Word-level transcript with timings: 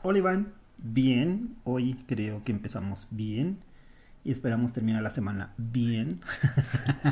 Hola 0.00 0.18
Iván, 0.18 0.54
bien, 0.76 1.56
hoy 1.64 2.04
creo 2.06 2.44
que 2.44 2.52
empezamos 2.52 3.08
bien 3.10 3.58
y 4.22 4.30
esperamos 4.30 4.72
terminar 4.72 5.02
la 5.02 5.10
semana 5.10 5.54
bien. 5.56 6.20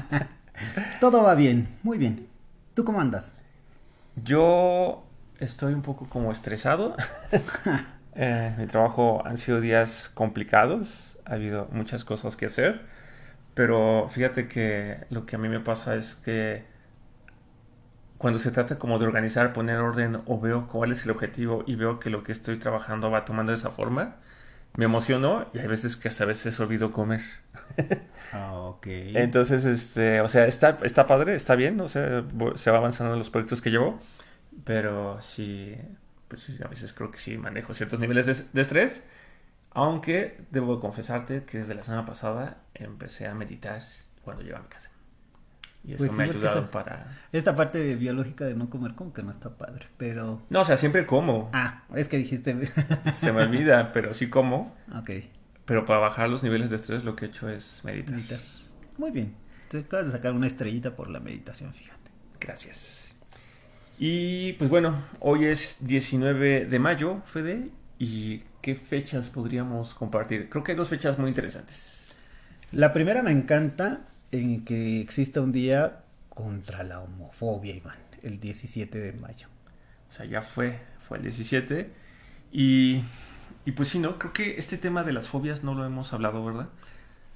Todo 1.01 1.25
va 1.25 1.35
bien, 1.35 1.67
muy 1.83 1.99
bien. 1.99 2.29
¿Tú 2.75 2.85
cómo 2.85 3.01
andas? 3.01 3.41
Yo 4.23 5.05
estoy 5.41 5.75
un 5.75 5.83
poco 5.83 6.09
como 6.09 6.31
estresado. 6.31 6.95
eh, 8.15 8.55
mi 8.57 8.67
trabajo 8.69 9.21
han 9.27 9.37
sido 9.37 9.61
días 9.61 10.09
complicados, 10.15 11.19
ha 11.25 11.35
habido 11.35 11.69
muchas 11.73 12.05
cosas 12.05 12.37
que 12.37 12.47
hacer, 12.47 12.83
pero 13.55 14.09
fíjate 14.11 14.47
que 14.47 14.99
lo 15.11 15.27
que 15.27 15.35
a 15.35 15.41
mí 15.41 15.49
me 15.49 15.59
pasa 15.59 15.97
es 15.97 16.15
que 16.15 16.63
cuando 18.19 18.39
se 18.39 18.51
trata 18.51 18.79
como 18.79 18.99
de 18.99 19.07
organizar, 19.07 19.53
poner 19.53 19.79
orden 19.79 20.23
o 20.27 20.41
veo 20.41 20.69
cuál 20.69 20.93
es 20.93 21.05
el 21.05 21.11
objetivo 21.11 21.65
y 21.67 21.77
veo 21.77 22.01
que 22.01 22.11
lo 22.11 22.23
que 22.25 22.33
estoy 22.33 22.59
trabajando 22.59 23.11
va 23.11 23.25
tomando 23.25 23.53
esa 23.53 23.71
forma, 23.71 24.17
me 24.77 24.85
emociono 24.87 25.47
y 25.55 25.59
hay 25.59 25.67
veces 25.69 25.97
que 25.97 26.09
hasta 26.09 26.25
a 26.25 26.27
veces 26.27 26.59
olvido 26.61 26.93
comer. 26.93 27.23
Ah, 28.33 28.55
ok. 28.55 28.87
Entonces, 28.89 29.65
este, 29.65 30.21
o 30.21 30.29
sea, 30.29 30.47
está, 30.47 30.79
está 30.83 31.07
padre, 31.07 31.35
está 31.35 31.55
bien, 31.55 31.81
o 31.81 31.89
sea, 31.89 32.25
se 32.57 32.71
va 32.71 32.79
avanzando 32.79 33.13
en 33.13 33.19
los 33.19 33.31
proyectos 33.31 33.63
que 33.63 33.71
llevo, 33.71 34.01
pero 34.65 35.21
sí, 35.21 35.77
pues 36.29 36.51
a 36.65 36.69
veces 36.69 36.93
creo 36.93 37.11
que 37.11 37.19
sí 37.19 37.39
manejo 37.39 37.75
ciertos 37.75 38.01
niveles 38.01 38.27
de, 38.27 38.35
de 38.53 38.63
estrés, 38.63 39.05
aunque 39.71 40.41
debo 40.51 40.81
confesarte 40.81 41.45
que 41.45 41.59
desde 41.59 41.75
la 41.75 41.83
semana 41.83 42.07
pasada 42.07 42.59
empecé 42.75 43.27
a 43.29 43.35
meditar 43.35 43.83
cuando 44.25 44.43
llego 44.43 44.57
a 44.59 44.61
mi 44.63 44.69
casa. 44.69 44.91
Y 45.87 45.93
eso 45.95 45.99
Pues 45.99 46.11
sí, 46.11 46.17
me 46.19 46.25
ha 46.25 46.27
ayudado 46.27 46.59
esa- 46.61 46.71
para... 46.71 47.17
Esta 47.31 47.55
parte 47.55 47.95
biológica 47.95 48.45
de 48.45 48.55
no 48.57 48.69
comer 48.69 48.95
como 48.95 49.13
que 49.13 49.23
no 49.23 49.31
está 49.31 49.57
padre, 49.57 49.87
pero... 49.97 50.43
No, 50.51 50.61
o 50.63 50.65
sea, 50.65 50.77
siempre 50.77 51.07
como. 51.07 51.49
Ah, 51.53 51.85
es 51.95 52.09
que 52.09 52.19
dijiste... 52.19 52.57
Se 53.13 53.33
me 53.33 53.43
olvida, 53.45 53.93
pero 53.93 54.13
sí 54.13 54.29
como. 54.29 54.75
ok, 54.93 55.11
Pero 55.65 55.87
para 55.87 56.01
bajar 56.01 56.29
los 56.29 56.43
niveles 56.43 56.71
de 56.71 56.77
estrés 56.77 57.05
lo 57.05 57.15
que 57.15 57.27
he 57.27 57.29
hecho 57.29 57.49
es 57.49 57.83
meditar. 57.85 58.17
meditar. 58.17 58.41
Muy 58.99 59.13
bien. 59.13 59.35
Te 59.71 59.79
acabas 59.79 60.07
de 60.07 60.13
sacar 60.13 60.33
una 60.33 60.47
estrellita 60.49 60.97
por 60.97 61.09
la 61.09 61.21
meditación, 61.21 61.73
fíjate. 61.73 62.11
Gracias. 62.41 63.15
Y 63.99 64.53
pues 64.55 64.69
bueno, 64.69 65.05
hoy 65.21 65.47
es 65.47 65.79
19 65.81 66.67
de 66.67 66.79
mayo, 66.79 67.23
Fede. 67.27 67.71
¿Y 67.99 68.43
qué 68.61 68.75
fechas 68.75 69.31
podríamos 69.31 69.95
compartir? 69.95 70.49
Creo 70.51 70.63
que 70.63 70.73
hay 70.73 70.77
dos 70.79 70.89
fechas 70.89 71.19
muy 71.19 71.29
interesantes. 71.29 72.15
La 72.73 72.93
primera 72.93 73.23
me 73.23 73.31
encanta 73.31 74.03
en 74.33 74.65
que 74.65 75.01
exista 75.01 75.41
un 75.41 75.53
día 75.53 76.05
contra 76.29 76.83
la 76.85 77.01
homofobia, 77.01 77.75
Iván, 77.75 77.99
el 78.23 78.41
17 78.41 78.99
de 78.99 79.13
mayo. 79.15 79.49
O 80.11 80.13
sea, 80.13 80.27
ya 80.27 80.43
fue, 80.43 80.81
fue 80.99 81.19
el 81.19 81.25
17. 81.25 81.93
Y, 82.53 83.03
y 83.65 83.73
pues 83.73 83.89
sí, 83.89 83.99
¿no? 83.99 84.19
Creo 84.19 84.33
que 84.33 84.59
este 84.59 84.79
tema 84.79 85.05
de 85.05 85.13
las 85.13 85.29
fobias 85.29 85.65
no 85.65 85.75
lo 85.75 85.85
hemos 85.85 86.13
hablado, 86.13 86.45
¿verdad? 86.45 86.69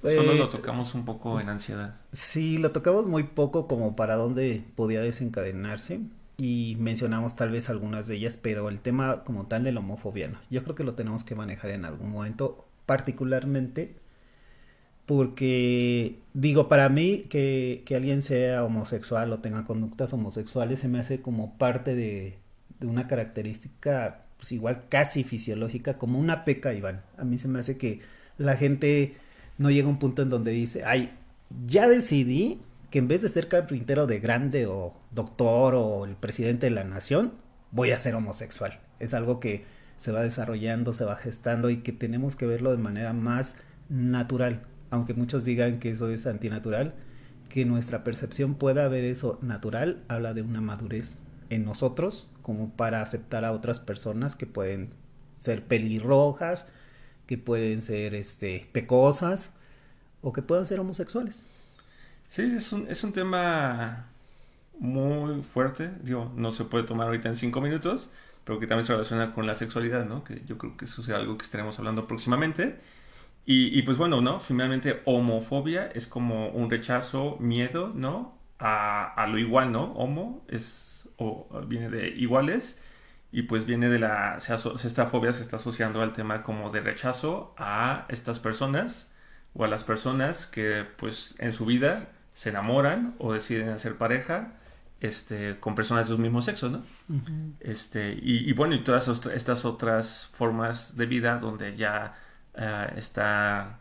Solo 0.03 0.33
Eh, 0.33 0.37
lo 0.37 0.49
tocamos 0.49 0.95
un 0.95 1.05
poco 1.05 1.39
en 1.39 1.49
ansiedad. 1.49 1.95
Sí, 2.11 2.57
lo 2.57 2.71
tocamos 2.71 3.05
muy 3.07 3.23
poco 3.23 3.67
como 3.67 3.95
para 3.95 4.15
dónde 4.15 4.65
podía 4.75 5.01
desencadenarse 5.01 6.01
y 6.37 6.75
mencionamos 6.79 7.35
tal 7.35 7.51
vez 7.51 7.69
algunas 7.69 8.07
de 8.07 8.15
ellas, 8.15 8.37
pero 8.37 8.69
el 8.69 8.79
tema 8.79 9.23
como 9.23 9.47
tal 9.47 9.63
de 9.63 9.71
la 9.71 9.79
homofobia 9.79 10.27
no. 10.27 10.39
Yo 10.49 10.63
creo 10.63 10.75
que 10.75 10.83
lo 10.83 10.95
tenemos 10.95 11.23
que 11.23 11.35
manejar 11.35 11.71
en 11.71 11.85
algún 11.85 12.11
momento, 12.11 12.67
particularmente 12.87 14.00
porque 15.05 16.19
digo, 16.33 16.67
para 16.69 16.89
mí 16.89 17.25
que, 17.29 17.83
que 17.85 17.95
alguien 17.95 18.21
sea 18.21 18.63
homosexual 18.63 19.31
o 19.33 19.39
tenga 19.39 19.65
conductas 19.65 20.13
homosexuales 20.13 20.79
se 20.79 20.87
me 20.87 20.99
hace 20.99 21.21
como 21.21 21.57
parte 21.57 21.95
de, 21.95 22.37
de 22.79 22.87
una 22.87 23.07
característica 23.07 24.25
pues 24.41 24.51
igual 24.53 24.85
casi 24.89 25.23
fisiológica, 25.23 25.99
como 25.99 26.17
una 26.17 26.45
peca, 26.45 26.73
Iván. 26.73 27.03
A 27.15 27.23
mí 27.23 27.37
se 27.37 27.47
me 27.47 27.59
hace 27.59 27.77
que 27.77 28.01
la 28.39 28.57
gente 28.57 29.15
no 29.59 29.69
llega 29.69 29.87
a 29.87 29.91
un 29.91 29.99
punto 29.99 30.23
en 30.23 30.31
donde 30.31 30.51
dice, 30.51 30.83
ay, 30.83 31.11
ya 31.67 31.87
decidí 31.87 32.59
que 32.89 32.97
en 32.97 33.07
vez 33.07 33.21
de 33.21 33.29
ser 33.29 33.47
carpintero 33.47 34.07
de 34.07 34.19
grande 34.19 34.65
o 34.65 34.95
doctor 35.11 35.75
o 35.75 36.05
el 36.05 36.15
presidente 36.15 36.65
de 36.65 36.71
la 36.71 36.83
nación, 36.83 37.33
voy 37.69 37.91
a 37.91 37.97
ser 37.97 38.15
homosexual. 38.15 38.79
Es 38.99 39.13
algo 39.13 39.39
que 39.39 39.63
se 39.95 40.11
va 40.11 40.23
desarrollando, 40.23 40.91
se 40.91 41.05
va 41.05 41.17
gestando 41.17 41.69
y 41.69 41.77
que 41.83 41.91
tenemos 41.91 42.35
que 42.35 42.47
verlo 42.47 42.71
de 42.71 42.77
manera 42.77 43.13
más 43.13 43.55
natural. 43.89 44.63
Aunque 44.91 45.15
muchos 45.15 45.43
digan 45.43 45.79
que 45.79 45.89
eso 45.91 46.09
es 46.09 46.27
antinatural, 46.27 46.93
que 47.49 47.65
nuestra 47.65 48.03
percepción 48.03 48.55
pueda 48.55 48.87
ver 48.87 49.03
eso 49.03 49.39
natural, 49.41 50.03
habla 50.07 50.33
de 50.33 50.43
una 50.43 50.61
madurez 50.61 51.17
en 51.49 51.65
nosotros 51.65 52.27
como 52.41 52.71
para 52.71 53.01
aceptar 53.01 53.45
a 53.45 53.51
otras 53.51 53.79
personas 53.79 54.35
que 54.35 54.45
pueden 54.45 54.91
ser 55.37 55.65
pelirrojas, 55.65 56.67
que 57.25 57.37
pueden 57.37 57.81
ser 57.81 58.13
este 58.15 58.67
pecosas 58.71 59.51
o 60.21 60.33
que 60.33 60.41
puedan 60.41 60.65
ser 60.65 60.79
homosexuales. 60.79 61.45
Sí, 62.29 62.43
es 62.43 62.71
un, 62.71 62.87
es 62.87 63.03
un 63.03 63.13
tema 63.13 64.07
muy 64.79 65.41
fuerte. 65.43 65.91
Digo, 66.03 66.31
no 66.35 66.53
se 66.53 66.65
puede 66.65 66.85
tomar 66.85 67.07
ahorita 67.07 67.29
en 67.29 67.35
cinco 67.35 67.61
minutos, 67.61 68.09
pero 68.43 68.59
que 68.59 68.67
también 68.67 68.85
se 68.85 68.93
relaciona 68.93 69.33
con 69.33 69.45
la 69.47 69.53
sexualidad, 69.53 70.05
¿no? 70.05 70.23
Que 70.23 70.43
yo 70.45 70.57
creo 70.57 70.77
que 70.77 70.85
eso 70.85 71.01
es 71.01 71.09
algo 71.09 71.37
que 71.37 71.45
estaremos 71.45 71.77
hablando 71.79 72.07
próximamente. 72.07 72.79
Y, 73.45 73.77
y 73.77 73.81
pues 73.83 73.97
bueno, 73.97 74.21
¿no? 74.21 74.39
Finalmente, 74.39 75.01
homofobia 75.05 75.87
es 75.93 76.07
como 76.07 76.49
un 76.49 76.69
rechazo, 76.69 77.37
miedo, 77.39 77.91
¿no? 77.95 78.37
A, 78.59 79.13
a 79.15 79.27
lo 79.27 79.39
igual, 79.39 79.71
¿no? 79.71 79.93
Homo 79.93 80.45
es, 80.47 81.09
o 81.17 81.47
viene 81.67 81.89
de 81.89 82.09
iguales. 82.09 82.77
Y 83.31 83.43
pues 83.43 83.65
viene 83.65 83.89
de 83.89 83.99
la, 83.99 84.39
se 84.41 84.53
aso- 84.53 84.75
esta 84.85 85.07
fobia 85.07 85.33
se 85.33 85.41
está 85.41 85.55
asociando 85.57 86.01
al 86.01 86.13
tema 86.13 86.43
como 86.43 86.69
de 86.69 86.81
rechazo 86.81 87.53
a 87.57 88.05
estas 88.09 88.39
personas 88.39 89.11
o 89.53 89.63
a 89.65 89.67
las 89.69 89.83
personas 89.85 90.47
que 90.47 90.85
pues 90.97 91.35
en 91.39 91.53
su 91.53 91.65
vida 91.65 92.09
se 92.33 92.49
enamoran 92.49 93.15
o 93.19 93.33
deciden 93.33 93.69
hacer 93.69 93.97
pareja 93.97 94.53
este, 94.99 95.59
con 95.59 95.75
personas 95.75 96.07
de 96.09 96.15
su 96.15 96.21
mismo 96.21 96.41
sexo, 96.41 96.69
¿no? 96.69 96.83
Este, 97.59 98.13
y, 98.13 98.49
y 98.49 98.53
bueno, 98.53 98.75
y 98.75 98.83
todas 98.83 99.07
est- 99.07 99.27
estas 99.27 99.65
otras 99.65 100.27
formas 100.33 100.97
de 100.97 101.05
vida 101.05 101.37
donde 101.37 101.75
ya 101.77 102.15
eh, 102.55 102.87
está 102.97 103.79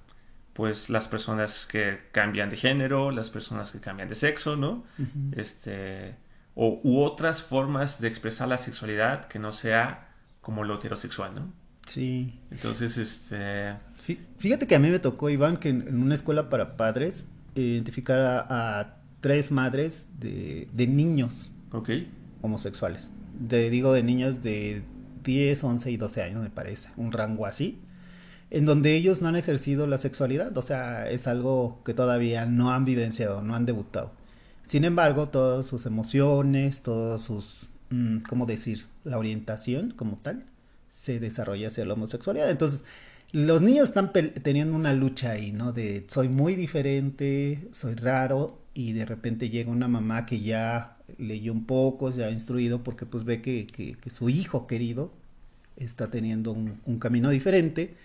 pues 0.53 0.91
las 0.91 1.09
personas 1.09 1.67
que 1.67 2.01
cambian 2.13 2.51
de 2.51 2.57
género, 2.57 3.11
las 3.11 3.31
personas 3.31 3.71
que 3.71 3.81
cambian 3.81 4.09
de 4.09 4.15
sexo, 4.15 4.57
¿no? 4.57 4.85
Este, 5.33 6.17
o, 6.55 6.81
u 6.83 7.01
otras 7.03 7.43
formas 7.43 8.01
de 8.01 8.09
expresar 8.09 8.49
la 8.49 8.59
sexualidad 8.59 9.27
que 9.27 9.39
no 9.39 9.53
sea 9.53 10.09
como 10.41 10.65
lo 10.65 10.75
heterosexual, 10.77 11.35
¿no? 11.35 11.53
Sí. 11.87 12.41
Entonces, 12.51 12.97
este, 12.99 13.75
Fí- 14.07 14.19
Fíjate 14.39 14.67
que 14.67 14.75
a 14.75 14.79
mí 14.79 14.89
me 14.91 14.99
tocó, 14.99 15.31
Iván, 15.31 15.57
que 15.59 15.69
en, 15.71 15.87
en 15.89 16.03
una 16.03 16.15
escuela 16.15 16.49
para 16.49 16.77
padres 16.77 17.29
identificar 17.55 18.19
a, 18.21 18.81
a 18.81 18.97
tres 19.21 19.51
madres 19.51 20.09
de, 20.19 20.69
de 20.73 20.87
niños 20.87 21.51
ok, 21.73 21.91
homosexuales. 22.43 23.11
De, 23.39 23.71
digo, 23.71 23.93
de 23.93 24.03
niños 24.03 24.43
de 24.43 24.83
10, 25.25 25.65
11 25.65 25.91
y 25.91 25.97
12 25.97 26.23
años, 26.23 26.43
me 26.43 26.51
parece. 26.51 26.91
Un 26.97 27.13
rango 27.13 27.47
así. 27.47 27.79
En 28.51 28.65
donde 28.67 28.95
ellos 28.97 29.23
no 29.23 29.29
han 29.29 29.37
ejercido 29.37 29.87
la 29.87 29.99
sexualidad. 29.99 30.57
O 30.59 30.63
sea, 30.63 31.09
es 31.11 31.27
algo 31.27 31.81
que 31.85 31.95
todavía 31.95 32.47
no 32.47 32.71
han 32.73 32.85
vivenciado, 32.85 33.43
no 33.43 33.55
han 33.55 33.67
debutado. 33.67 34.13
Sin 34.67 34.85
embargo, 34.85 35.29
todas 35.29 35.67
sus 35.67 35.87
emociones, 35.87 36.83
todos 36.83 37.23
sus, 37.23 37.69
mm, 37.91 38.19
¿cómo 38.29 38.47
decir? 38.47 38.81
La 39.05 39.19
orientación 39.19 39.93
como 39.93 40.17
tal, 40.17 40.45
se 40.89 41.21
desarrolla 41.21 41.69
hacia 41.69 41.85
la 41.85 41.95
homosexualidad. 41.95 42.51
Entonces, 42.51 42.85
los 43.33 43.63
niños 43.63 43.89
están 43.89 44.13
teniendo 44.13 44.75
una 44.77 44.93
lucha 44.93 45.33
ahí, 45.33 45.53
¿no? 45.53 45.73
De 45.73 46.05
soy 46.09 46.29
muy 46.29 46.55
diferente, 46.57 47.69
soy 47.73 47.95
raro, 47.95 48.59
y 48.75 48.93
de 48.93 49.07
repente 49.07 49.51
llega 49.51 49.71
una 49.71 49.89
mamá 49.89 50.27
que 50.27 50.41
ya 50.41 50.97
leyó 51.19 51.53
un 51.53 51.65
poco, 51.67 52.13
se 52.13 52.25
ha 52.25 52.31
instruido, 52.31 52.83
porque 52.85 53.07
pues 53.07 53.25
ve 53.25 53.41
que, 53.43 53.67
que- 53.67 53.95
que 53.95 54.11
su 54.11 54.29
hijo 54.29 54.67
querido 54.67 55.13
está 55.77 56.11
teniendo 56.11 56.53
un 56.53 56.99
camino 56.99 57.31
diferente. 57.31 57.97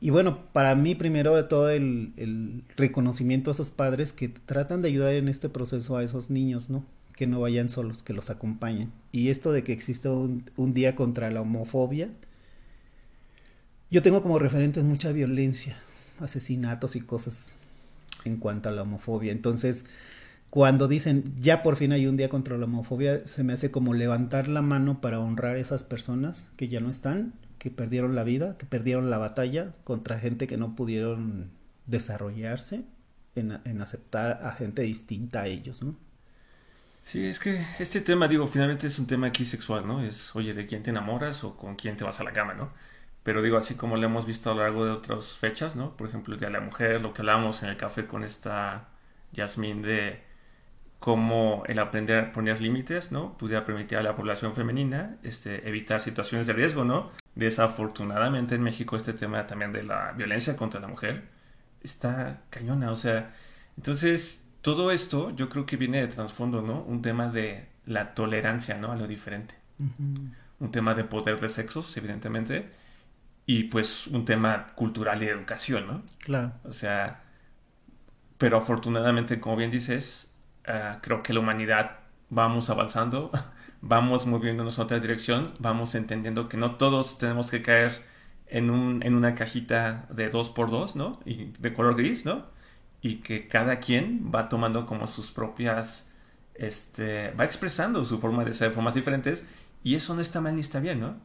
Y 0.00 0.10
bueno, 0.10 0.44
para 0.52 0.74
mí 0.74 0.94
primero 0.94 1.34
de 1.34 1.42
todo 1.42 1.70
el, 1.70 2.64
reconocimiento 2.76 3.50
a 3.50 3.54
esos 3.54 3.70
padres 3.70 4.12
que 4.12 4.28
tratan 4.28 4.82
de 4.82 4.88
ayudar 4.88 5.14
en 5.14 5.28
este 5.28 5.48
proceso 5.48 5.96
a 5.96 6.04
esos 6.04 6.30
niños, 6.30 6.70
¿no? 6.70 6.84
Que 7.16 7.26
no 7.26 7.40
vayan 7.40 7.68
solos, 7.68 8.02
que 8.04 8.12
los 8.12 8.30
acompañen. 8.30 8.92
Y 9.10 9.28
esto 9.28 9.50
de 9.50 9.64
que 9.64 9.72
existe 9.72 10.08
un, 10.08 10.50
un 10.56 10.72
día 10.72 10.94
contra 10.94 11.30
la 11.30 11.40
homofobia, 11.40 12.10
Yo 13.90 14.02
tengo 14.02 14.22
como 14.22 14.38
referentes 14.38 14.84
mucha 14.84 15.12
violencia, 15.12 15.78
asesinatos 16.20 16.94
y 16.94 17.00
cosas 17.00 17.52
en 18.24 18.36
cuanto 18.36 18.68
a 18.68 18.72
la 18.72 18.82
homofobia. 18.82 19.32
Entonces, 19.32 19.84
cuando 20.50 20.88
dicen 20.88 21.34
ya 21.40 21.62
por 21.62 21.76
fin 21.76 21.92
hay 21.92 22.06
un 22.06 22.16
día 22.16 22.28
contra 22.28 22.56
la 22.56 22.64
homofobia, 22.64 23.26
se 23.26 23.44
me 23.44 23.52
hace 23.52 23.70
como 23.70 23.94
levantar 23.94 24.48
la 24.48 24.62
mano 24.62 25.00
para 25.00 25.20
honrar 25.20 25.56
a 25.56 25.60
esas 25.60 25.84
personas 25.84 26.48
que 26.56 26.68
ya 26.68 26.80
no 26.80 26.90
están, 26.90 27.34
que 27.58 27.70
perdieron 27.70 28.14
la 28.14 28.24
vida, 28.24 28.56
que 28.58 28.66
perdieron 28.66 29.10
la 29.10 29.18
batalla 29.18 29.74
contra 29.84 30.18
gente 30.18 30.46
que 30.46 30.56
no 30.56 30.76
pudieron 30.76 31.50
desarrollarse 31.86 32.84
en, 33.34 33.60
en 33.64 33.80
aceptar 33.80 34.40
a 34.42 34.52
gente 34.52 34.82
distinta 34.82 35.42
a 35.42 35.46
ellos, 35.46 35.82
¿no? 35.82 35.96
Sí, 37.02 37.26
es 37.26 37.38
que 37.38 37.64
este 37.78 38.02
tema, 38.02 38.28
digo, 38.28 38.46
finalmente 38.46 38.86
es 38.86 38.98
un 38.98 39.06
tema 39.06 39.28
aquí 39.28 39.46
sexual, 39.46 39.86
¿no? 39.86 40.02
Es, 40.02 40.36
oye, 40.36 40.52
¿de 40.52 40.66
quién 40.66 40.82
te 40.82 40.90
enamoras 40.90 41.42
o 41.42 41.56
con 41.56 41.74
quién 41.74 41.96
te 41.96 42.04
vas 42.04 42.20
a 42.20 42.24
la 42.24 42.32
cama, 42.32 42.52
¿no? 42.54 42.70
Pero 43.22 43.42
digo, 43.42 43.56
así 43.56 43.74
como 43.76 43.96
lo 43.96 44.04
hemos 44.06 44.26
visto 44.26 44.50
a 44.50 44.54
lo 44.54 44.62
largo 44.62 44.84
de 44.84 44.90
otras 44.90 45.36
fechas, 45.36 45.74
¿no? 45.76 45.96
Por 45.96 46.08
ejemplo, 46.08 46.34
el 46.34 46.40
Día 46.40 46.48
de 46.48 46.54
la 46.54 46.60
Mujer, 46.60 47.00
lo 47.00 47.14
que 47.14 47.22
hablábamos 47.22 47.62
en 47.62 47.70
el 47.70 47.76
café 47.76 48.06
con 48.06 48.24
esta 48.24 48.88
Yasmín 49.32 49.82
de 49.82 50.22
cómo 50.98 51.62
el 51.66 51.78
aprender 51.78 52.18
a 52.18 52.32
poner 52.32 52.60
límites, 52.60 53.12
¿no? 53.12 53.38
Pudiera 53.38 53.64
permitir 53.64 53.98
a 53.98 54.02
la 54.02 54.14
población 54.16 54.54
femenina 54.54 55.16
este, 55.22 55.68
evitar 55.68 56.00
situaciones 56.00 56.46
de 56.46 56.52
riesgo, 56.52 56.84
¿no? 56.84 57.08
Desafortunadamente 57.38 58.54
en 58.56 58.62
México 58.62 58.96
este 58.96 59.12
tema 59.12 59.46
también 59.46 59.72
de 59.72 59.82
la 59.82 60.12
violencia 60.12 60.56
contra 60.56 60.80
la 60.80 60.88
mujer 60.88 61.24
está 61.82 62.42
cañona, 62.50 62.90
o 62.90 62.96
sea, 62.96 63.32
entonces 63.76 64.44
todo 64.62 64.90
esto 64.90 65.30
yo 65.30 65.48
creo 65.48 65.64
que 65.64 65.76
viene 65.76 66.00
de 66.00 66.08
trasfondo, 66.08 66.62
¿no? 66.62 66.82
Un 66.82 67.00
tema 67.02 67.28
de 67.28 67.68
la 67.86 68.14
tolerancia, 68.14 68.76
¿no? 68.76 68.92
A 68.92 68.96
lo 68.96 69.06
diferente. 69.06 69.54
Un 69.78 70.72
tema 70.72 70.94
de 70.94 71.04
poder 71.04 71.40
de 71.40 71.48
sexos, 71.48 71.96
evidentemente, 71.96 72.68
y 73.46 73.64
pues 73.64 74.08
un 74.08 74.24
tema 74.24 74.66
cultural 74.74 75.22
y 75.22 75.26
de 75.26 75.32
educación, 75.32 75.86
¿no? 75.86 76.02
Claro. 76.18 76.52
O 76.64 76.72
sea, 76.72 77.22
pero 78.38 78.58
afortunadamente, 78.58 79.40
como 79.40 79.56
bien 79.56 79.70
dices, 79.70 80.28
Ah, 80.68 80.98
creo 81.02 81.22
que 81.22 81.32
la 81.32 81.40
humanidad 81.40 82.00
vamos 82.28 82.68
avanzando, 82.68 83.30
vamos 83.80 84.26
moviéndonos 84.26 84.78
en 84.78 84.84
otra 84.84 84.98
dirección, 84.98 85.52
vamos 85.60 85.94
entendiendo 85.94 86.48
que 86.48 86.56
no 86.56 86.76
todos 86.76 87.18
tenemos 87.18 87.50
que 87.50 87.62
caer 87.62 88.02
en, 88.46 88.70
un, 88.70 89.02
en 89.02 89.14
una 89.14 89.34
cajita 89.34 90.06
de 90.10 90.30
dos 90.30 90.50
por 90.50 90.70
dos, 90.70 90.96
¿no? 90.96 91.20
Y 91.24 91.52
de 91.58 91.72
color 91.72 91.96
gris, 91.96 92.24
¿no? 92.24 92.46
Y 93.00 93.16
que 93.16 93.46
cada 93.48 93.78
quien 93.80 94.30
va 94.34 94.48
tomando 94.48 94.86
como 94.86 95.06
sus 95.06 95.30
propias, 95.30 96.08
este, 96.54 97.30
va 97.32 97.44
expresando 97.44 98.04
su 98.04 98.18
forma 98.18 98.44
de 98.44 98.52
ser 98.52 98.70
de 98.70 98.74
formas 98.74 98.94
diferentes 98.94 99.46
y 99.84 99.94
eso 99.94 100.14
no 100.14 100.20
está 100.20 100.40
mal 100.40 100.54
ni 100.54 100.60
está 100.60 100.80
bien, 100.80 101.00
¿no? 101.00 101.16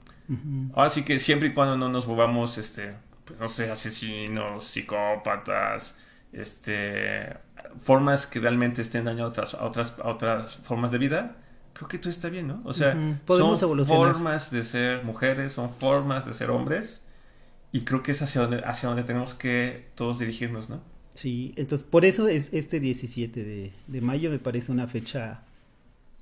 Ahora 0.74 0.90
sí 0.90 1.04
que 1.04 1.20
siempre 1.20 1.50
y 1.50 1.54
cuando 1.54 1.76
no 1.76 1.90
nos 1.90 2.06
volvamos, 2.06 2.58
este, 2.58 2.94
pues, 3.26 3.40
no 3.40 3.48
sé, 3.50 3.70
asesinos, 3.70 4.64
psicópatas, 4.66 5.98
este, 6.32 7.36
formas 7.78 8.26
que 8.28 8.40
realmente 8.40 8.82
estén 8.82 9.06
dañando 9.06 9.26
a 9.26 9.30
otras, 9.30 9.54
a 9.54 9.66
otras, 9.66 9.96
otras 10.04 10.56
formas 10.58 10.92
de 10.92 10.98
vida, 10.98 11.36
creo 11.84 11.90
que 11.90 11.98
todo 12.00 12.10
está 12.10 12.30
bien, 12.30 12.48
¿no? 12.48 12.62
O 12.66 12.74
sea, 12.74 12.94
son 13.28 13.86
formas 13.86 14.52
de 14.52 14.64
ser 14.64 15.04
mujeres, 15.04 15.54
son 15.54 15.70
formas 15.70 16.26
de 16.26 16.34
ser 16.34 16.50
hombres, 16.52 17.02
y 17.72 17.82
creo 17.82 18.04
que 18.04 18.12
es 18.12 18.22
hacia 18.22 18.42
donde, 18.42 18.58
hacia 18.66 18.90
donde 18.90 19.04
tenemos 19.04 19.34
que 19.34 19.88
todos 19.96 20.20
dirigirnos, 20.20 20.70
¿no? 20.70 20.82
Sí, 21.14 21.54
entonces 21.58 21.88
por 21.88 22.06
eso 22.06 22.28
es 22.28 22.50
este 22.54 22.80
17 22.80 23.44
de, 23.44 23.74
de 23.88 24.02
mayo 24.02 24.32
me 24.32 24.40
parece 24.40 24.72
una 24.72 24.88
fecha 24.88 25.44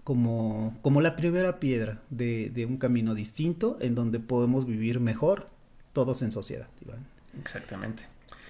como, 0.04 0.78
como 0.82 1.02
la 1.02 1.16
primera 1.16 1.60
piedra 1.60 2.02
de, 2.10 2.50
de, 2.50 2.66
un 2.66 2.78
camino 2.78 3.14
distinto 3.14 3.78
en 3.80 3.96
donde 3.96 4.20
podemos 4.20 4.66
vivir 4.66 5.00
mejor 5.00 5.48
todos 5.94 6.22
en 6.22 6.32
sociedad, 6.32 6.68
Iván. 6.84 7.06
Exactamente. 7.40 8.04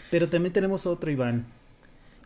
Pero 0.09 0.29
también 0.29 0.53
tenemos 0.53 0.85
otro, 0.85 1.11
Iván, 1.11 1.45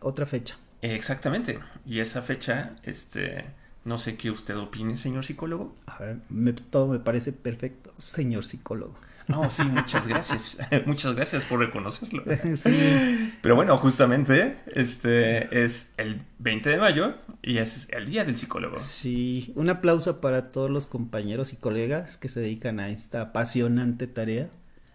otra 0.00 0.26
fecha. 0.26 0.56
Exactamente. 0.82 1.58
Y 1.84 2.00
esa 2.00 2.22
fecha, 2.22 2.74
este, 2.82 3.44
no 3.86 3.96
sé 3.96 4.16
qué 4.16 4.30
usted 4.30 4.56
opine, 4.58 4.96
señor 4.96 5.24
psicólogo. 5.24 5.74
A 5.86 5.98
ver, 5.98 6.18
me, 6.28 6.52
todo 6.52 6.88
me 6.88 6.98
parece 6.98 7.32
perfecto, 7.32 7.94
señor 7.96 8.44
psicólogo. 8.44 8.94
No, 9.28 9.50
sí, 9.50 9.64
muchas 9.64 10.06
gracias. 10.06 10.58
muchas 10.86 11.14
gracias 11.14 11.44
por 11.44 11.60
reconocerlo. 11.60 12.22
Sí. 12.56 13.32
Pero 13.40 13.56
bueno, 13.56 13.76
justamente 13.78 14.58
este 14.66 15.64
es 15.64 15.92
el 15.96 16.22
20 16.38 16.70
de 16.70 16.78
mayo 16.78 17.14
y 17.42 17.58
es 17.58 17.88
el 17.90 18.06
Día 18.06 18.24
del 18.24 18.36
Psicólogo. 18.36 18.78
Sí, 18.78 19.52
un 19.56 19.68
aplauso 19.68 20.20
para 20.20 20.52
todos 20.52 20.70
los 20.70 20.86
compañeros 20.86 21.52
y 21.52 21.56
colegas 21.56 22.16
que 22.16 22.28
se 22.28 22.40
dedican 22.40 22.78
a 22.78 22.88
esta 22.88 23.20
apasionante 23.20 24.06
tarea 24.06 24.48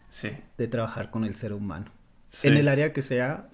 sí. 0.10 0.30
de 0.58 0.68
trabajar 0.68 1.10
con 1.10 1.26
el 1.26 1.36
ser 1.36 1.54
humano 1.54 1.92
en 2.44 2.58
el 2.58 2.68
área 2.68 2.94
que 2.94 3.02
sea, 3.02 3.50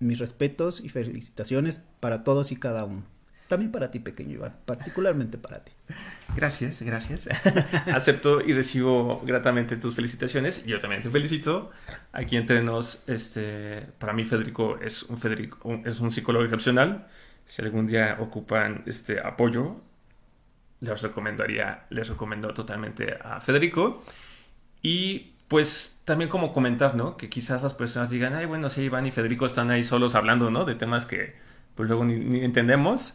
mis 0.00 0.18
respetos 0.18 0.80
y 0.80 0.88
felicitaciones 0.88 1.84
para 2.00 2.24
todos 2.24 2.52
y 2.52 2.56
cada 2.56 2.84
uno. 2.84 3.04
También 3.48 3.70
para 3.70 3.90
ti, 3.90 3.98
pequeño 3.98 4.32
Iván, 4.32 4.56
particularmente 4.64 5.36
para 5.36 5.62
ti. 5.62 5.72
Gracias, 6.34 6.80
gracias. 6.82 7.28
Acepto 7.92 8.40
y 8.40 8.54
recibo 8.54 9.20
gratamente 9.24 9.76
tus 9.76 9.94
felicitaciones. 9.94 10.64
Yo 10.64 10.80
también 10.80 11.02
te 11.02 11.10
felicito. 11.10 11.70
Aquí 12.12 12.36
entre 12.36 12.62
nos, 12.62 13.02
este, 13.06 13.86
para 13.98 14.14
mí 14.14 14.24
Federico 14.24 14.78
es 14.80 15.02
un, 15.02 15.18
Federico, 15.18 15.80
es 15.84 16.00
un 16.00 16.10
psicólogo 16.10 16.44
excepcional. 16.44 17.06
Si 17.44 17.60
algún 17.60 17.86
día 17.86 18.16
ocupan 18.20 18.84
este 18.86 19.20
apoyo, 19.20 19.76
les 20.80 21.02
recomendaría, 21.02 21.84
les 21.90 22.08
recomiendo 22.08 22.54
totalmente 22.54 23.18
a 23.22 23.40
Federico. 23.40 24.02
Y 24.80 25.34
pues 25.48 26.00
también 26.06 26.30
como 26.30 26.52
comentar, 26.52 26.94
¿no? 26.94 27.18
Que 27.18 27.28
quizás 27.28 27.62
las 27.62 27.74
personas 27.74 28.08
digan, 28.08 28.34
ay, 28.34 28.46
bueno, 28.46 28.70
sí, 28.70 28.82
Iván 28.84 29.06
y 29.06 29.10
Federico 29.10 29.44
están 29.44 29.70
ahí 29.70 29.84
solos 29.84 30.14
hablando, 30.14 30.50
¿no? 30.50 30.64
De 30.64 30.74
temas 30.74 31.04
que 31.04 31.34
pues 31.74 31.88
luego 31.88 32.04
ni, 32.04 32.42
entendemos. 32.44 33.14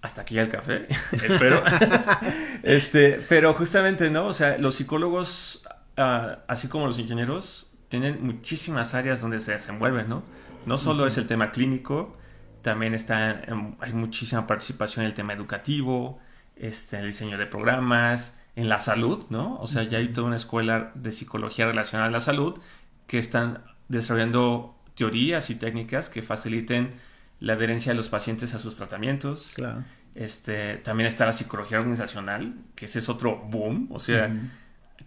Hasta 0.00 0.22
aquí 0.22 0.36
ya 0.36 0.42
el 0.42 0.48
café, 0.48 0.86
espero. 1.12 1.62
este, 2.62 3.20
pero 3.28 3.52
justamente, 3.52 4.10
¿no? 4.10 4.26
O 4.26 4.34
sea, 4.34 4.56
los 4.58 4.76
psicólogos, 4.76 5.62
ah, 5.96 6.38
así 6.46 6.68
como 6.68 6.86
los 6.86 6.98
ingenieros, 6.98 7.68
tienen 7.88 8.24
muchísimas 8.24 8.94
áreas 8.94 9.20
donde 9.20 9.40
se 9.40 9.52
desenvuelven, 9.52 10.08
¿no? 10.08 10.22
No 10.66 10.78
solo 10.78 11.06
es 11.06 11.16
el 11.16 11.26
tema 11.26 11.50
clínico, 11.50 12.16
también 12.62 12.94
está, 12.94 13.42
hay 13.80 13.92
muchísima 13.92 14.46
participación 14.46 15.04
en 15.04 15.10
el 15.10 15.14
tema 15.14 15.32
educativo, 15.32 16.20
este, 16.56 16.96
en 16.96 17.02
el 17.02 17.08
diseño 17.08 17.38
de 17.38 17.46
programas, 17.46 18.36
en 18.56 18.68
la 18.68 18.78
salud, 18.78 19.24
¿no? 19.30 19.56
O 19.60 19.66
sea, 19.66 19.84
ya 19.84 19.98
hay 19.98 20.08
toda 20.08 20.26
una 20.26 20.36
escuela 20.36 20.92
de 20.94 21.12
psicología 21.12 21.66
relacionada 21.66 22.08
a 22.08 22.12
la 22.12 22.20
salud 22.20 22.58
que 23.06 23.18
están 23.18 23.62
desarrollando 23.88 24.76
teorías 24.94 25.48
y 25.50 25.54
técnicas 25.54 26.08
que 26.08 26.22
faciliten 26.22 26.94
la 27.40 27.54
adherencia 27.54 27.92
de 27.92 27.96
los 27.96 28.08
pacientes 28.08 28.54
a 28.54 28.58
sus 28.58 28.76
tratamientos. 28.76 29.52
Claro. 29.54 29.84
Este, 30.14 30.76
también 30.78 31.06
está 31.06 31.26
la 31.26 31.32
psicología 31.32 31.78
organizacional, 31.78 32.54
que 32.74 32.86
ese 32.86 32.98
es 32.98 33.08
otro 33.08 33.36
boom. 33.36 33.88
O 33.92 33.98
sea, 33.98 34.34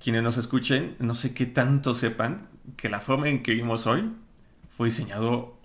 quienes 0.02 0.24
nos 0.24 0.38
escuchen, 0.38 0.96
no 1.00 1.14
sé 1.14 1.34
qué 1.34 1.46
tanto 1.46 1.94
sepan 1.94 2.48
que 2.78 2.90
la 2.90 3.00
forma 3.00 3.30
en 3.30 3.44
que 3.44 3.52
vivimos 3.52 3.88
hoy 3.88 4.12
fue 4.70 4.88
diseñado 4.88 5.58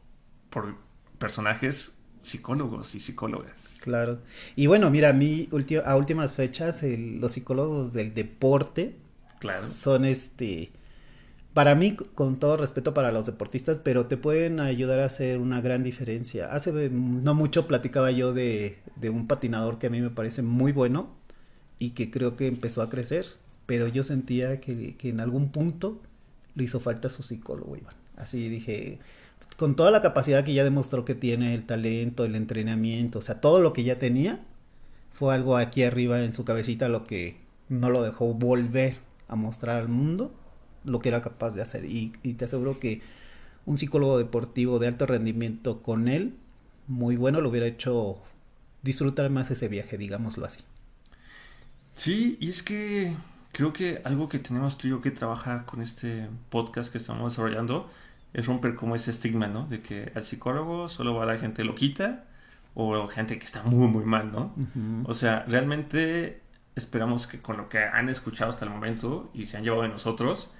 por 0.50 0.74
personajes 1.18 1.92
psicólogos 2.22 2.94
y 2.94 3.00
psicólogas. 3.00 3.78
Claro. 3.80 4.18
Y 4.56 4.66
bueno, 4.66 4.90
mira, 4.90 5.10
a 5.10 5.12
mí 5.12 5.48
a 5.84 5.96
últimas 5.96 6.34
fechas 6.34 6.82
los 6.82 7.32
psicólogos 7.32 7.92
del 7.92 8.14
deporte 8.14 8.96
claro. 9.38 9.64
son 9.64 10.04
este 10.04 10.72
para 11.56 11.74
mí, 11.74 11.96
con 11.96 12.38
todo 12.38 12.58
respeto 12.58 12.92
para 12.92 13.12
los 13.12 13.24
deportistas, 13.24 13.80
pero 13.80 14.04
te 14.04 14.18
pueden 14.18 14.60
ayudar 14.60 15.00
a 15.00 15.06
hacer 15.06 15.38
una 15.38 15.62
gran 15.62 15.82
diferencia. 15.82 16.52
Hace 16.52 16.90
no 16.90 17.34
mucho 17.34 17.66
platicaba 17.66 18.10
yo 18.10 18.34
de, 18.34 18.76
de, 18.96 19.08
un 19.08 19.26
patinador 19.26 19.78
que 19.78 19.86
a 19.86 19.90
mí 19.90 20.02
me 20.02 20.10
parece 20.10 20.42
muy 20.42 20.72
bueno 20.72 21.08
y 21.78 21.92
que 21.92 22.10
creo 22.10 22.36
que 22.36 22.46
empezó 22.46 22.82
a 22.82 22.90
crecer, 22.90 23.24
pero 23.64 23.88
yo 23.88 24.02
sentía 24.02 24.60
que, 24.60 24.98
que 24.98 25.08
en 25.08 25.18
algún 25.18 25.50
punto 25.50 25.98
le 26.56 26.64
hizo 26.64 26.78
falta 26.78 27.08
su 27.08 27.22
psicólogo, 27.22 27.74
Iván. 27.74 27.94
Así 28.18 28.50
dije, 28.50 28.98
con 29.56 29.76
toda 29.76 29.90
la 29.90 30.02
capacidad 30.02 30.44
que 30.44 30.52
ya 30.52 30.62
demostró 30.62 31.06
que 31.06 31.14
tiene, 31.14 31.54
el 31.54 31.64
talento, 31.64 32.26
el 32.26 32.34
entrenamiento, 32.34 33.20
o 33.20 33.22
sea, 33.22 33.40
todo 33.40 33.62
lo 33.62 33.72
que 33.72 33.82
ya 33.82 33.98
tenía, 33.98 34.44
fue 35.10 35.34
algo 35.34 35.56
aquí 35.56 35.84
arriba 35.84 36.22
en 36.22 36.34
su 36.34 36.44
cabecita 36.44 36.90
lo 36.90 37.04
que 37.04 37.38
no 37.70 37.88
lo 37.88 38.02
dejó 38.02 38.34
volver 38.34 38.96
a 39.26 39.36
mostrar 39.36 39.76
al 39.76 39.88
mundo 39.88 40.34
lo 40.86 41.00
que 41.00 41.08
era 41.10 41.20
capaz 41.20 41.50
de 41.54 41.62
hacer. 41.62 41.84
Y, 41.84 42.10
te 42.10 42.44
aseguro 42.44 42.78
que 42.78 43.02
un 43.66 43.76
psicólogo 43.76 44.18
deportivo 44.18 44.78
de 44.78 44.88
alto 44.88 45.06
rendimiento 45.06 45.82
con 45.82 46.08
él, 46.08 46.34
muy 46.86 47.16
bueno, 47.16 47.40
lo 47.40 47.50
hubiera 47.50 47.66
hecho 47.66 48.18
disfrutar 48.82 49.28
más 49.30 49.50
ese 49.50 49.68
viaje, 49.68 49.98
digámoslo 49.98 50.46
así. 50.46 50.60
Sí, 51.94 52.36
y 52.40 52.50
es 52.50 52.62
que 52.62 53.14
creo 53.52 53.72
que 53.72 54.00
algo 54.04 54.28
que 54.28 54.38
tenemos 54.38 54.78
tú 54.78 54.86
y 54.86 54.90
yo 54.90 55.00
que 55.00 55.10
trabajar 55.10 55.64
con 55.66 55.82
este 55.82 56.28
podcast 56.50 56.92
que 56.92 56.98
estamos 56.98 57.32
desarrollando 57.32 57.90
es 58.32 58.46
romper 58.46 58.74
como 58.74 58.94
ese 58.94 59.10
estigma, 59.10 59.48
¿no? 59.48 59.66
De 59.66 59.80
que 59.80 60.12
al 60.14 60.24
psicólogo 60.24 60.88
solo 60.88 61.14
va 61.14 61.26
la 61.26 61.38
gente 61.38 61.64
loquita 61.64 62.24
o 62.74 63.08
gente 63.08 63.38
que 63.38 63.46
está 63.46 63.62
muy, 63.62 63.88
muy 63.88 64.04
mal, 64.04 64.30
¿no? 64.30 64.54
O 65.04 65.14
sea, 65.14 65.44
realmente 65.48 66.42
esperamos 66.74 67.26
que 67.26 67.40
con 67.40 67.56
lo 67.56 67.70
que 67.70 67.78
han 67.78 68.10
escuchado 68.10 68.50
hasta 68.50 68.66
el 68.66 68.70
momento 68.70 69.30
y 69.32 69.46
se 69.46 69.56
han 69.56 69.64
llevado 69.64 69.82
de 69.82 69.88
nosotros, 69.88 70.50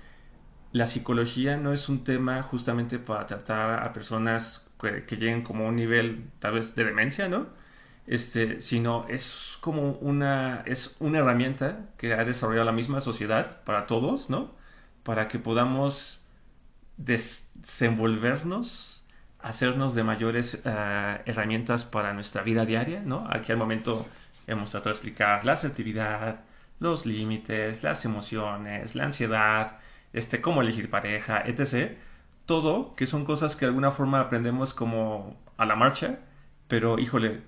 la 0.73 0.87
psicología 0.87 1.57
no 1.57 1.73
es 1.73 1.89
un 1.89 2.05
tema 2.05 2.43
justamente 2.43 2.99
para 2.99 3.27
tratar 3.27 3.83
a 3.83 3.93
personas 3.93 4.67
que, 4.81 5.17
lleguen 5.17 5.43
como 5.43 5.67
a 5.67 5.69
un 5.69 5.77
nivel 5.77 6.31
tal 6.39 6.55
vez 6.55 6.75
de 6.75 6.85
demencia, 6.85 7.29
¿no? 7.29 7.47
Este, 8.07 8.61
sino 8.61 9.07
es 9.09 9.59
como 9.61 9.93
una, 9.93 10.63
es 10.67 10.95
una 11.01 11.19
herramienta 11.21 11.87
que 11.97 12.15
ha 12.15 12.25
desarrollado 12.25 12.67
la 12.67 12.73
misma 12.73 13.01
sociedad 13.01 13.63
para 13.65 13.87
todos, 13.87 14.31
¿no? 14.31 14.55
Para 15.03 15.29
que 15.29 15.39
podamos 15.39 16.21
desenvolvernos, 16.97 19.05
hacernos 19.41 19.95
de 19.95 20.05
mayores 20.05 20.61
eh, 20.65 21.23
herramientas 21.27 21.85
para 21.85 22.13
nuestra 22.13 22.43
vida 22.43 22.65
diaria, 22.65 23.03
¿no? 23.05 23.27
Aquí 23.31 23.53
al 23.53 23.59
momento 23.59 24.07
hemos 24.47 24.71
tratado 24.71 24.91
de 24.91 24.97
explicar 24.97 25.45
la 25.45 25.55
asertividad, 25.55 26.41
los 26.79 27.07
límites, 27.07 27.83
las 27.83 28.05
emociones, 28.05 28.95
la 28.95 29.05
ansiedad, 29.05 29.79
este, 30.17 30.41
cómo 30.41 30.63
elegir 30.63 30.91
pareja, 30.91 31.43
etc. 31.45 31.93
Todo 32.47 32.95
que 32.97 33.07
son 33.07 33.25
cosas 33.25 33.55
que 33.55 33.67
de 33.67 33.69
alguna 33.69 33.91
forma 33.93 34.21
aprendemos 34.21 34.75
como 34.75 35.37
a 35.59 35.67
la 35.67 35.77
marcha, 35.77 36.21
pero 36.69 36.99
híjole, 36.99 37.43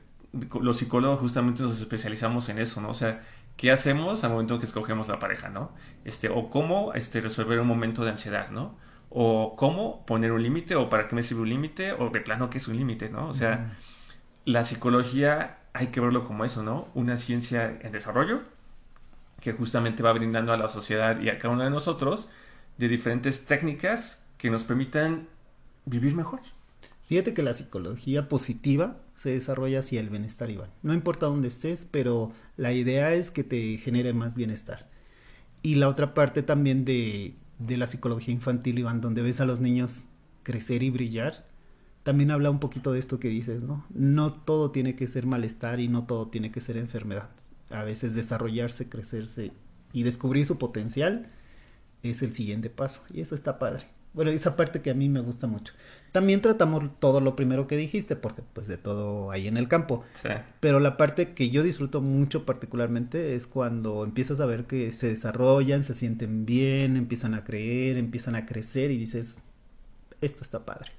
los 0.60 0.76
psicólogos 0.76 1.20
justamente 1.20 1.62
nos 1.62 1.80
especializamos 1.80 2.48
en 2.50 2.58
eso, 2.58 2.80
¿no? 2.80 2.90
O 2.90 2.94
sea, 2.94 3.22
¿qué 3.56 3.72
hacemos 3.72 4.22
al 4.22 4.32
momento 4.32 4.58
que 4.58 4.66
escogemos 4.66 5.08
la 5.08 5.18
pareja, 5.18 5.48
¿no? 5.48 5.72
Este, 6.04 6.28
o 6.28 6.50
cómo 6.50 6.92
este, 6.94 7.20
resolver 7.20 7.58
un 7.60 7.66
momento 7.66 8.04
de 8.04 8.10
ansiedad, 8.10 8.50
¿no? 8.50 8.76
O 9.08 9.56
cómo 9.56 10.04
poner 10.06 10.32
un 10.32 10.42
límite, 10.42 10.76
o 10.76 10.90
para 10.90 11.08
qué 11.08 11.16
me 11.16 11.22
sirve 11.22 11.42
un 11.42 11.48
límite, 11.48 11.92
o 11.92 12.10
de 12.10 12.20
plano 12.20 12.50
qué 12.50 12.58
es 12.58 12.68
un 12.68 12.76
límite, 12.76 13.08
¿no? 13.08 13.28
O 13.28 13.34
sea, 13.34 13.76
la 14.44 14.64
psicología 14.64 15.58
hay 15.72 15.88
que 15.88 16.00
verlo 16.00 16.24
como 16.26 16.44
eso, 16.44 16.62
¿no? 16.62 16.88
Una 16.94 17.16
ciencia 17.16 17.78
en 17.80 17.92
desarrollo 17.92 18.42
que 19.40 19.52
justamente 19.52 20.02
va 20.02 20.12
brindando 20.12 20.52
a 20.52 20.56
la 20.56 20.68
sociedad 20.68 21.20
y 21.20 21.30
a 21.30 21.38
cada 21.38 21.54
uno 21.54 21.64
de 21.64 21.70
nosotros 21.70 22.28
de 22.78 22.88
diferentes 22.88 23.44
técnicas 23.44 24.20
que 24.38 24.50
nos 24.50 24.64
permitan 24.64 25.28
vivir 25.84 26.14
mejor. 26.14 26.40
Fíjate 27.08 27.34
que 27.34 27.42
la 27.42 27.54
psicología 27.54 28.28
positiva 28.28 28.98
se 29.14 29.30
desarrolla 29.30 29.80
hacia 29.80 30.00
el 30.00 30.10
bienestar, 30.10 30.50
Iván. 30.50 30.70
No 30.82 30.92
importa 30.94 31.26
dónde 31.26 31.48
estés, 31.48 31.86
pero 31.90 32.32
la 32.56 32.72
idea 32.72 33.14
es 33.14 33.30
que 33.30 33.44
te 33.44 33.78
genere 33.78 34.12
más 34.12 34.34
bienestar. 34.34 34.88
Y 35.62 35.76
la 35.76 35.88
otra 35.88 36.14
parte 36.14 36.42
también 36.42 36.84
de, 36.84 37.34
de 37.58 37.76
la 37.76 37.86
psicología 37.86 38.32
infantil, 38.32 38.78
Iván, 38.78 39.00
donde 39.00 39.22
ves 39.22 39.40
a 39.40 39.46
los 39.46 39.60
niños 39.60 40.04
crecer 40.42 40.82
y 40.82 40.90
brillar, 40.90 41.46
también 42.04 42.30
habla 42.30 42.50
un 42.50 42.60
poquito 42.60 42.92
de 42.92 43.00
esto 43.00 43.18
que 43.18 43.28
dices, 43.28 43.64
¿no? 43.64 43.84
No 43.90 44.32
todo 44.32 44.70
tiene 44.70 44.94
que 44.94 45.08
ser 45.08 45.26
malestar 45.26 45.80
y 45.80 45.88
no 45.88 46.04
todo 46.04 46.28
tiene 46.28 46.52
que 46.52 46.60
ser 46.60 46.76
enfermedad. 46.76 47.30
A 47.70 47.84
veces 47.84 48.14
desarrollarse, 48.14 48.88
crecerse 48.88 49.52
y 49.92 50.02
descubrir 50.04 50.46
su 50.46 50.58
potencial 50.58 51.30
es 52.02 52.22
el 52.22 52.32
siguiente 52.32 52.70
paso. 52.70 53.02
Y 53.12 53.20
eso 53.20 53.34
está 53.34 53.58
padre. 53.58 53.84
Bueno, 54.14 54.30
esa 54.30 54.56
parte 54.56 54.80
que 54.80 54.90
a 54.90 54.94
mí 54.94 55.08
me 55.08 55.20
gusta 55.20 55.46
mucho. 55.46 55.74
También 56.12 56.40
tratamos 56.40 56.98
todo 56.98 57.20
lo 57.20 57.36
primero 57.36 57.66
que 57.66 57.76
dijiste, 57.76 58.16
porque 58.16 58.42
pues 58.52 58.66
de 58.66 58.78
todo 58.78 59.30
hay 59.30 59.46
en 59.46 59.56
el 59.56 59.68
campo. 59.68 60.04
Sí. 60.14 60.30
Pero 60.60 60.80
la 60.80 60.96
parte 60.96 61.34
que 61.34 61.50
yo 61.50 61.62
disfruto 61.62 62.00
mucho 62.00 62.46
particularmente 62.46 63.34
es 63.34 63.46
cuando 63.46 64.02
empiezas 64.04 64.40
a 64.40 64.46
ver 64.46 64.64
que 64.64 64.92
se 64.92 65.08
desarrollan, 65.08 65.84
se 65.84 65.94
sienten 65.94 66.46
bien, 66.46 66.96
empiezan 66.96 67.34
a 67.34 67.44
creer, 67.44 67.96
empiezan 67.98 68.34
a 68.34 68.46
crecer 68.46 68.90
y 68.90 68.96
dices, 68.96 69.36
esto 70.20 70.42
está 70.42 70.64
padre. 70.64 70.90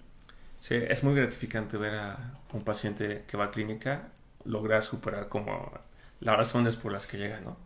Sí, 0.60 0.75
es 0.75 1.03
muy 1.03 1.15
gratificante 1.15 1.77
ver 1.77 1.96
a 1.96 2.39
un 2.53 2.63
paciente 2.63 3.24
que 3.27 3.38
va 3.38 3.46
a 3.46 3.51
clínica 3.51 4.10
lograr 4.46 4.84
superar 4.84 5.29
como 5.29 5.72
las 6.20 6.38
razones 6.38 6.75
por 6.75 6.91
las 6.91 7.08
que 7.08 7.18
llega, 7.18 7.39
¿no? 7.39 7.58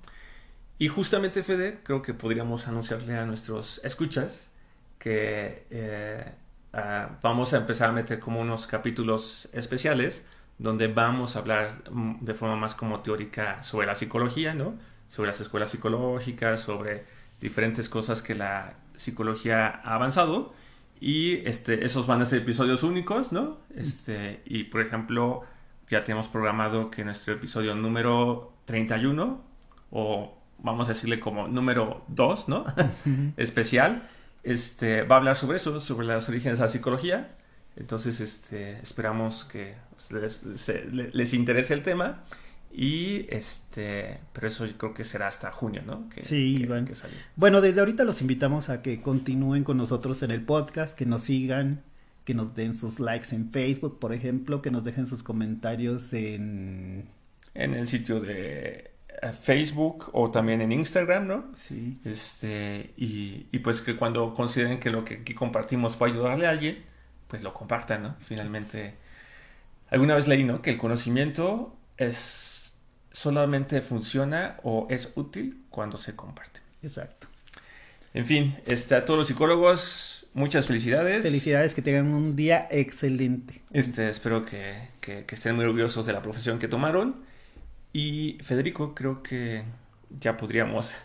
Y 0.78 0.88
justamente, 0.88 1.44
Fede, 1.44 1.80
creo 1.84 2.02
que 2.02 2.14
podríamos 2.14 2.68
anunciarle 2.68 3.16
a 3.18 3.26
nuestros 3.26 3.80
escuchas 3.84 4.52
que 5.00 5.66
eh, 5.70 6.32
ah, 6.74 7.18
vamos 7.22 7.54
a 7.54 7.58
empezar 7.58 7.90
a 7.90 7.94
meter 7.94 8.20
como 8.20 8.40
unos 8.42 8.68
capítulos 8.68 9.50
especiales 9.54 10.26
donde 10.58 10.88
vamos 10.88 11.36
a 11.36 11.40
hablar 11.40 11.84
mm, 11.92 12.20
de 12.22 12.34
forma 12.34 12.56
más 12.56 12.76
como 12.76 13.02
teórica 13.02 13.64
sobre 13.64 13.88
la 13.88 13.96
psicología, 13.96 14.54
¿no? 14.54 14.76
Sobre 15.08 15.28
las 15.28 15.42
escuelas 15.42 15.70
psicológicas, 15.70 16.62
sobre 16.62 17.06
diferentes 17.42 17.90
cosas 17.90 18.22
que 18.22 18.36
la 18.36 18.76
psicología 18.96 19.68
ha 19.84 19.96
avanzado 19.96 20.54
y 21.00 21.46
este, 21.48 21.86
esos 21.86 22.08
van 22.08 22.22
a 22.22 22.26
ser 22.26 22.44
episodios 22.44 22.84
únicos, 22.84 23.32
¿no? 23.32 23.58
Este, 23.76 24.42
y 24.46 24.66
por 24.66 24.82
ejemplo, 24.82 25.42
ya 25.90 26.04
tenemos 26.04 26.30
programado 26.30 26.90
que 26.90 27.04
nuestro 27.04 27.34
episodio 27.34 27.76
número 27.76 28.54
31, 28.66 29.44
o 29.92 30.43
vamos 30.64 30.90
a 30.90 30.94
decirle 30.94 31.20
como 31.20 31.48
número 31.48 32.04
2, 32.08 32.50
¿no? 32.50 32.66
Especial, 33.38 34.10
este, 34.42 35.04
va 35.04 35.18
a 35.18 35.20
hablar 35.20 35.36
sobre 35.36 35.58
eso, 35.58 35.80
sobre 35.80 36.08
los 36.08 36.28
orígenes 36.28 36.58
de 36.58 36.66
la 36.66 36.70
psicología. 36.70 37.36
Entonces, 37.76 38.20
este, 38.20 38.80
esperamos 38.80 39.46
que 39.46 39.76
les, 40.12 40.42
les 40.84 41.34
interese 41.34 41.74
el 41.74 41.84
tema. 41.84 42.24
Y 42.76 43.28
este, 43.30 44.20
pero 44.34 44.48
eso 44.48 44.66
yo 44.66 44.76
creo 44.80 44.94
que 44.96 45.04
será 45.04 45.28
hasta 45.28 45.52
junio, 45.52 45.84
¿no? 45.86 46.10
Que, 46.10 46.24
sí, 46.24 46.56
Iván. 46.56 46.90
bueno, 47.36 47.62
desde 47.62 47.82
ahorita 47.82 48.04
los 48.04 48.20
invitamos 48.22 48.70
a 48.70 48.82
que 48.82 49.00
continúen 49.00 49.64
con 49.64 49.78
nosotros 49.78 50.24
en 50.24 50.32
el 50.32 50.42
podcast, 50.42 50.98
que 50.98 51.06
nos 51.06 51.22
sigan, 51.22 51.84
que 52.26 52.34
nos 52.34 52.56
den 52.56 52.74
sus 52.74 53.00
likes 53.00 53.36
en 53.36 53.52
Facebook, 53.52 54.00
por 54.00 54.12
ejemplo, 54.12 54.64
que 54.64 54.72
nos 54.72 54.84
dejen 54.84 55.06
sus 55.06 55.22
comentarios 55.22 56.14
en... 56.14 57.10
En 57.54 57.76
el 57.76 57.88
sitio 57.88 58.20
de 58.20 58.93
Facebook 59.32 60.10
o 60.14 60.32
también 60.32 60.62
en 60.62 60.72
Instagram, 60.72 61.28
¿no? 61.28 61.46
Sí. 61.54 62.00
Este, 62.04 62.94
y, 62.98 63.48
y 63.52 63.60
pues 63.60 63.82
que 63.82 63.96
cuando 63.96 64.34
consideren 64.34 64.80
que 64.80 64.92
lo 64.92 65.06
que 65.06 65.16
aquí 65.16 65.34
compartimos 65.34 65.96
puede 65.96 66.14
ayudarle 66.14 66.48
a 66.48 66.50
alguien, 66.50 66.84
pues 67.28 67.42
lo 67.42 67.54
compartan, 67.54 68.04
¿no? 68.04 68.16
Finalmente, 68.20 68.96
alguna 69.90 70.16
vez 70.16 70.28
leí, 70.28 70.44
¿no? 70.44 70.62
Que 70.62 70.72
el 70.72 70.78
conocimiento 70.78 71.76
es 71.98 72.54
solamente 73.14 73.82
funciona 73.82 74.58
o 74.64 74.88
es 74.90 75.14
útil 75.16 75.64
cuando 75.70 75.98
se 75.98 76.16
comparte. 76.16 76.60
Exacto. 76.82 77.28
En 78.14 78.26
fin, 78.26 78.58
este, 78.66 78.96
a 78.96 79.06
todos 79.06 79.20
los 79.20 79.28
psicólogos, 79.28 80.28
muchas 80.34 80.68
felicidades. 80.68 81.24
Felicidades, 81.24 81.74
que 81.74 81.82
tengan 81.82 82.08
un 82.14 82.36
día 82.36 82.68
excelente. 82.70 83.62
Este, 83.72 84.10
espero 84.10 84.46
que, 84.46 84.90
que, 85.00 85.26
estén 85.30 85.56
muy 85.56 85.66
orgullosos 85.66 86.06
de 86.06 86.14
la 86.14 86.22
profesión 86.22 86.60
que 86.60 86.68
tomaron. 86.68 87.24
Y 87.94 88.40
Federico, 88.42 88.96
creo 88.96 89.22
que 89.22 89.64
ya 90.20 90.36
podríamos 90.36 90.96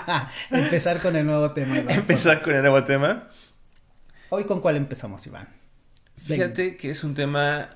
empezar 0.50 1.00
con 1.00 1.16
el 1.16 1.24
nuevo 1.24 1.52
tema. 1.52 1.78
empezar 1.78 2.42
con 2.42 2.54
el 2.54 2.60
nuevo 2.60 2.84
tema. 2.84 3.30
Hoy 4.28 4.44
con 4.44 4.60
cuál 4.60 4.76
empezamos, 4.76 5.26
Iván. 5.26 5.48
Fíjate 6.18 6.76
que 6.76 6.90
es 6.90 7.02
un 7.02 7.14
tema, 7.14 7.70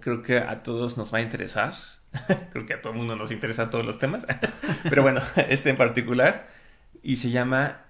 creo 0.00 0.22
que 0.22 0.38
a 0.38 0.62
todos 0.62 0.96
nos 0.96 1.12
va 1.12 1.18
a 1.18 1.20
interesar. 1.20 1.74
Creo 2.52 2.64
que 2.64 2.74
a 2.74 2.80
todo 2.80 2.92
el 2.92 2.98
mundo 3.00 3.16
nos 3.16 3.32
interesan 3.32 3.70
todos 3.70 3.84
los 3.84 3.98
temas. 3.98 4.24
Pero 4.88 5.02
bueno, 5.02 5.20
este 5.48 5.70
en 5.70 5.76
particular. 5.76 6.46
Y 7.02 7.16
se 7.16 7.30
llama 7.30 7.80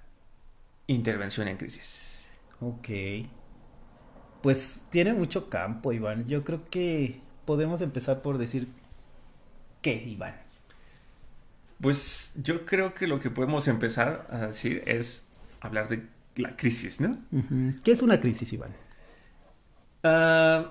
Intervención 0.86 1.46
en 1.46 1.58
Crisis. 1.58 2.24
Ok. 2.60 2.88
Pues 4.42 4.86
tiene 4.90 5.12
mucho 5.12 5.50
campo, 5.50 5.92
Iván. 5.92 6.26
Yo 6.26 6.42
creo 6.42 6.64
que 6.70 7.20
podemos 7.44 7.82
empezar 7.82 8.22
por 8.22 8.38
decir 8.38 8.68
qué, 9.84 10.02
Iván. 10.02 10.34
Pues 11.80 12.32
yo 12.42 12.64
creo 12.64 12.94
que 12.94 13.06
lo 13.06 13.20
que 13.20 13.30
podemos 13.30 13.68
empezar 13.68 14.26
a 14.30 14.46
decir 14.46 14.82
es 14.86 15.26
hablar 15.60 15.88
de 15.88 16.06
la 16.36 16.56
crisis, 16.56 17.00
¿no? 17.00 17.18
¿Qué 17.84 17.92
es 17.92 18.00
una 18.00 18.18
crisis, 18.18 18.50
Iván? 18.54 18.70
Ah, 20.02 20.70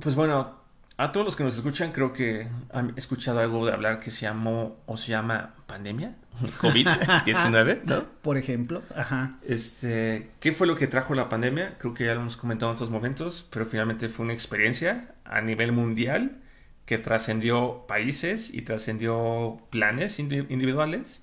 pues 0.00 0.14
bueno, 0.14 0.54
a 0.98 1.12
todos 1.12 1.24
los 1.24 1.36
que 1.36 1.44
nos 1.44 1.56
escuchan, 1.56 1.92
creo 1.92 2.12
que 2.12 2.46
han 2.70 2.92
escuchado 2.96 3.40
algo 3.40 3.64
de 3.64 3.72
hablar 3.72 4.00
que 4.00 4.10
se 4.10 4.22
llamó 4.22 4.76
o 4.84 4.98
se 4.98 5.12
llama 5.12 5.54
pandemia, 5.66 6.14
COVID-19, 6.60 7.82
¿no? 7.86 8.04
Por 8.20 8.36
ejemplo, 8.36 8.82
ajá. 8.94 9.38
Este, 9.46 10.30
¿qué 10.40 10.52
fue 10.52 10.66
lo 10.66 10.76
que 10.76 10.88
trajo 10.88 11.14
la 11.14 11.30
pandemia? 11.30 11.78
Creo 11.78 11.94
que 11.94 12.04
ya 12.04 12.14
lo 12.14 12.20
hemos 12.20 12.36
comentado 12.36 12.70
en 12.70 12.74
otros 12.74 12.90
momentos, 12.90 13.48
pero 13.50 13.64
finalmente 13.64 14.10
fue 14.10 14.24
una 14.24 14.34
experiencia 14.34 15.14
a 15.24 15.40
nivel 15.40 15.72
mundial 15.72 16.41
que 16.86 16.98
trascendió 16.98 17.84
países 17.86 18.52
y 18.52 18.62
trascendió 18.62 19.60
planes 19.70 20.18
individuales 20.18 21.22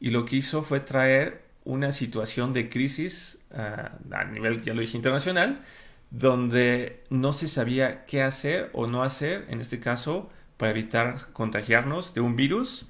y 0.00 0.10
lo 0.10 0.24
que 0.24 0.36
hizo 0.36 0.62
fue 0.62 0.80
traer 0.80 1.42
una 1.64 1.92
situación 1.92 2.52
de 2.52 2.68
crisis 2.68 3.38
ah, 3.54 3.98
a 4.12 4.24
nivel, 4.24 4.62
ya 4.62 4.74
lo 4.74 4.80
dije, 4.80 4.96
internacional, 4.96 5.62
donde 6.10 7.04
no 7.10 7.32
se 7.32 7.48
sabía 7.48 8.04
qué 8.06 8.22
hacer 8.22 8.70
o 8.72 8.86
no 8.86 9.02
hacer, 9.02 9.46
en 9.48 9.60
este 9.60 9.80
caso, 9.80 10.30
para 10.56 10.72
evitar 10.72 11.32
contagiarnos 11.32 12.14
de 12.14 12.20
un 12.20 12.36
virus 12.36 12.86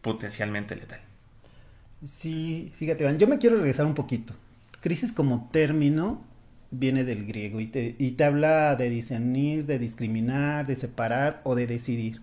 potencialmente 0.00 0.76
letal. 0.76 1.00
Sí, 2.04 2.72
fíjate, 2.76 3.02
Iván, 3.02 3.18
yo 3.18 3.26
me 3.26 3.38
quiero 3.38 3.56
regresar 3.56 3.86
un 3.86 3.94
poquito. 3.94 4.34
Crisis 4.80 5.12
como 5.12 5.48
término 5.52 6.24
viene 6.70 7.04
del 7.04 7.26
griego 7.26 7.60
y 7.60 7.66
te, 7.66 7.94
y 7.98 8.12
te 8.12 8.24
habla 8.24 8.76
de 8.76 8.90
discernir, 8.90 9.66
de 9.66 9.78
discriminar, 9.78 10.66
de 10.66 10.76
separar 10.76 11.40
o 11.44 11.54
de 11.54 11.66
decidir. 11.66 12.20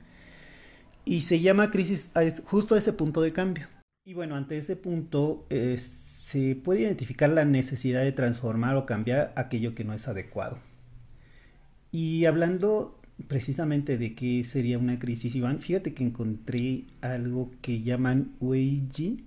Y 1.04 1.22
se 1.22 1.40
llama 1.40 1.72
crisis 1.72 2.12
justo 2.46 2.76
a 2.76 2.78
ese 2.78 2.94
punto 2.94 3.22
de 3.22 3.34
cambio. 3.34 3.68
Y 4.06 4.14
bueno, 4.14 4.36
ante 4.36 4.58
ese 4.58 4.76
punto 4.76 5.46
es 5.50 6.06
se 6.26 6.56
puede 6.56 6.82
identificar 6.82 7.30
la 7.30 7.46
necesidad 7.46 8.02
de 8.02 8.12
transformar 8.12 8.76
o 8.78 8.88
cambiar 8.88 9.32
aquello 9.36 9.76
que 9.76 9.84
no 9.84 9.94
es 9.94 10.08
adecuado. 10.08 10.58
Y 11.92 12.26
hablando 12.26 13.00
precisamente 13.28 14.00
de 14.00 14.16
qué 14.16 14.44
sería 14.44 14.80
una 14.80 14.98
crisis, 14.98 15.36
Iván, 15.36 15.60
fíjate 15.60 15.94
que 15.94 16.04
encontré 16.04 16.86
algo 17.02 17.52
que 17.62 17.84
llaman 17.84 18.32
Weiji. 18.40 19.24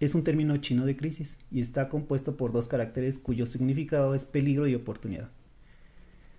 Es 0.00 0.14
un 0.14 0.24
término 0.24 0.56
chino 0.56 0.86
de 0.86 0.96
crisis 0.96 1.38
y 1.50 1.60
está 1.60 1.90
compuesto 1.90 2.38
por 2.38 2.52
dos 2.52 2.68
caracteres 2.68 3.18
cuyo 3.18 3.46
significado 3.46 4.14
es 4.14 4.24
peligro 4.24 4.66
y 4.66 4.74
oportunidad. 4.74 5.28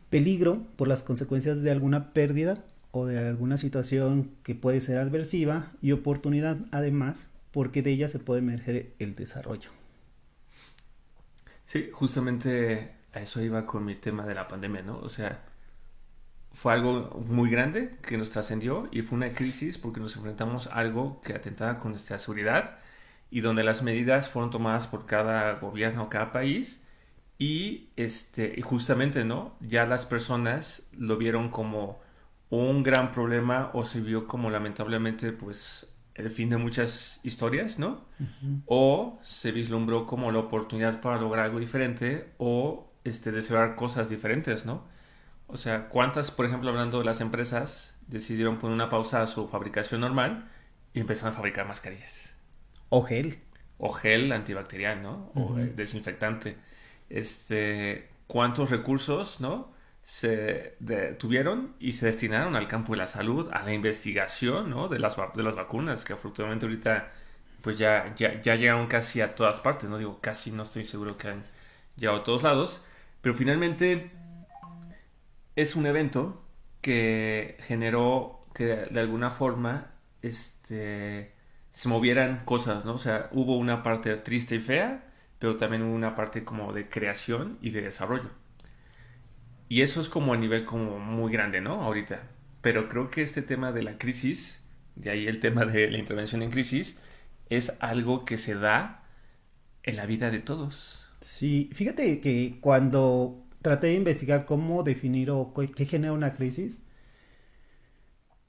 Peligro 0.09 0.65
por 0.75 0.87
las 0.87 1.03
consecuencias 1.03 1.61
de 1.61 1.69
alguna 1.69 2.11
pérdida 2.11 2.65
o 2.89 3.05
de 3.05 3.19
alguna 3.19 3.57
situación 3.57 4.31
que 4.43 4.55
puede 4.55 4.81
ser 4.81 4.97
adversiva 4.97 5.71
y 5.79 5.91
oportunidad 5.91 6.57
además 6.71 7.29
porque 7.51 7.83
de 7.83 7.91
ella 7.91 8.07
se 8.07 8.17
puede 8.17 8.39
emerger 8.39 8.93
el 8.97 9.15
desarrollo. 9.15 9.69
Sí, 11.67 11.89
justamente 11.93 12.95
a 13.13 13.21
eso 13.21 13.41
iba 13.41 13.65
con 13.65 13.85
mi 13.85 13.95
tema 13.95 14.25
de 14.25 14.33
la 14.33 14.47
pandemia, 14.47 14.81
¿no? 14.81 14.97
O 14.97 15.07
sea, 15.07 15.43
fue 16.51 16.73
algo 16.73 17.23
muy 17.27 17.49
grande 17.49 17.97
que 18.01 18.17
nos 18.17 18.31
trascendió 18.31 18.89
y 18.91 19.03
fue 19.03 19.17
una 19.17 19.33
crisis 19.33 19.77
porque 19.77 19.99
nos 19.99 20.15
enfrentamos 20.15 20.67
a 20.67 20.71
algo 20.71 21.21
que 21.21 21.33
atentaba 21.33 21.77
con 21.77 21.91
nuestra 21.91 22.17
seguridad 22.17 22.79
y 23.31 23.41
donde 23.41 23.63
las 23.63 23.81
medidas 23.81 24.29
fueron 24.29 24.51
tomadas 24.51 24.87
por 24.87 25.05
cada 25.07 25.53
gobierno, 25.55 26.09
cada 26.09 26.31
país 26.31 26.83
y 27.39 27.89
este 27.95 28.61
justamente, 28.61 29.23
¿no? 29.25 29.55
Ya 29.61 29.85
las 29.87 30.05
personas 30.05 30.87
lo 30.91 31.17
vieron 31.17 31.49
como 31.49 31.99
un 32.51 32.83
gran 32.83 33.11
problema 33.11 33.71
o 33.73 33.85
se 33.85 34.01
vio 34.01 34.27
como 34.27 34.49
lamentablemente 34.51 35.31
pues 35.31 35.87
el 36.13 36.29
fin 36.29 36.49
de 36.49 36.57
muchas 36.57 37.19
historias, 37.23 37.79
¿no? 37.79 38.01
O 38.67 39.19
se 39.23 39.51
vislumbró 39.51 40.05
como 40.05 40.31
la 40.31 40.39
oportunidad 40.39 41.01
para 41.01 41.19
lograr 41.19 41.45
algo 41.45 41.59
diferente 41.59 42.33
o 42.37 42.91
este, 43.03 43.31
desear 43.31 43.75
cosas 43.75 44.09
diferentes, 44.09 44.65
¿no? 44.65 44.83
O 45.47 45.57
sea, 45.57 45.89
¿cuántas, 45.89 46.31
por 46.31 46.45
ejemplo, 46.45 46.69
hablando 46.69 46.99
de 46.99 47.05
las 47.05 47.21
empresas, 47.21 47.97
decidieron 48.07 48.59
poner 48.59 48.75
una 48.75 48.89
pausa 48.89 49.21
a 49.21 49.27
su 49.27 49.47
fabricación 49.47 50.01
normal 50.01 50.49
y 50.93 50.99
empezaron 50.99 51.33
a 51.33 51.35
fabricar 51.35 51.67
mascarillas? 51.67 52.30
O 52.91 53.01
gel. 53.03 53.39
O 53.77 53.91
gel 53.91 54.31
antibacterial, 54.31 55.01
¿no? 55.01 55.31
O 55.33 55.55
desinfectante. 55.55 56.57
Este, 57.09 58.09
¿Cuántos 58.27 58.69
recursos, 58.69 59.41
¿no? 59.41 59.71
se 60.03 60.75
tuvieron 61.19 61.75
y 61.79 61.93
se 61.93 62.07
destinaron 62.07 62.55
al 62.55 62.67
campo 62.67 62.93
de 62.93 62.97
la 62.97 63.07
salud, 63.07 63.49
a 63.53 63.63
la 63.63 63.73
investigación 63.73 64.69
¿no? 64.69 64.87
de, 64.87 64.99
las, 64.99 65.15
de 65.35 65.43
las 65.43 65.55
vacunas, 65.55 66.03
que 66.03 66.13
afortunadamente 66.13 66.65
ahorita 66.65 67.11
pues 67.61 67.77
ya, 67.77 68.13
ya, 68.15 68.41
ya 68.41 68.55
llegaron 68.55 68.87
casi 68.87 69.21
a 69.21 69.35
todas 69.35 69.59
partes, 69.59 69.89
no 69.89 69.97
digo 69.97 70.19
casi, 70.19 70.51
no 70.51 70.63
estoy 70.63 70.85
seguro 70.85 71.17
que 71.17 71.29
han 71.29 71.43
llegado 71.95 72.19
a 72.19 72.23
todos 72.23 72.43
lados, 72.43 72.83
pero 73.21 73.35
finalmente 73.35 74.11
es 75.55 75.75
un 75.75 75.85
evento 75.85 76.43
que 76.81 77.57
generó 77.67 78.45
que 78.53 78.65
de 78.65 78.99
alguna 78.99 79.29
forma 79.29 79.91
este, 80.21 81.33
se 81.73 81.89
movieran 81.89 82.43
cosas, 82.45 82.85
¿no? 82.85 82.95
O 82.95 82.99
sea, 82.99 83.29
hubo 83.31 83.57
una 83.57 83.83
parte 83.83 84.15
triste 84.17 84.55
y 84.55 84.59
fea, 84.59 85.03
pero 85.39 85.57
también 85.57 85.83
hubo 85.83 85.93
una 85.93 86.15
parte 86.15 86.43
como 86.43 86.73
de 86.73 86.89
creación 86.89 87.57
y 87.61 87.71
de 87.71 87.81
desarrollo. 87.81 88.29
Y 89.69 89.81
eso 89.81 90.01
es 90.01 90.09
como 90.09 90.33
a 90.33 90.37
nivel 90.37 90.65
como 90.65 90.99
muy 90.99 91.31
grande, 91.31 91.61
¿no? 91.61 91.81
Ahorita. 91.81 92.23
Pero 92.61 92.89
creo 92.89 93.09
que 93.09 93.21
este 93.21 93.41
tema 93.41 93.71
de 93.71 93.83
la 93.83 93.97
crisis, 93.97 94.61
de 94.95 95.11
ahí 95.11 95.27
el 95.27 95.39
tema 95.39 95.65
de 95.65 95.89
la 95.89 95.97
intervención 95.97 96.43
en 96.43 96.51
crisis, 96.51 96.97
es 97.49 97.73
algo 97.79 98.25
que 98.25 98.37
se 98.37 98.55
da 98.55 99.03
en 99.83 99.95
la 99.95 100.05
vida 100.05 100.29
de 100.29 100.39
todos. 100.39 101.07
Sí, 101.21 101.69
fíjate 101.73 102.19
que 102.19 102.57
cuando 102.61 103.45
traté 103.61 103.87
de 103.87 103.93
investigar 103.93 104.45
cómo 104.45 104.83
definir 104.83 105.31
o 105.31 105.53
qué 105.53 105.85
genera 105.85 106.13
una 106.13 106.33
crisis, 106.33 106.81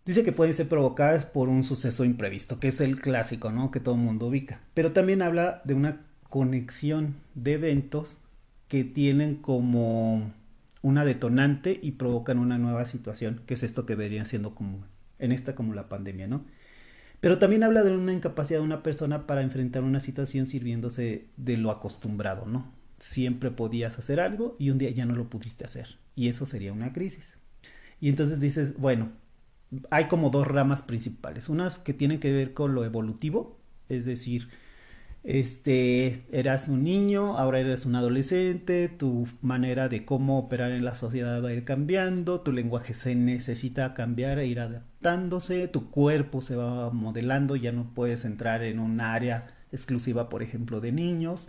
dice 0.05 0.25
que 0.25 0.33
pueden 0.33 0.55
ser 0.55 0.69
provocadas 0.69 1.25
por 1.25 1.49
un 1.49 1.65
suceso 1.65 2.05
imprevisto, 2.05 2.59
que 2.59 2.69
es 2.69 2.81
el 2.81 3.01
clásico, 3.01 3.51
¿no? 3.51 3.71
Que 3.71 3.81
todo 3.81 3.95
el 3.95 4.01
mundo 4.01 4.27
ubica. 4.27 4.61
Pero 4.75 4.93
también 4.93 5.23
habla 5.23 5.63
de 5.65 5.75
una 5.75 6.01
conexión 6.29 7.17
de 7.35 7.55
eventos 7.55 8.19
que 8.69 8.85
tienen 8.85 9.37
como 9.37 10.33
una 10.81 11.05
detonante 11.05 11.79
y 11.81 11.93
provocan 11.93 12.39
una 12.39 12.59
nueva 12.59 12.87
situación, 12.87 13.43
que 13.47 13.55
es 13.55 13.63
esto 13.63 13.87
que 13.87 13.95
verían 13.95 14.27
siendo 14.27 14.55
como 14.55 14.85
en 15.19 15.31
esta 15.31 15.55
como 15.55 15.75
la 15.75 15.89
pandemia, 15.89 16.27
¿no? 16.27 16.45
Pero 17.21 17.39
también 17.39 17.63
habla 17.63 17.85
de 17.85 17.97
una 17.97 18.13
incapacidad 18.13 18.59
de 18.59 18.65
una 18.65 18.83
persona 18.83 19.29
para 19.29 19.43
enfrentar 19.43 19.85
una 19.85 20.01
situación 20.01 20.47
sirviéndose 20.47 21.29
de 21.37 21.57
lo 21.57 21.71
acostumbrado, 21.71 22.47
¿no? 22.47 22.73
Siempre 22.99 23.53
podías 23.53 23.99
hacer 23.99 24.19
algo 24.19 24.57
y 24.59 24.71
un 24.71 24.79
día 24.79 24.91
ya 24.91 25.07
no 25.07 25.15
lo 25.15 25.31
pudiste 25.31 25.65
hacer. 25.65 25.99
Y 26.17 26.29
eso 26.29 26.47
sería 26.47 26.73
una 26.73 26.93
crisis. 26.93 27.37
Y 28.01 28.09
entonces 28.09 28.41
dices, 28.41 28.77
bueno, 28.77 29.13
hay 29.91 30.07
como 30.07 30.31
dos 30.31 30.47
ramas 30.47 30.83
principales. 30.83 31.49
Unas 31.49 31.79
que 31.79 31.95
tienen 31.95 32.21
que 32.21 32.33
ver 32.33 32.55
con 32.55 32.75
lo 32.75 32.85
evolutivo, 32.85 33.59
es 33.89 34.05
decir, 34.05 34.49
este, 35.25 36.25
eras 36.33 36.69
un 36.69 36.83
niño, 36.83 37.39
ahora 37.39 37.61
eres 37.61 37.87
un 37.87 37.95
adolescente, 37.95 38.89
tu 38.89 39.29
manera 39.41 39.89
de 39.89 40.05
cómo 40.05 40.39
operar 40.39 40.73
en 40.73 40.85
la 40.85 40.95
sociedad 40.97 41.43
va 41.43 41.51
a 41.51 41.53
ir 41.53 41.65
cambiando, 41.65 42.41
tu 42.41 42.53
lenguaje 42.53 42.93
se 42.93 43.15
necesita 43.15 43.95
cambiar 43.95 44.39
e 44.39 44.47
ir 44.47 44.61
adaptándose, 44.61 45.69
tu 45.69 45.91
cuerpo 45.91 46.43
se 46.43 46.57
va 46.57 46.91
modelando, 46.91 47.55
ya 47.57 47.73
no 47.73 47.95
puedes 47.95 48.25
entrar 48.25 48.65
en 48.65 48.81
un 48.81 49.01
área 49.01 49.47
exclusiva, 49.71 50.29
por 50.29 50.43
ejemplo, 50.43 50.81
de 50.81 50.93
niños. 50.93 51.49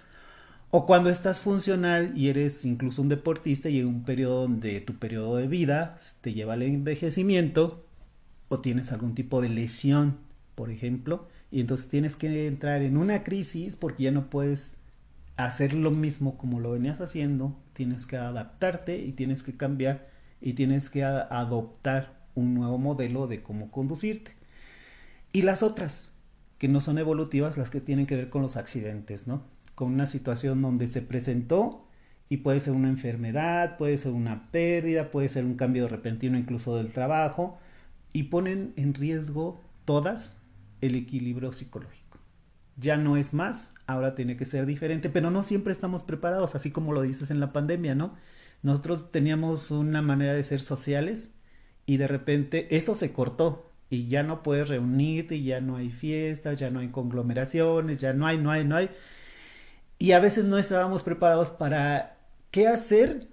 O 0.69 0.85
cuando 0.87 1.09
estás 1.09 1.39
funcional 1.39 2.13
y 2.17 2.29
eres 2.29 2.65
incluso 2.65 3.01
un 3.01 3.09
deportista 3.09 3.69
y 3.69 3.79
en 3.79 3.87
un 3.87 4.03
periodo 4.03 4.41
donde 4.41 4.81
tu 4.81 4.95
periodo 4.95 5.37
de 5.37 5.47
vida 5.47 5.97
te 6.21 6.33
lleva 6.33 6.53
al 6.53 6.63
envejecimiento 6.63 7.82
o 8.49 8.59
tienes 8.59 8.91
algún 8.91 9.15
tipo 9.15 9.41
de 9.41 9.49
lesión, 9.49 10.17
por 10.55 10.69
ejemplo, 10.69 11.27
y 11.51 11.61
entonces 11.61 11.89
tienes 11.89 12.15
que 12.15 12.47
entrar 12.47 12.81
en 12.81 12.97
una 12.97 13.23
crisis 13.23 13.75
porque 13.75 14.03
ya 14.03 14.11
no 14.11 14.29
puedes 14.29 14.77
hacer 15.35 15.73
lo 15.73 15.91
mismo 15.91 16.37
como 16.37 16.59
lo 16.59 16.71
venías 16.71 17.01
haciendo, 17.01 17.55
tienes 17.73 18.05
que 18.05 18.17
adaptarte 18.17 18.97
y 18.97 19.13
tienes 19.13 19.43
que 19.43 19.55
cambiar 19.55 20.09
y 20.41 20.53
tienes 20.53 20.89
que 20.89 21.03
adoptar 21.03 22.23
un 22.35 22.53
nuevo 22.53 22.77
modelo 22.77 23.27
de 23.27 23.41
cómo 23.41 23.71
conducirte. 23.71 24.31
Y 25.31 25.43
las 25.43 25.63
otras, 25.63 26.11
que 26.57 26.67
no 26.67 26.81
son 26.81 26.97
evolutivas, 26.97 27.57
las 27.57 27.69
que 27.69 27.81
tienen 27.81 28.05
que 28.05 28.15
ver 28.15 28.29
con 28.29 28.41
los 28.41 28.57
accidentes, 28.57 29.27
¿no? 29.27 29.43
Con 29.75 29.93
una 29.93 30.05
situación 30.05 30.61
donde 30.61 30.87
se 30.87 31.01
presentó 31.01 31.87
y 32.29 32.37
puede 32.37 32.59
ser 32.59 32.73
una 32.73 32.89
enfermedad, 32.89 33.77
puede 33.77 33.97
ser 33.97 34.11
una 34.11 34.51
pérdida, 34.51 35.11
puede 35.11 35.29
ser 35.29 35.45
un 35.45 35.55
cambio 35.55 35.87
repentino 35.87 36.37
incluso 36.37 36.75
del 36.77 36.91
trabajo 36.91 37.57
y 38.13 38.23
ponen 38.23 38.73
en 38.77 38.93
riesgo 38.93 39.61
todas 39.85 40.37
el 40.81 40.95
equilibrio 40.95 41.51
psicológico. 41.51 42.19
Ya 42.77 42.97
no 42.97 43.17
es 43.17 43.33
más, 43.33 43.75
ahora 43.85 44.15
tiene 44.15 44.37
que 44.37 44.45
ser 44.45 44.65
diferente, 44.65 45.09
pero 45.09 45.31
no 45.31 45.43
siempre 45.43 45.73
estamos 45.73 46.03
preparados, 46.03 46.55
así 46.55 46.71
como 46.71 46.93
lo 46.93 47.01
dices 47.01 47.31
en 47.31 47.39
la 47.39 47.53
pandemia, 47.53 47.95
¿no? 47.95 48.15
Nosotros 48.61 49.11
teníamos 49.11 49.71
una 49.71 50.01
manera 50.01 50.33
de 50.33 50.43
ser 50.43 50.61
sociales 50.61 51.33
y 51.85 51.97
de 51.97 52.07
repente 52.07 52.75
eso 52.75 52.95
se 52.95 53.11
cortó 53.13 53.69
y 53.89 54.07
ya 54.07 54.23
no 54.23 54.41
puedes 54.41 54.69
reunirte, 54.69 55.43
ya 55.43 55.61
no 55.61 55.75
hay 55.75 55.91
fiestas, 55.91 56.57
ya 56.57 56.71
no 56.71 56.79
hay 56.79 56.89
conglomeraciones, 56.89 57.97
ya 57.97 58.13
no 58.13 58.25
hay, 58.25 58.37
no 58.37 58.51
hay, 58.51 58.63
no 58.63 58.75
hay. 58.75 58.89
Y 59.99 60.13
a 60.13 60.19
veces 60.19 60.45
no 60.45 60.57
estábamos 60.57 61.03
preparados 61.03 61.51
para 61.51 62.17
qué 62.51 62.67
hacer 62.67 63.27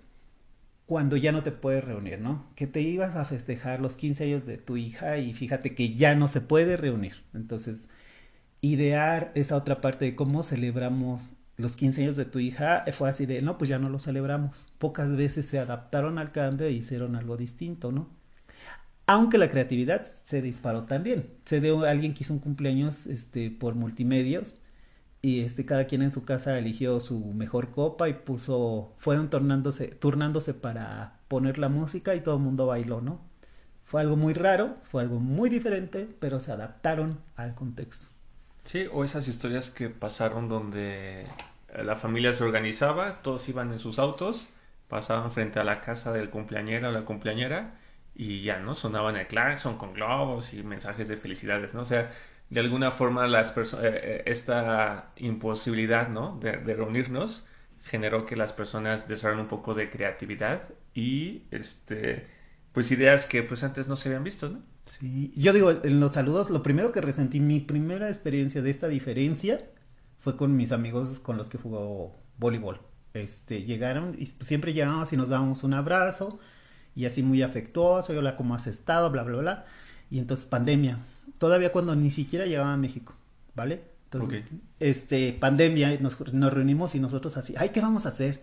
cuando 0.91 1.17
ya 1.17 1.31
no 1.31 1.45
te 1.45 1.53
puedes 1.53 1.85
reunir, 1.85 2.19
¿no? 2.21 2.51
Que 2.57 2.67
te 2.67 2.81
ibas 2.81 3.15
a 3.15 3.25
festejar 3.25 3.81
los 3.81 3.97
15 3.97 4.25
años 4.25 4.45
de 4.45 4.59
tu 4.59 4.77
hija 4.77 5.19
y 5.19 5.33
fíjate 5.35 5.73
que 5.73 5.95
ya 5.95 6.17
no 6.17 6.27
se 6.27 6.41
puede 6.41 6.77
reunir. 6.77 7.23
Entonces, 7.33 7.91
idear 8.61 9.31
esa 9.37 9.57
otra 9.57 9.81
parte 9.81 10.07
de 10.07 10.17
cómo 10.17 10.43
celebramos 10.43 11.35
los 11.57 11.77
15 11.77 12.03
años 12.03 12.17
de 12.17 12.25
tu 12.25 12.41
hija 12.41 12.85
fue 12.93 13.09
así 13.09 13.25
de, 13.25 13.41
no, 13.41 13.57
pues 13.57 13.69
ya 13.71 13.79
no 13.79 13.89
lo 13.89 14.01
celebramos. 14.01 14.67
Pocas 14.79 15.15
veces 15.15 15.47
se 15.47 15.61
adaptaron 15.61 16.19
al 16.19 16.33
cambio 16.33 16.67
e 16.67 16.73
hicieron 16.73 17.15
algo 17.15 17.37
distinto, 17.37 17.93
¿no? 17.93 18.09
Aunque 19.07 19.39
la 19.39 19.49
creatividad 19.49 20.05
se 20.25 20.43
disparó 20.43 20.87
también. 20.87 21.31
Se 21.45 21.61
dio 21.61 21.85
alguien 21.85 22.15
que 22.15 22.25
hizo 22.25 22.33
un 22.33 22.41
cumpleaños 22.41 23.07
este, 23.07 23.53
por 23.53 23.77
multimedios 23.77 24.60
y 25.23 25.41
este 25.41 25.65
cada 25.65 25.87
quien 25.87 26.03
en 26.03 26.13
su 26.13 26.25
casa 26.25 26.59
eligió 26.59 26.99
su 27.01 27.33
mejor 27.35 27.71
copa 27.71 28.09
y 28.09 28.15
puso 28.15 28.95
fueron 28.99 29.29
turnándose 29.29 29.89
turnándose 29.89 30.55
para 30.55 31.19
poner 31.29 31.59
la 31.59 31.69
música 31.69 32.15
y 32.15 32.21
todo 32.21 32.37
el 32.37 32.43
mundo 32.43 32.67
bailó 32.67 33.01
no 33.01 33.21
fue 33.85 34.01
algo 34.01 34.17
muy 34.17 34.33
raro 34.33 34.77
fue 34.85 35.03
algo 35.03 35.21
muy 35.21 35.51
diferente 35.51 36.09
pero 36.19 36.41
se 36.41 36.53
adaptaron 36.53 37.19
al 37.37 37.55
contexto. 37.55 38.07
Sí 38.65 38.87
o 38.93 39.05
esas 39.05 39.27
historias 39.29 39.71
que 39.71 39.89
pasaron 39.91 40.49
donde 40.49 41.25
la 41.75 41.97
familia 41.97 42.33
se 42.33 42.45
organizaba 42.45 43.21
todos 43.23 43.49
iban 43.49 43.73
en 43.73 43.79
sus 43.79 43.99
autos 43.99 44.49
pasaban 44.89 45.31
frente 45.31 45.61
a 45.61 45.65
la 45.65 45.81
casa 45.81 46.13
del 46.13 46.31
cumpleañero 46.31 46.89
o 46.89 46.93
la 46.93 47.05
cumpleañera 47.05 47.75
y 48.15 48.43
ya 48.43 48.59
no 48.59 48.75
sonaban 48.75 49.17
el 49.17 49.27
claxon 49.27 49.77
con 49.77 49.93
globos 49.93 50.55
y 50.55 50.63
mensajes 50.63 51.09
de 51.09 51.17
felicidades 51.17 51.75
no 51.75 51.83
o 51.83 51.85
sea 51.85 52.11
de 52.51 52.61
alguna 52.61 52.91
forma 52.91 53.27
las 53.27 53.57
eh, 53.57 53.63
eh, 53.83 54.23
esta 54.27 55.13
imposibilidad 55.17 56.09
¿no? 56.09 56.39
de, 56.41 56.53
reunirnos 56.75 57.47
generó 57.83 58.27
que 58.27 58.37
las 58.37 58.53
personas 58.53 59.09
desarrollen 59.09 59.45
un 59.45 59.49
poco 59.49 59.75
de 59.75 59.89
creatividad 59.89 60.69
y 60.95 61.45
este 61.51 62.27
pues 62.73 62.91
ideas 62.91 63.27
que 63.27 63.43
pues 63.43 63.63
antes 63.65 63.89
no 63.89 63.97
se 63.97 64.09
habían 64.09 64.23
visto, 64.23 64.49
¿no? 64.49 64.63
Sí, 64.85 65.33
yo 65.37 65.53
digo, 65.53 65.71
en 65.71 66.01
los 66.01 66.13
saludos, 66.13 66.51
lo 66.51 66.63
primero 66.63 66.93
que 66.93 67.01
resentí, 67.01 67.41
mi 67.41 67.61
primera 67.61 68.09
experiencia 68.09 68.63
de 68.63 68.71
esta 68.71 68.89
diferencia 68.89 69.61
fue 70.19 70.37
con 70.37 70.57
mis 70.57 70.73
amigos 70.73 71.21
con 71.21 71.37
los 71.37 71.49
que 71.49 71.59
jugó 71.59 72.17
voleibol. 72.39 72.81
Este, 73.13 73.65
llegaron 73.65 74.17
y 74.19 74.27
siempre 74.27 74.73
llegábamos 74.73 75.13
y 75.13 75.17
nos 75.17 75.31
dábamos 75.31 75.65
un 75.65 75.75
abrazo 75.75 76.39
y 76.95 77.07
así 77.07 77.23
muy 77.23 77.43
afectuoso, 77.43 78.13
y 78.13 78.17
hola, 78.17 78.37
¿cómo 78.37 78.55
has 78.55 78.67
estado? 78.67 79.11
Bla, 79.11 79.23
bla, 79.23 79.39
bla. 79.39 79.67
Y 80.11 80.19
entonces 80.19 80.47
pandemia, 80.47 80.99
todavía 81.41 81.73
cuando 81.73 81.97
ni 81.97 82.11
siquiera 82.11 82.45
llegaba 82.45 82.75
a 82.75 82.77
México, 82.77 83.15
¿vale? 83.57 83.83
Entonces, 84.05 84.45
este, 84.79 85.33
pandemia, 85.33 85.99
nos, 86.01 86.21
nos 86.35 86.53
reunimos 86.53 86.95
y 86.95 87.01
nosotros 87.01 87.37
así, 87.39 87.55
ay, 87.57 87.71
¿qué 87.71 87.81
vamos 87.81 88.05
a 88.05 88.11
hacer? 88.11 88.43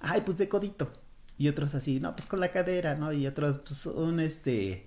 Ay, 0.00 0.22
pues 0.24 0.38
de 0.38 0.48
codito. 0.48 0.90
Y 1.36 1.48
otros 1.48 1.74
así, 1.74 2.00
no, 2.00 2.14
pues 2.16 2.26
con 2.26 2.40
la 2.40 2.50
cadera, 2.50 2.94
¿no? 2.94 3.12
Y 3.12 3.26
otros, 3.26 3.58
pues 3.58 3.84
un, 3.86 4.20
este, 4.20 4.86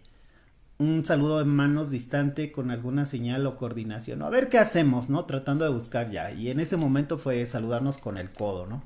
un 0.80 1.06
saludo 1.06 1.42
en 1.42 1.50
manos 1.50 1.92
distante 1.92 2.52
con 2.52 2.72
alguna 2.72 3.06
señal 3.06 3.46
o 3.46 3.56
coordinación. 3.56 4.24
A 4.24 4.30
ver 4.30 4.50
qué 4.50 4.58
hacemos, 4.58 5.10
¿no? 5.10 5.26
Tratando 5.26 5.64
de 5.64 5.72
buscar 5.72 6.10
ya. 6.10 6.32
Y 6.32 6.50
en 6.50 6.60
ese 6.60 6.76
momento 6.76 7.20
fue 7.20 7.46
saludarnos 7.46 7.98
con 8.00 8.18
el 8.18 8.32
codo, 8.32 8.66
¿no? 8.66 8.84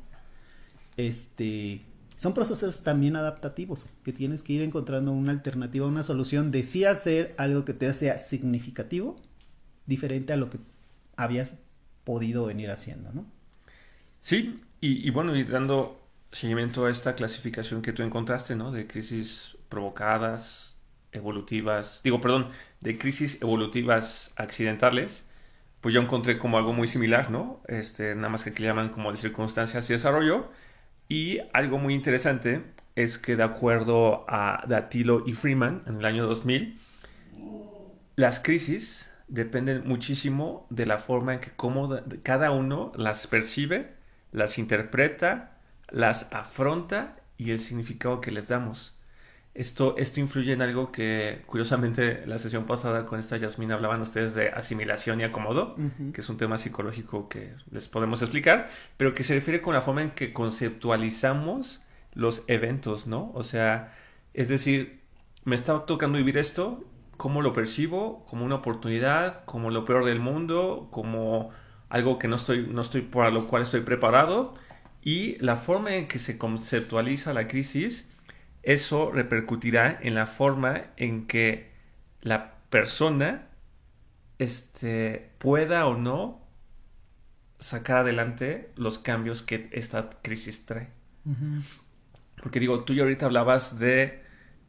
Este, 0.98 1.86
son 2.18 2.34
procesos 2.34 2.84
también 2.84 3.16
adaptativos, 3.16 3.86
que 4.04 4.12
tienes 4.12 4.42
que 4.42 4.54
ir 4.54 4.64
encontrando 4.64 5.12
una 5.12 5.32
alternativa, 5.32 5.86
una 5.86 6.02
solución 6.02 6.50
de 6.50 6.64
sí 6.64 6.84
hacer 6.84 7.36
algo 7.38 7.64
que 7.64 7.74
te 7.74 7.94
sea 7.94 8.18
significativo, 8.18 9.22
diferente 9.86 10.34
a 10.34 10.38
lo 10.38 10.50
que 10.50 10.58
habías 11.16 11.58
podido 12.04 12.48
venir 12.48 12.72
haciendo, 12.72 13.14
¿no? 13.14 13.26
Sí, 14.20 14.62
y, 14.82 15.10
bueno, 15.12 15.36
y 15.36 15.44
dando 15.44 16.02
seguimiento 16.32 16.86
a 16.88 16.92
esta 16.92 17.16
clasificación 17.16 17.84
que 17.84 17.94
tú 17.94 18.02
encontraste, 18.02 18.56
¿no? 18.56 18.72
De 18.72 18.88
crisis 18.88 19.56
provocadas, 19.70 20.76
evolutivas, 21.12 22.02
digo, 22.04 22.20
perdón, 22.20 22.50
de 22.82 22.98
crisis 22.98 23.40
evolutivas 23.42 24.34
accidentales, 24.38 25.28
pues 25.82 25.94
yo 25.94 26.02
encontré 26.02 26.40
como 26.40 26.58
algo 26.58 26.74
muy 26.74 26.88
similar, 26.88 27.30
¿no? 27.30 27.62
Este, 27.68 28.16
nada 28.16 28.30
más 28.30 28.44
que 28.44 28.50
aquí 28.50 28.64
llaman 28.64 28.90
como 28.90 29.12
de 29.12 29.18
circunstancias 29.18 29.88
y 29.90 29.94
desarrollo. 29.94 30.50
Y 31.10 31.40
algo 31.54 31.78
muy 31.78 31.94
interesante 31.94 32.64
es 32.96 33.18
que 33.18 33.36
de 33.36 33.44
acuerdo 33.44 34.26
a 34.28 34.64
Datilo 34.68 35.24
y 35.26 35.34
Freeman 35.34 35.84
en 35.86 35.98
el 35.98 36.06
año 36.06 36.26
2000, 36.26 36.80
las 38.16 38.40
crisis 38.40 39.10
dependen 39.28 39.88
muchísimo 39.88 40.66
de 40.70 40.86
la 40.86 40.98
forma 40.98 41.36
en 41.36 41.40
que 41.40 41.52
cómo 41.52 41.90
cada 42.24 42.52
uno 42.52 42.92
las 42.96 43.28
percibe, 43.28 43.94
las 44.32 44.58
interpreta, 44.58 45.58
las 45.90 46.28
afronta 46.34 47.18
y 47.38 47.52
el 47.52 47.60
significado 47.60 48.20
que 48.20 48.32
les 48.32 48.48
damos. 48.48 48.97
Esto, 49.58 49.96
esto 49.98 50.20
influye 50.20 50.54
en 50.54 50.62
algo 50.62 50.92
que, 50.92 51.42
curiosamente, 51.48 52.24
la 52.28 52.38
sesión 52.38 52.68
pasada 52.68 53.08
con 53.08 53.20
esta 53.20 53.38
Yasmina 53.38 53.74
hablaban 53.74 54.02
ustedes 54.02 54.36
de 54.36 54.50
asimilación 54.50 55.20
y 55.20 55.24
acomodo, 55.24 55.76
que 56.14 56.22
es 56.22 56.30
un 56.30 56.38
tema 56.38 56.60
psicológico 56.60 57.28
que 57.28 57.56
les 57.72 57.88
podemos 57.88 58.22
explicar, 58.22 58.70
pero 58.98 59.16
que 59.16 59.24
se 59.24 59.34
refiere 59.34 59.60
con 59.60 59.74
la 59.74 59.82
forma 59.82 60.04
en 60.04 60.12
que 60.12 60.32
conceptualizamos 60.32 61.82
los 62.14 62.44
eventos, 62.46 63.08
¿no? 63.08 63.32
O 63.34 63.42
sea, 63.42 63.96
es 64.36 64.48
decir, 64.48 65.00
me 65.44 65.56
está 65.56 65.88
tocando 65.88 66.20
vivir 66.20 66.38
esto, 66.38 66.84
¿cómo 67.18 67.42
lo 67.42 67.54
percibo? 67.54 68.26
Como 68.26 68.46
una 68.46 68.56
oportunidad, 68.56 69.44
como 69.46 69.72
lo 69.72 69.86
peor 69.86 70.06
del 70.06 70.20
mundo, 70.20 70.88
como 70.92 71.50
algo 71.90 72.20
que 72.20 72.28
no 72.28 72.36
estoy, 72.36 72.68
no 72.68 72.82
estoy 72.82 73.02
para 73.02 73.32
lo 73.32 73.48
cual 73.48 73.64
estoy 73.64 73.82
preparado. 73.82 74.54
Y 75.02 75.38
la 75.40 75.56
forma 75.56 75.96
en 75.96 76.08
que 76.08 76.20
se 76.20 76.38
conceptualiza 76.38 77.34
la 77.34 77.48
crisis 77.48 78.08
eso 78.68 79.12
repercutirá 79.14 79.98
en 80.02 80.14
la 80.14 80.26
forma 80.26 80.88
en 80.98 81.26
que 81.26 81.68
la 82.22 82.56
persona 82.70 83.48
este, 84.40 85.32
pueda 85.38 85.88
o 85.88 85.96
no 85.96 86.42
sacar 87.60 88.00
adelante 88.00 88.70
los 88.76 89.00
cambios 89.00 89.42
que 89.42 89.70
esta 89.72 90.10
crisis 90.22 90.66
trae. 90.66 90.90
Porque 92.42 92.60
digo, 92.60 92.84
tú 92.84 92.92
y 92.92 93.00
ahorita 93.00 93.28
hablabas 93.28 93.80
de 93.80 94.22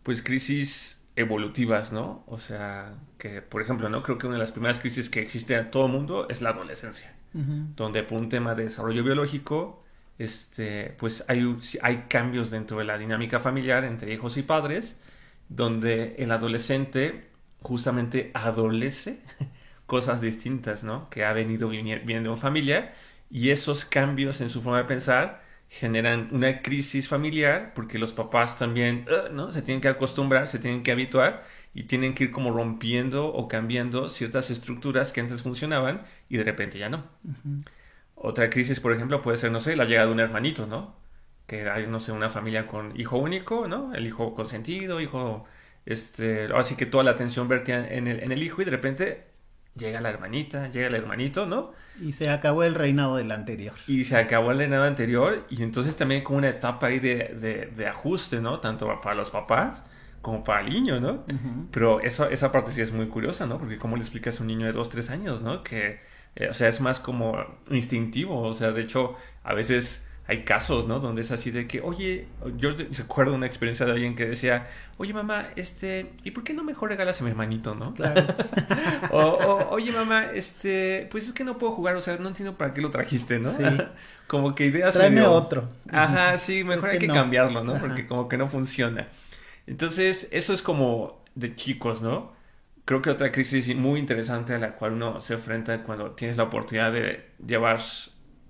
pues 0.05 0.23
crisis 0.23 1.05
evolutivas, 1.17 1.93
¿no? 1.93 2.23
O 2.29 2.39
sea, 2.39 2.95
que 3.19 3.43
por 3.43 3.63
ejemplo, 3.63 3.89
¿no? 3.89 4.05
Creo 4.05 4.17
que 4.17 4.29
una 4.29 4.37
de 4.37 4.43
las 4.43 4.53
primeras 4.53 4.79
crisis 4.79 5.11
que 5.11 5.19
existe 5.19 5.57
en 5.57 5.73
todo 5.73 5.87
el 5.87 5.93
mundo 5.93 6.29
es 6.29 6.41
la 6.41 6.51
adolescencia, 6.51 7.17
donde 7.33 8.05
por 8.05 8.21
un 8.21 8.29
tema 8.29 8.55
de 8.55 8.63
desarrollo 8.63 9.03
biológico, 9.03 9.85
este, 10.19 10.97
pues 10.99 11.25
hay, 11.29 12.05
cambios 12.09 12.51
dentro 12.51 12.79
de 12.79 12.85
la 12.85 12.99
dinámica 12.99 13.41
familiar 13.41 13.85
entre 13.85 14.13
hijos 14.13 14.37
y 14.37 14.43
padres, 14.43 15.01
donde 15.49 16.17
el 16.19 16.33
adolescente 16.33 17.31
justamente 17.63 18.31
adolece 18.35 19.21
cosas 19.87 20.21
distintas, 20.21 20.85
¿no? 20.85 21.09
Que 21.11 21.25
ha 21.25 21.33
venido 21.33 21.69
viendo 21.69 22.31
en 22.31 22.37
familia 22.37 22.95
y 23.31 23.51
esos 23.51 23.85
cambios 23.85 24.41
en 24.41 24.51
su 24.51 24.63
forma 24.63 24.79
de 24.79 24.85
pensar 24.85 25.43
generan 25.69 26.29
una 26.33 26.63
crisis 26.63 27.09
familiar 27.09 27.73
porque 27.75 27.99
los 27.99 28.13
papás 28.13 28.59
también, 28.59 29.07
uh, 29.09 29.33
¿no? 29.33 29.53
Se 29.53 29.63
tienen 29.63 29.81
que 29.81 29.89
acostumbrar, 29.89 30.49
se 30.49 30.59
tienen 30.59 30.83
que 30.83 30.93
habituar 30.93 31.45
y 31.75 31.85
tienen 31.85 32.15
que 32.15 32.25
ir 32.25 32.31
como 32.31 32.51
rompiendo 32.53 33.29
o 33.29 33.49
cambiando 33.49 34.09
ciertas 34.09 34.51
estructuras 34.51 35.13
que 35.13 35.21
antes 35.21 35.43
funcionaban 35.43 36.03
y 36.29 36.39
de 36.39 36.45
repente 36.45 36.79
ya 36.79 36.89
no. 36.89 37.05
Otra 38.21 38.51
crisis, 38.51 38.81
por 38.81 38.93
ejemplo, 38.93 39.23
puede 39.23 39.39
ser, 39.39 39.53
no 39.53 39.61
sé, 39.61 39.77
la 39.77 39.85
llegada 39.85 40.07
de 40.07 40.13
un 40.13 40.21
hermanito, 40.21 40.67
¿no? 40.67 40.97
Que 41.47 41.69
hay, 41.71 41.87
no 41.87 42.01
sé, 42.01 42.13
una 42.13 42.29
familia 42.31 42.67
con 42.67 42.99
hijo 42.99 43.17
único, 43.19 43.69
¿no? 43.69 43.95
El 43.95 44.07
hijo 44.07 44.35
consentido, 44.35 45.01
hijo, 45.01 45.47
este, 45.87 46.49
así 46.55 46.77
que 46.77 46.87
toda 46.87 47.05
la 47.05 47.13
atención 47.13 47.49
vertía 47.49 47.87
en 47.89 48.09
el, 48.09 48.21
en 48.21 48.33
el 48.33 48.43
hijo 48.43 48.61
y 48.61 48.65
de 48.65 48.71
repente 48.71 49.29
llega 49.79 50.01
la 50.01 50.11
hermanita, 50.11 50.69
llega 50.69 50.89
el 50.89 50.95
hermanito, 50.95 51.47
¿no? 51.47 51.73
Y 52.01 52.13
se 52.13 52.29
acabó 52.29 52.65
el 52.65 52.75
reinado 52.75 53.17
del 53.17 53.31
anterior. 53.31 53.75
Y 53.87 54.05
se 54.05 54.19
acabó 54.19 54.51
el 54.51 54.59
reinado 54.59 54.85
anterior 54.85 55.47
y 55.49 55.63
entonces 55.63 55.97
también 55.97 56.23
como 56.23 56.39
una 56.39 56.49
etapa 56.49 56.89
ahí 56.89 56.99
de, 56.99 57.71
de, 57.75 57.87
ajuste, 57.87 58.41
¿no? 58.41 58.61
Tanto 58.61 59.01
para 59.01 59.15
los 59.15 59.31
papás 59.31 59.85
como 60.21 60.45
para 60.45 60.61
el 60.61 60.71
niño, 60.71 61.01
¿no? 61.01 61.25
Pero 61.71 62.01
eso, 62.01 62.29
esa 62.29 62.53
parte 62.53 62.73
sí 62.73 62.81
es 62.81 62.93
muy 62.93 63.07
curiosa, 63.07 63.47
¿no? 63.47 63.59
Porque 63.59 63.79
cómo 63.79 63.97
le 63.97 64.03
explicas 64.03 64.41
a 64.41 64.43
un 64.43 64.49
niño 64.49 64.67
de 64.67 64.73
dos, 64.73 64.91
tres 64.91 65.11
años, 65.11 65.41
¿no? 65.43 65.63
Que 65.63 66.01
eh, 66.37 66.49
o 66.49 66.55
sea, 66.55 66.69
es 66.69 66.81
más 66.81 67.01
como 67.01 67.37
instintivo. 67.71 68.41
O 68.41 68.53
sea, 68.53 68.73
de 68.73 68.83
hecho, 68.83 69.17
a 69.43 69.55
veces 69.55 70.09
hay 70.29 70.45
casos, 70.45 70.87
¿no? 70.87 71.01
Donde 71.01 71.23
es 71.23 71.31
así 71.31 71.51
de 71.51 71.67
que, 71.67 71.81
oye, 71.81 72.27
yo 72.59 72.73
recuerdo 72.77 73.35
una 73.35 73.47
experiencia 73.47 73.87
de 73.87 73.93
alguien 73.93 74.15
que 74.15 74.27
decía, 74.27 74.69
oye, 74.99 75.15
mamá, 75.15 75.49
este, 75.57 76.13
¿y 76.23 76.33
por 76.33 76.45
qué 76.45 76.53
no 76.53 76.65
mejor 76.65 76.91
regalas 76.91 77.19
a 77.21 77.25
mi 77.25 77.31
hermanito, 77.31 77.75
no? 77.75 77.95
Claro. 77.95 78.27
o, 79.11 79.69
oye, 79.71 79.91
mamá, 79.91 80.27
este, 80.27 81.09
pues 81.11 81.27
es 81.27 81.33
que 81.33 81.45
no 81.45 81.57
puedo 81.57 81.73
jugar, 81.73 81.97
o 81.97 82.03
sea, 82.03 82.19
no 82.19 82.29
entiendo 82.29 82.59
para 82.59 82.75
qué 82.75 82.83
lo 82.83 82.91
trajiste, 82.91 83.39
¿no? 83.39 83.57
Sí. 83.57 83.65
como 84.27 84.55
que 84.55 84.67
ideas 84.67 84.93
Tráeme 84.93 85.23
otro. 85.23 85.71
Ajá, 85.91 86.37
sí, 86.37 86.63
mejor 86.63 86.91
hay 86.91 86.99
que, 86.99 87.07
cambiarlo, 87.07 87.65
¿no? 87.65 87.81
Porque 87.81 88.07
como 88.07 88.29
que 88.29 88.37
no 88.37 88.49
funciona. 88.49 89.09
Entonces, 89.67 90.29
eso 90.31 90.53
es 90.53 90.61
como 90.61 91.25
de 91.37 91.57
chicos, 91.57 92.03
¿no? 92.03 92.33
Creo 92.89 93.03
que 93.03 93.11
otra 93.11 93.31
crisis 93.31 93.77
muy 93.77 94.01
interesante 94.01 94.55
a 94.55 94.59
la 94.59 94.75
cual 94.75 94.95
uno 94.95 95.21
se 95.21 95.35
enfrenta 95.35 95.83
cuando 95.83 96.13
tienes 96.13 96.39
la 96.39 96.45
oportunidad 96.45 96.91
de 96.91 97.33
llevar 97.47 97.81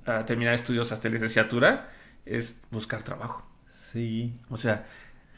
a 0.06 0.24
terminar 0.26 0.54
estudios 0.54 0.92
hasta 0.92 1.08
licenciatura 1.08 1.90
es 2.24 2.60
buscar 2.70 3.02
trabajo. 3.02 3.44
Sí. 3.68 4.32
O 4.48 4.56
sea, 4.56 4.86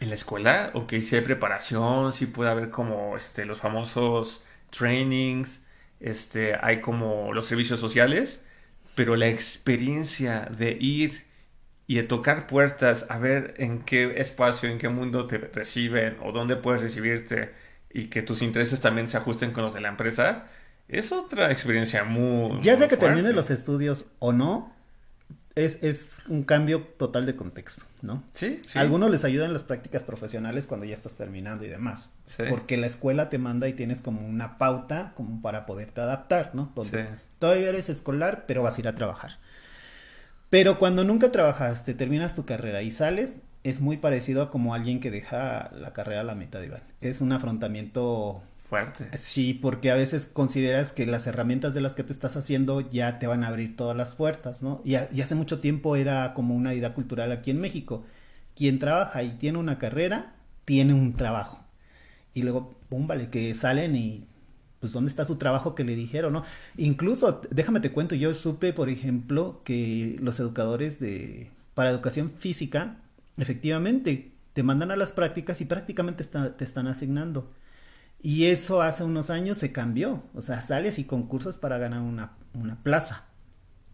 en 0.01 0.11
la 0.11 0.15
escuela, 0.17 0.71
ok, 0.75 0.93
si 1.01 1.17
hay 1.17 1.23
preparación, 1.23 2.13
sí 2.13 2.27
puede 2.27 2.51
haber 2.51 2.69
como 2.69 3.17
este, 3.17 3.47
los 3.47 3.59
famosos 3.59 4.45
trainings, 4.69 5.63
este, 5.99 6.57
hay 6.61 6.83
como 6.83 7.33
los 7.33 7.47
servicios 7.47 7.81
sociales, 7.81 8.43
pero 8.95 9.17
la 9.17 9.29
experiencia 9.29 10.41
de 10.55 10.73
ir 10.79 11.25
y 11.87 11.95
de 11.95 12.03
tocar 12.03 12.47
puertas, 12.47 13.07
a 13.09 13.17
ver 13.17 13.55
en 13.57 13.81
qué 13.81 14.21
espacio, 14.21 14.69
en 14.69 14.77
qué 14.77 14.91
mundo 14.91 15.27
te 15.27 15.39
reciben 15.39 16.19
o 16.23 16.33
dónde 16.33 16.57
puedes 16.57 16.83
recibirte, 16.83 17.51
y 17.92 18.05
que 18.05 18.22
tus 18.22 18.42
intereses 18.42 18.81
también 18.81 19.09
se 19.09 19.16
ajusten 19.16 19.53
con 19.53 19.64
los 19.64 19.74
de 19.74 19.81
la 19.81 19.88
empresa, 19.88 20.46
es 20.88 21.12
otra 21.12 21.50
experiencia 21.53 22.05
muy... 22.05 22.61
Ya 22.62 22.76
sea 22.76 22.88
que 22.88 22.96
termines 22.96 23.35
los 23.35 23.50
estudios 23.50 24.07
o 24.18 24.33
no, 24.33 24.72
es, 25.57 25.79
es, 25.83 26.18
un 26.29 26.44
cambio 26.44 26.83
total 26.96 27.26
de 27.26 27.35
contexto, 27.35 27.85
¿no? 28.03 28.22
Sí, 28.35 28.61
sí. 28.64 28.79
algunos 28.79 29.11
les 29.11 29.24
ayudan 29.24 29.53
las 29.53 29.64
prácticas 29.64 30.05
profesionales 30.05 30.66
cuando 30.66 30.87
ya 30.87 30.94
estás 30.94 31.14
terminando 31.14 31.64
y 31.64 31.68
demás. 31.68 32.11
Sí. 32.26 32.44
Porque 32.48 32.76
la 32.76 32.87
escuela 32.87 33.29
te 33.29 33.38
manda 33.38 33.68
y 33.68 33.72
tienes 33.72 34.00
como 34.00 34.26
una 34.26 34.59
pauta 34.59 35.12
como 35.14 35.42
para 35.42 35.66
poderte 35.66 36.00
adaptar, 36.00 36.55
¿no? 36.55 36.72
Donde 36.74 37.05
sí. 37.05 37.24
todavía 37.38 37.68
eres 37.68 37.88
escolar, 37.88 38.44
pero 38.46 38.62
vas 38.62 38.79
a 38.79 38.81
ir 38.81 38.88
a 38.88 38.94
trabajar. 38.94 39.38
Pero 40.50 40.79
cuando 40.79 41.05
nunca 41.05 41.31
trabajaste, 41.31 41.94
terminas 41.94 42.35
tu 42.35 42.44
carrera 42.44 42.83
y 42.83 42.90
sales, 42.90 43.38
es 43.64 43.81
muy 43.81 43.96
parecido 43.99 44.42
a 44.42 44.51
como 44.51 44.75
alguien 44.75 45.01
que 45.01 45.11
deja 45.11 45.70
la 45.73 45.92
carrera 45.92 46.23
a 46.23 46.25
la 46.25 46.35
mitad, 46.35 46.62
Iván. 46.62 46.83
Es 47.01 47.20
un 47.20 47.33
afrontamiento 47.33 48.42
Fuerte. 48.70 49.09
Sí, 49.18 49.53
porque 49.53 49.90
a 49.90 49.96
veces 49.96 50.27
consideras 50.27 50.92
que 50.92 51.05
las 51.05 51.27
herramientas 51.27 51.75
de 51.75 51.81
las 51.81 51.96
que 51.96 52.05
te 52.05 52.12
estás 52.12 52.37
haciendo 52.37 52.88
ya 52.92 53.18
te 53.18 53.27
van 53.27 53.42
a 53.42 53.49
abrir 53.49 53.75
todas 53.75 53.96
las 53.96 54.14
puertas, 54.14 54.62
¿no? 54.62 54.81
Y, 54.85 54.94
y 54.94 55.23
hace 55.23 55.35
mucho 55.35 55.59
tiempo 55.59 55.96
era 55.96 56.35
como 56.35 56.55
una 56.55 56.73
idea 56.73 56.94
cultural 56.94 57.33
aquí 57.33 57.51
en 57.51 57.61
México. 57.61 58.05
Quien 58.55 58.79
trabaja 58.79 59.25
y 59.25 59.31
tiene 59.31 59.59
una 59.59 59.79
carrera, 59.79 60.35
tiene 60.64 60.94
un 60.94 61.14
trabajo. 61.14 61.64
Y 62.33 62.42
luego, 62.42 62.77
pum, 62.88 63.09
vale, 63.09 63.29
que 63.29 63.53
salen 63.57 63.96
y 63.96 64.29
pues 64.79 64.92
dónde 64.92 65.11
está 65.11 65.25
su 65.25 65.35
trabajo 65.37 65.75
que 65.75 65.83
le 65.83 65.96
dijeron, 65.96 66.33
¿no? 66.33 66.44
Incluso, 66.77 67.42
déjame 67.51 67.81
te 67.81 67.90
cuento, 67.90 68.14
yo 68.14 68.33
supe, 68.35 68.73
por 68.73 68.88
ejemplo, 68.88 69.62
que 69.64 70.16
los 70.20 70.38
educadores 70.38 71.01
de 71.01 71.51
para 71.75 71.90
educación 71.90 72.31
física, 72.38 72.99
efectivamente, 73.42 74.33
te 74.53 74.62
mandan 74.62 74.90
a 74.90 74.96
las 74.96 75.12
prácticas 75.12 75.61
y 75.61 75.64
prácticamente 75.64 76.24
te 76.24 76.64
están 76.64 76.87
asignando. 76.87 77.53
Y 78.22 78.46
eso 78.46 78.83
hace 78.83 79.03
unos 79.05 79.31
años 79.31 79.59
se 79.59 79.72
cambió. 79.72 80.22
O 80.35 80.42
sea, 80.42 80.61
sales 80.61 80.98
y 80.98 81.05
concursos 81.05 81.57
para 81.57 81.79
ganar 81.79 82.00
una, 82.00 82.33
una 82.55 82.83
plaza. 82.83 83.26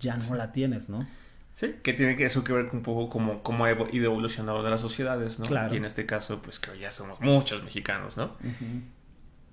Ya 0.01 0.17
no 0.17 0.35
la 0.35 0.53
tienes, 0.53 0.89
¿no? 0.89 1.07
Sí, 1.55 1.77
que 1.83 1.95
tiene 1.95 2.17
que 2.17 2.27
eso 2.27 2.45
que 2.45 2.53
ver 2.53 2.69
con 2.69 2.79
un 2.79 2.83
poco 2.83 3.09
como 3.09 3.43
cómo 3.43 3.65
ha 3.65 3.73
ido 3.73 4.05
evolucionando 4.05 4.63
de 4.63 4.69
las 4.69 4.81
sociedades, 4.81 5.39
¿no? 5.39 5.47
Claro. 5.47 5.73
Y 5.73 5.79
en 5.79 5.87
este 5.87 6.05
caso, 6.05 6.43
pues 6.43 6.59
que 6.59 6.79
ya 6.79 6.91
somos 6.91 7.19
muchos 7.21 7.63
mexicanos, 7.65 8.19
¿no? 8.19 8.37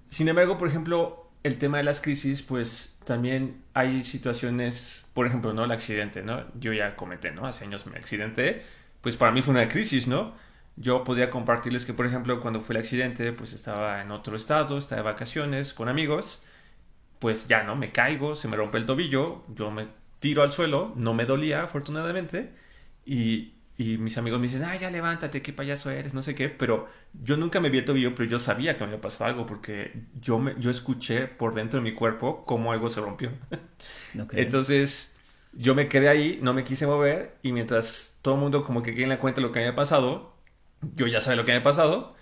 Sin 0.10 0.28
embargo, 0.28 0.58
por 0.58 0.68
ejemplo, 0.68 1.32
el 1.44 1.58
tema 1.58 1.78
de 1.78 1.84
las 1.84 2.02
crisis, 2.02 2.42
pues 2.42 2.98
también 3.06 3.62
hay 3.74 4.04
situaciones, 4.04 5.06
por 5.14 5.28
ejemplo, 5.28 5.54
¿no? 5.54 5.64
El 5.64 5.72
accidente, 5.72 6.24
¿no? 6.24 6.44
Yo 6.60 6.74
ya 6.74 6.98
comenté, 6.98 7.32
¿no? 7.32 7.46
Hace 7.46 7.64
años 7.64 7.86
me 7.86 7.98
accidenté, 7.98 8.64
pues 9.04 9.18
para 9.18 9.34
mí 9.34 9.44
fue 9.44 9.54
una 9.54 9.70
crisis, 9.70 10.08
¿no? 10.10 10.36
Yo 10.78 11.06
podría 11.06 11.32
compartirles 11.32 11.86
que, 11.86 11.94
por 11.96 12.08
ejemplo, 12.08 12.42
cuando 12.42 12.62
fue 12.62 12.76
el 12.76 12.82
accidente, 12.82 13.34
pues 13.34 13.54
estaba 13.54 14.02
en 14.02 14.12
otro 14.12 14.38
estado, 14.38 14.80
estaba 14.80 15.04
de 15.04 15.06
vacaciones 15.06 15.74
con 15.76 15.90
amigos, 15.90 16.44
pues 17.20 17.48
ya, 17.48 17.64
¿no? 17.64 17.76
Me 17.76 17.92
caigo, 17.92 18.36
se 18.36 18.48
me 18.48 18.58
rompe 18.58 18.78
el 18.78 18.86
tobillo, 18.86 19.44
yo 19.50 19.72
me 19.72 19.88
tiro 20.20 20.44
al 20.44 20.52
suelo, 20.52 20.94
no 20.96 21.14
me 21.14 21.26
dolía, 21.26 21.64
afortunadamente, 21.64 22.54
y, 23.06 23.54
y 23.78 23.98
mis 23.98 24.18
amigos 24.18 24.40
me 24.40 24.48
dicen, 24.48 24.64
ay, 24.64 24.80
ya 24.80 24.90
levántate, 24.92 25.42
qué 25.42 25.54
payaso 25.54 25.92
eres, 25.92 26.14
no 26.14 26.22
sé 26.22 26.36
qué, 26.36 26.50
pero 26.50 26.88
yo 27.14 27.38
nunca 27.38 27.60
me 27.60 27.70
vi 27.70 27.80
el 27.80 27.86
tobillo, 27.86 28.16
pero 28.16 28.30
yo 28.30 28.40
sabía 28.40 28.74
que 28.78 28.82
me 28.82 28.88
había 28.92 29.02
pasado 29.02 29.30
algo, 29.30 29.46
porque 29.46 29.94
yo, 30.22 30.40
me, 30.40 30.56
yo 30.60 30.72
escuché 30.72 31.28
por 31.28 31.56
dentro 31.56 31.80
de 31.80 31.84
mi 31.84 31.94
cuerpo 31.96 32.46
cómo 32.46 32.72
algo 32.72 32.90
se 32.90 33.02
rompió. 33.02 33.32
Entonces, 34.34 35.13
yo 35.54 35.76
me 35.76 35.88
quedé 35.90 36.10
ahí, 36.10 36.40
no 36.42 36.54
me 36.54 36.64
quise 36.64 36.88
mover, 36.88 37.38
y 37.44 37.52
mientras 37.52 38.18
todo 38.22 38.36
el 38.36 38.40
mundo 38.42 38.66
como 38.66 38.84
que 38.84 38.92
en 39.02 39.10
la 39.10 39.20
cuenta 39.20 39.42
lo 39.42 39.52
que 39.52 39.60
había 39.60 39.76
pasado, 39.76 40.34
yo 40.96 41.08
ya 41.08 41.22
sabía 41.22 41.38
lo 41.38 41.46
que 41.46 41.52
había 41.54 41.64
pasado. 41.64 42.16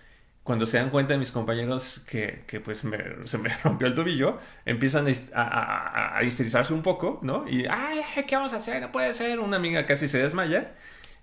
Cuando 0.44 0.66
se 0.66 0.78
dan 0.78 0.90
cuenta 0.90 1.14
de 1.14 1.20
mis 1.20 1.32
compañeros 1.32 2.02
que, 2.08 2.44
que 2.48 2.60
pues 2.60 2.80
se 2.80 3.38
me 3.38 3.50
rompió 3.64 3.88
el 3.88 3.96
tobillo, 3.96 4.40
empiezan 4.66 5.08
a, 5.08 5.42
a, 5.44 6.18
a, 6.18 6.24
histerizarse 6.24 6.74
un 6.74 6.82
poco, 6.82 7.20
¿no? 7.22 7.48
Y, 7.48 7.66
ay, 7.70 8.02
¿qué 8.28 8.36
vamos 8.36 8.54
a 8.54 8.58
hacer? 8.58 8.82
No 8.82 8.92
puede 8.92 9.14
ser. 9.14 9.40
Una 9.40 9.58
amiga 9.58 9.86
casi 9.86 10.08
se 10.08 10.18
desmaya. 10.18 10.74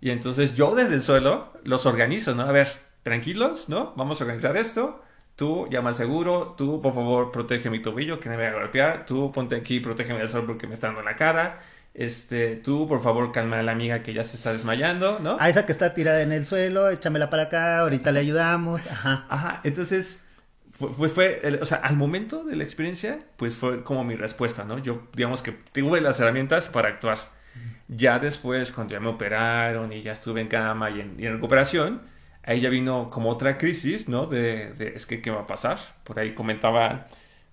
Y 0.00 0.10
entonces 0.10 0.54
yo 0.54 0.74
desde 0.74 0.94
el 0.94 1.02
suelo 1.02 1.52
los 1.64 1.86
organizo, 1.86 2.34
¿no? 2.34 2.42
A 2.44 2.52
ver, 2.52 2.68
tranquilos, 3.02 3.68
¿no? 3.68 3.94
Vamos 3.96 4.20
a 4.20 4.24
organizar 4.24 4.56
esto. 4.56 5.02
Tú 5.36 5.68
llama 5.70 5.90
al 5.90 5.94
seguro, 5.94 6.54
tú 6.58 6.80
por 6.82 6.94
favor 6.94 7.30
protege 7.30 7.70
mi 7.70 7.80
tobillo 7.80 8.18
que 8.20 8.28
me 8.28 8.36
voy 8.36 8.46
a 8.46 8.52
golpear, 8.54 9.06
tú 9.06 9.30
ponte 9.32 9.54
aquí, 9.56 9.78
protégeme 9.80 10.18
del 10.18 10.28
sol 10.28 10.44
porque 10.46 10.66
me 10.66 10.74
está 10.74 10.88
dando 10.88 11.00
en 11.00 11.06
la 11.06 11.14
cara, 11.16 11.60
este, 11.98 12.54
tú, 12.54 12.86
por 12.86 13.00
favor, 13.00 13.32
calma 13.32 13.58
a 13.58 13.62
la 13.64 13.72
amiga 13.72 14.04
que 14.04 14.12
ya 14.14 14.22
se 14.22 14.36
está 14.36 14.52
desmayando, 14.52 15.18
¿no? 15.18 15.36
A 15.40 15.48
esa 15.48 15.66
que 15.66 15.72
está 15.72 15.94
tirada 15.94 16.22
en 16.22 16.30
el 16.30 16.46
suelo, 16.46 16.88
échamela 16.90 17.28
para 17.28 17.44
acá, 17.44 17.80
ahorita 17.80 18.12
le 18.12 18.20
ayudamos, 18.20 18.86
ajá. 18.86 19.26
Ajá, 19.28 19.60
entonces, 19.64 20.22
fue, 20.70 21.08
fue 21.08 21.58
o 21.60 21.66
sea, 21.66 21.78
al 21.78 21.96
momento 21.96 22.44
de 22.44 22.54
la 22.54 22.62
experiencia, 22.62 23.18
pues 23.36 23.56
fue 23.56 23.82
como 23.82 24.04
mi 24.04 24.14
respuesta, 24.14 24.62
¿no? 24.62 24.78
Yo, 24.78 25.08
digamos 25.12 25.42
que 25.42 25.50
tuve 25.50 26.00
las 26.00 26.20
herramientas 26.20 26.68
para 26.68 26.88
actuar. 26.88 27.18
Ya 27.88 28.20
después, 28.20 28.70
cuando 28.70 28.92
ya 28.92 29.00
me 29.00 29.08
operaron 29.08 29.92
y 29.92 30.00
ya 30.00 30.12
estuve 30.12 30.40
en 30.40 30.46
cama 30.46 30.90
y 30.90 31.00
en, 31.00 31.16
y 31.18 31.26
en 31.26 31.32
recuperación, 31.32 32.02
ahí 32.44 32.60
ya 32.60 32.70
vino 32.70 33.10
como 33.10 33.28
otra 33.30 33.58
crisis, 33.58 34.08
¿no? 34.08 34.26
De, 34.26 34.72
de, 34.74 34.92
es 34.94 35.04
que, 35.04 35.20
¿qué 35.20 35.32
va 35.32 35.40
a 35.40 35.46
pasar? 35.48 35.80
Por 36.04 36.20
ahí 36.20 36.32
comentaba 36.32 37.08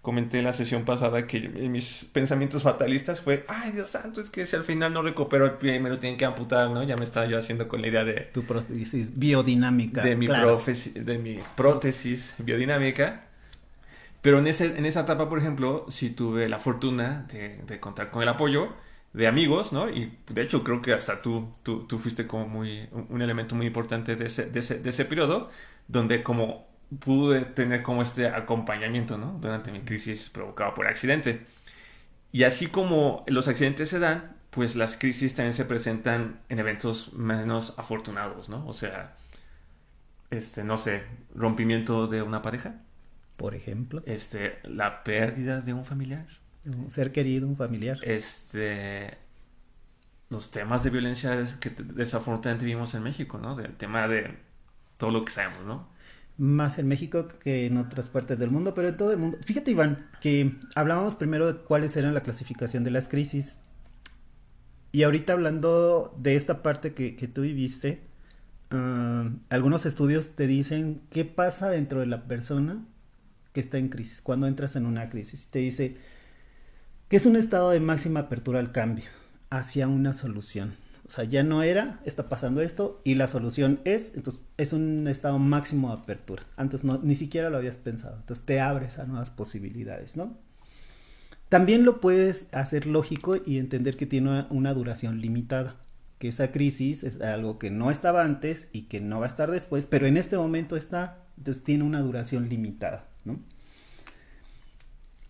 comenté 0.05 0.37
en 0.37 0.43
la 0.45 0.53
sesión 0.53 0.85
pasada 0.85 1.25
que 1.25 1.49
mis 1.49 2.05
pensamientos 2.13 2.61
fatalistas 2.61 3.21
fue, 3.21 3.43
ay 3.47 3.71
Dios 3.71 3.89
santo, 3.89 4.21
es 4.21 4.29
que 4.29 4.45
si 4.45 4.55
al 4.55 4.63
final 4.63 4.93
no 4.93 5.01
recupero 5.01 5.45
el 5.45 5.53
pie 5.53 5.79
me 5.79 5.89
lo 5.89 5.97
tienen 5.97 6.15
que 6.15 6.25
amputar, 6.25 6.69
¿no? 6.69 6.83
Ya 6.83 6.95
me 6.95 7.03
estaba 7.03 7.25
yo 7.25 7.39
haciendo 7.39 7.67
con 7.67 7.81
la 7.81 7.87
idea 7.87 8.03
de... 8.03 8.29
Tu 8.31 8.43
prótesis 8.43 9.17
biodinámica. 9.17 10.03
De 10.03 10.15
mi, 10.15 10.27
de 10.27 11.17
mi 11.17 11.39
prótesis 11.55 12.35
biodinámica. 12.37 13.23
Pero 14.21 14.37
en, 14.37 14.45
ese, 14.45 14.77
en 14.77 14.85
esa 14.85 15.01
etapa, 15.01 15.27
por 15.27 15.39
ejemplo, 15.39 15.85
sí 15.89 16.11
tuve 16.11 16.47
la 16.47 16.59
fortuna 16.59 17.25
de, 17.33 17.57
de, 17.65 17.79
contar 17.79 18.11
con 18.11 18.21
el 18.21 18.29
apoyo 18.29 18.73
de 19.13 19.25
amigos, 19.25 19.73
¿no? 19.73 19.89
Y 19.89 20.15
de 20.29 20.43
hecho 20.43 20.63
creo 20.63 20.83
que 20.83 20.93
hasta 20.93 21.23
tú, 21.23 21.49
tú, 21.63 21.87
tú 21.87 21.97
fuiste 21.97 22.27
como 22.27 22.47
muy, 22.47 22.87
un 22.91 23.23
elemento 23.23 23.55
muy 23.55 23.65
importante 23.65 24.15
de 24.15 24.27
ese, 24.27 24.45
de 24.45 24.59
ese, 24.59 24.77
de 24.77 24.89
ese 24.91 25.05
periodo, 25.05 25.49
donde 25.87 26.21
como 26.21 26.74
pude 26.99 27.41
tener 27.41 27.81
como 27.83 28.01
este 28.01 28.27
acompañamiento, 28.27 29.17
¿no? 29.17 29.37
Durante 29.41 29.71
mi 29.71 29.81
crisis 29.81 30.29
provocada 30.29 30.73
por 30.73 30.87
accidente. 30.87 31.45
Y 32.31 32.43
así 32.43 32.67
como 32.67 33.23
los 33.27 33.47
accidentes 33.47 33.89
se 33.89 33.99
dan, 33.99 34.35
pues 34.49 34.75
las 34.75 34.97
crisis 34.97 35.35
también 35.35 35.53
se 35.53 35.65
presentan 35.65 36.39
en 36.49 36.59
eventos 36.59 37.13
menos 37.13 37.73
afortunados, 37.77 38.49
¿no? 38.49 38.65
O 38.67 38.73
sea, 38.73 39.15
este, 40.29 40.63
no 40.63 40.77
sé, 40.77 41.03
rompimiento 41.33 42.07
de 42.07 42.21
una 42.21 42.41
pareja. 42.41 42.75
Por 43.37 43.55
ejemplo. 43.55 44.01
Este, 44.05 44.59
la 44.63 45.03
pérdida 45.03 45.59
de 45.61 45.73
un 45.73 45.85
familiar. 45.85 46.27
Un 46.65 46.89
ser 46.89 47.11
querido, 47.11 47.47
un 47.47 47.57
familiar. 47.57 47.99
Este, 48.03 49.17
los 50.29 50.51
temas 50.51 50.83
de 50.83 50.89
violencia 50.89 51.45
que 51.59 51.69
desafortunadamente 51.69 52.65
vivimos 52.65 52.93
en 52.95 53.03
México, 53.03 53.37
¿no? 53.37 53.55
Del 53.55 53.75
tema 53.75 54.07
de 54.07 54.37
todo 54.97 55.11
lo 55.11 55.25
que 55.25 55.31
sabemos, 55.31 55.65
¿no? 55.65 55.94
Más 56.37 56.79
en 56.79 56.87
México 56.87 57.27
que 57.39 57.65
en 57.65 57.77
otras 57.77 58.09
partes 58.09 58.39
del 58.39 58.51
mundo, 58.51 58.73
pero 58.73 58.89
en 58.89 58.97
todo 58.97 59.11
el 59.11 59.17
mundo. 59.17 59.37
Fíjate, 59.43 59.71
Iván, 59.71 60.07
que 60.21 60.55
hablábamos 60.75 61.15
primero 61.15 61.51
de 61.51 61.59
cuáles 61.59 61.95
eran 61.95 62.13
la 62.13 62.21
clasificación 62.21 62.83
de 62.83 62.91
las 62.91 63.07
crisis. 63.07 63.59
Y 64.91 65.03
ahorita 65.03 65.33
hablando 65.33 66.15
de 66.17 66.35
esta 66.35 66.61
parte 66.61 66.93
que, 66.93 67.15
que 67.15 67.27
tú 67.27 67.41
viviste, 67.41 68.01
uh, 68.71 69.29
algunos 69.49 69.85
estudios 69.85 70.35
te 70.35 70.47
dicen 70.47 71.01
qué 71.09 71.25
pasa 71.25 71.69
dentro 71.69 71.99
de 71.99 72.05
la 72.05 72.27
persona 72.27 72.85
que 73.53 73.59
está 73.59 73.77
en 73.77 73.89
crisis, 73.89 74.21
cuando 74.21 74.47
entras 74.47 74.75
en 74.75 74.85
una 74.85 75.09
crisis. 75.09 75.47
Te 75.49 75.59
dice 75.59 75.97
que 77.09 77.17
es 77.17 77.25
un 77.25 77.35
estado 77.35 77.71
de 77.71 77.79
máxima 77.79 78.21
apertura 78.21 78.59
al 78.59 78.71
cambio, 78.71 79.05
hacia 79.49 79.87
una 79.87 80.13
solución 80.13 80.84
o 81.07 81.11
sea, 81.11 81.23
ya 81.23 81.43
no 81.43 81.61
era, 81.61 81.99
está 82.03 82.29
pasando 82.29 82.61
esto 82.61 83.01
y 83.03 83.15
la 83.15 83.27
solución 83.27 83.79
es, 83.85 84.15
entonces 84.15 84.41
es 84.57 84.73
un 84.73 85.07
estado 85.07 85.37
máximo 85.37 85.89
de 85.89 86.01
apertura. 86.01 86.43
Antes 86.57 86.83
no, 86.83 86.97
ni 86.97 87.13
siquiera 87.13 87.49
lo 87.49 87.57
habías 87.57 87.77
pensado. 87.77 88.17
Entonces 88.17 88.45
te 88.45 88.59
abres 88.59 88.97
a 88.97 89.05
nuevas 89.05 89.29
posibilidades, 89.29 90.17
¿no? 90.17 90.35
También 91.49 91.85
lo 91.85 92.01
puedes 92.01 92.47
hacer 92.53 92.87
lógico 92.87 93.37
y 93.45 93.59
entender 93.59 93.97
que 93.97 94.07
tiene 94.07 94.47
una, 94.49 94.73
duración 94.73 95.21
limitada. 95.21 95.75
Que 96.17 96.29
esa 96.29 96.51
crisis 96.51 97.03
es 97.03 97.21
algo 97.21 97.59
que 97.59 97.69
no 97.69 97.91
estaba 97.91 98.23
antes 98.23 98.69
y 98.73 98.83
que 98.83 98.99
no 98.99 99.19
va 99.19 99.25
a 99.25 99.29
estar 99.29 99.51
después, 99.51 99.85
pero 99.85 100.07
en 100.07 100.17
este 100.17 100.37
momento 100.37 100.75
está, 100.75 101.19
entonces 101.37 101.63
tiene 101.63 101.83
una 101.83 101.99
duración 101.99 102.49
limitada, 102.49 103.07
¿no? 103.25 103.39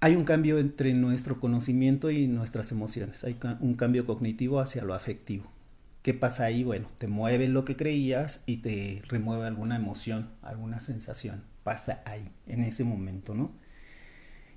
hay 0.01 0.15
un 0.15 0.23
cambio 0.23 0.59
entre 0.59 0.93
nuestro 0.93 1.39
conocimiento 1.39 2.11
y 2.11 2.27
nuestras 2.27 2.71
emociones. 2.71 3.23
Hay 3.23 3.37
un 3.59 3.73
cambio 3.73 4.05
cognitivo 4.05 4.59
hacia 4.59 4.83
lo 4.83 4.93
afectivo. 4.93 5.54
¿Qué 6.05 6.13
pasa 6.13 6.45
ahí? 6.45 6.63
Bueno, 6.63 6.87
te 6.99 7.07
mueve 7.07 7.47
lo 7.47 7.65
que 7.65 7.75
creías 7.75 8.43
y 8.45 8.57
te 8.57 9.01
remueve 9.07 9.47
alguna 9.47 9.75
emoción, 9.75 10.29
alguna 10.43 10.79
sensación. 10.79 11.43
Pasa 11.63 12.03
ahí, 12.05 12.29
en 12.45 12.61
ese 12.61 12.83
momento, 12.83 13.33
¿no? 13.33 13.49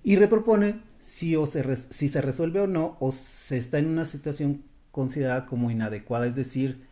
Y 0.04 0.16
repropone 0.16 0.82
si, 0.98 1.36
o 1.36 1.46
se, 1.46 1.74
si 1.74 2.10
se 2.10 2.20
resuelve 2.20 2.60
o 2.60 2.66
no, 2.66 2.98
o 3.00 3.12
se 3.12 3.56
está 3.56 3.78
en 3.78 3.86
una 3.86 4.04
situación 4.04 4.62
considerada 4.90 5.46
como 5.46 5.70
inadecuada. 5.70 6.26
Es 6.26 6.36
decir, 6.36 6.86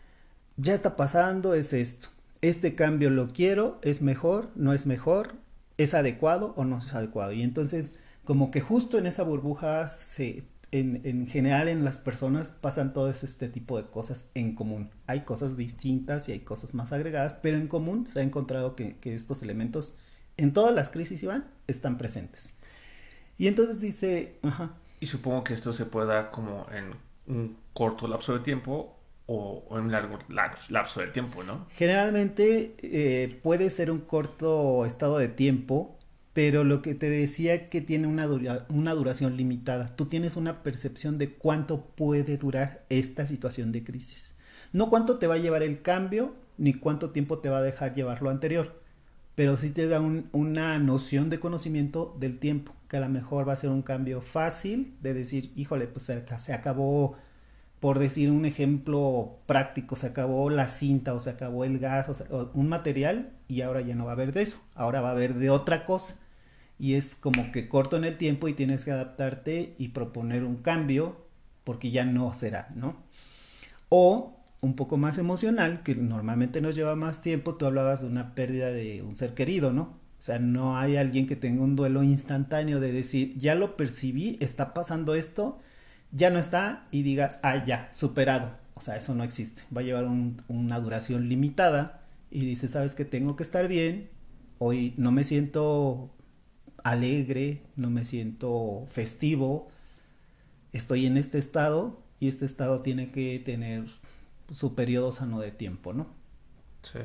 ya 0.56 0.72
está 0.72 0.96
pasando, 0.96 1.52
es 1.52 1.74
esto. 1.74 2.08
Este 2.40 2.74
cambio 2.74 3.10
lo 3.10 3.34
quiero, 3.34 3.78
es 3.82 4.00
mejor, 4.00 4.48
no 4.54 4.72
es 4.72 4.86
mejor, 4.86 5.34
es 5.76 5.92
adecuado 5.92 6.54
o 6.56 6.64
no 6.64 6.78
es 6.78 6.94
adecuado. 6.94 7.32
Y 7.32 7.42
entonces, 7.42 7.92
como 8.24 8.50
que 8.50 8.62
justo 8.62 8.96
en 8.96 9.04
esa 9.04 9.22
burbuja 9.22 9.88
se 9.88 10.44
en, 10.72 11.26
general 11.26 11.68
en 11.68 11.84
las 11.84 11.98
personas 11.98 12.52
pasan 12.52 12.92
todo 12.92 13.08
este 13.08 13.48
tipo 13.48 13.76
de 13.76 13.88
cosas 13.88 14.30
en 14.34 14.54
común. 14.54 14.90
Hay 15.06 15.22
cosas 15.22 15.56
distintas 15.56 16.28
y 16.28 16.32
hay 16.32 16.40
cosas 16.40 16.74
más 16.74 16.92
agregadas, 16.92 17.34
pero 17.34 17.56
en 17.56 17.68
común 17.68 18.06
se 18.06 18.20
ha 18.20 18.22
encontrado 18.22 18.74
que, 18.74 18.96
estos 19.02 19.42
elementos 19.42 19.96
en 20.36 20.52
todas 20.52 20.74
las 20.74 20.90
crisis, 20.90 21.22
Iván, 21.22 21.46
están 21.66 21.96
presentes. 21.96 22.54
Y 23.38 23.46
entonces 23.46 23.80
dice, 23.80 24.38
ajá. 24.42 24.74
Y 25.00 25.06
supongo 25.06 25.44
que 25.44 25.54
esto 25.54 25.72
se 25.72 25.86
puede 25.86 26.08
dar 26.08 26.30
como 26.30 26.66
en 26.72 26.94
un 27.26 27.56
corto 27.72 28.08
lapso 28.08 28.32
de 28.34 28.40
tiempo 28.40 28.96
o, 29.26 29.66
en 29.72 29.84
un 29.84 29.92
largo, 29.92 30.18
lapso 30.68 31.00
de 31.00 31.08
tiempo, 31.08 31.42
¿no? 31.42 31.66
Generalmente 31.70 32.76
eh, 32.78 33.38
puede 33.42 33.70
ser 33.70 33.90
un 33.90 34.00
corto 34.00 34.86
estado 34.86 35.18
de 35.18 35.28
tiempo 35.28 35.95
pero 36.36 36.64
lo 36.64 36.82
que 36.82 36.94
te 36.94 37.08
decía 37.08 37.70
que 37.70 37.80
tiene 37.80 38.06
una, 38.06 38.26
duración 38.26 39.38
limitada. 39.38 39.96
Tú 39.96 40.04
tienes 40.04 40.36
una 40.36 40.62
percepción 40.62 41.16
de 41.16 41.30
cuánto 41.30 41.86
puede 41.86 42.36
durar 42.36 42.84
esta 42.90 43.24
situación 43.24 43.72
de 43.72 43.82
crisis. 43.82 44.34
No 44.70 44.90
cuánto 44.90 45.16
te 45.16 45.26
va 45.28 45.36
a 45.36 45.38
llevar 45.38 45.62
el 45.62 45.80
cambio, 45.80 46.34
ni 46.58 46.74
cuánto 46.74 47.08
tiempo 47.08 47.38
te 47.38 47.48
va 47.48 47.60
a 47.60 47.62
dejar 47.62 47.94
llevar 47.94 48.20
lo 48.20 48.28
anterior, 48.28 48.82
pero 49.34 49.56
sí 49.56 49.70
te 49.70 49.86
da 49.86 49.98
una 49.98 50.78
noción 50.78 51.30
de 51.30 51.40
conocimiento 51.40 52.14
del 52.20 52.38
tiempo, 52.38 52.74
que 52.86 52.98
a 52.98 53.00
lo 53.00 53.08
mejor 53.08 53.48
va 53.48 53.54
a 53.54 53.56
ser 53.56 53.70
un 53.70 53.80
cambio 53.80 54.20
fácil 54.20 54.94
de 55.00 55.14
decir, 55.14 55.52
híjole, 55.56 55.86
pues 55.86 56.04
se 56.04 56.52
acabó 56.52 57.16
por 57.80 57.98
decir 57.98 58.30
un 58.30 58.44
ejemplo 58.44 59.38
práctico, 59.46 59.96
se 59.96 60.08
acabó 60.08 60.50
la 60.50 60.68
cinta 60.68 61.14
o 61.14 61.20
se 61.20 61.30
acabó 61.30 61.64
el 61.64 61.78
gas, 61.78 62.26
o, 62.30 62.50
un 62.52 62.68
material 62.68 63.32
y 63.48 63.62
ahora 63.62 63.80
ya 63.80 63.94
no 63.94 64.04
va 64.04 64.10
a 64.10 64.14
haber 64.14 64.34
de 64.34 64.42
eso, 64.42 64.58
ahora 64.74 65.00
va 65.00 65.08
a 65.08 65.12
haber 65.12 65.36
de 65.36 65.48
otra 65.48 65.86
cosa 65.86 66.25
y 66.78 66.94
es 66.94 67.14
como 67.14 67.52
que 67.52 67.68
corto 67.68 67.96
en 67.96 68.04
el 68.04 68.16
tiempo 68.18 68.48
y 68.48 68.54
tienes 68.54 68.84
que 68.84 68.92
adaptarte 68.92 69.74
y 69.78 69.88
proponer 69.88 70.44
un 70.44 70.56
cambio 70.56 71.26
porque 71.64 71.90
ya 71.90 72.04
no 72.04 72.32
será, 72.34 72.68
¿no? 72.74 72.96
O 73.88 74.36
un 74.60 74.74
poco 74.74 74.96
más 74.96 75.18
emocional, 75.18 75.82
que 75.82 75.94
normalmente 75.94 76.60
nos 76.60 76.74
lleva 76.74 76.96
más 76.96 77.22
tiempo, 77.22 77.54
tú 77.54 77.66
hablabas 77.66 78.02
de 78.02 78.08
una 78.08 78.34
pérdida 78.34 78.70
de 78.70 79.02
un 79.02 79.16
ser 79.16 79.34
querido, 79.34 79.72
¿no? 79.72 79.98
O 80.18 80.22
sea, 80.22 80.38
no 80.38 80.76
hay 80.78 80.96
alguien 80.96 81.26
que 81.26 81.36
tenga 81.36 81.62
un 81.62 81.76
duelo 81.76 82.02
instantáneo 82.02 82.80
de 82.80 82.92
decir, 82.92 83.36
ya 83.38 83.54
lo 83.54 83.76
percibí, 83.76 84.38
está 84.40 84.74
pasando 84.74 85.14
esto, 85.14 85.60
ya 86.10 86.30
no 86.30 86.38
está 86.38 86.88
y 86.90 87.02
digas, 87.02 87.38
ah, 87.42 87.64
ya, 87.64 87.90
superado. 87.92 88.56
O 88.74 88.80
sea, 88.80 88.96
eso 88.96 89.14
no 89.14 89.24
existe. 89.24 89.62
Va 89.74 89.82
a 89.82 89.84
llevar 89.84 90.06
una 90.48 90.80
duración 90.80 91.28
limitada 91.28 92.00
y 92.30 92.44
dices, 92.44 92.72
sabes 92.72 92.94
que 92.94 93.04
tengo 93.04 93.36
que 93.36 93.42
estar 93.42 93.68
bien, 93.68 94.08
hoy 94.58 94.94
no 94.96 95.12
me 95.12 95.24
siento 95.24 96.10
alegre, 96.90 97.62
no 97.74 97.90
me 97.90 98.04
siento 98.04 98.86
festivo, 98.90 99.68
estoy 100.72 101.06
en 101.06 101.16
este 101.16 101.38
estado 101.38 101.98
y 102.20 102.28
este 102.28 102.44
estado 102.44 102.80
tiene 102.80 103.10
que 103.10 103.40
tener 103.44 103.86
su 104.52 104.76
periodo 104.76 105.10
sano 105.10 105.40
de 105.40 105.50
tiempo, 105.50 105.92
¿no? 105.92 106.06
Sí. 106.82 107.00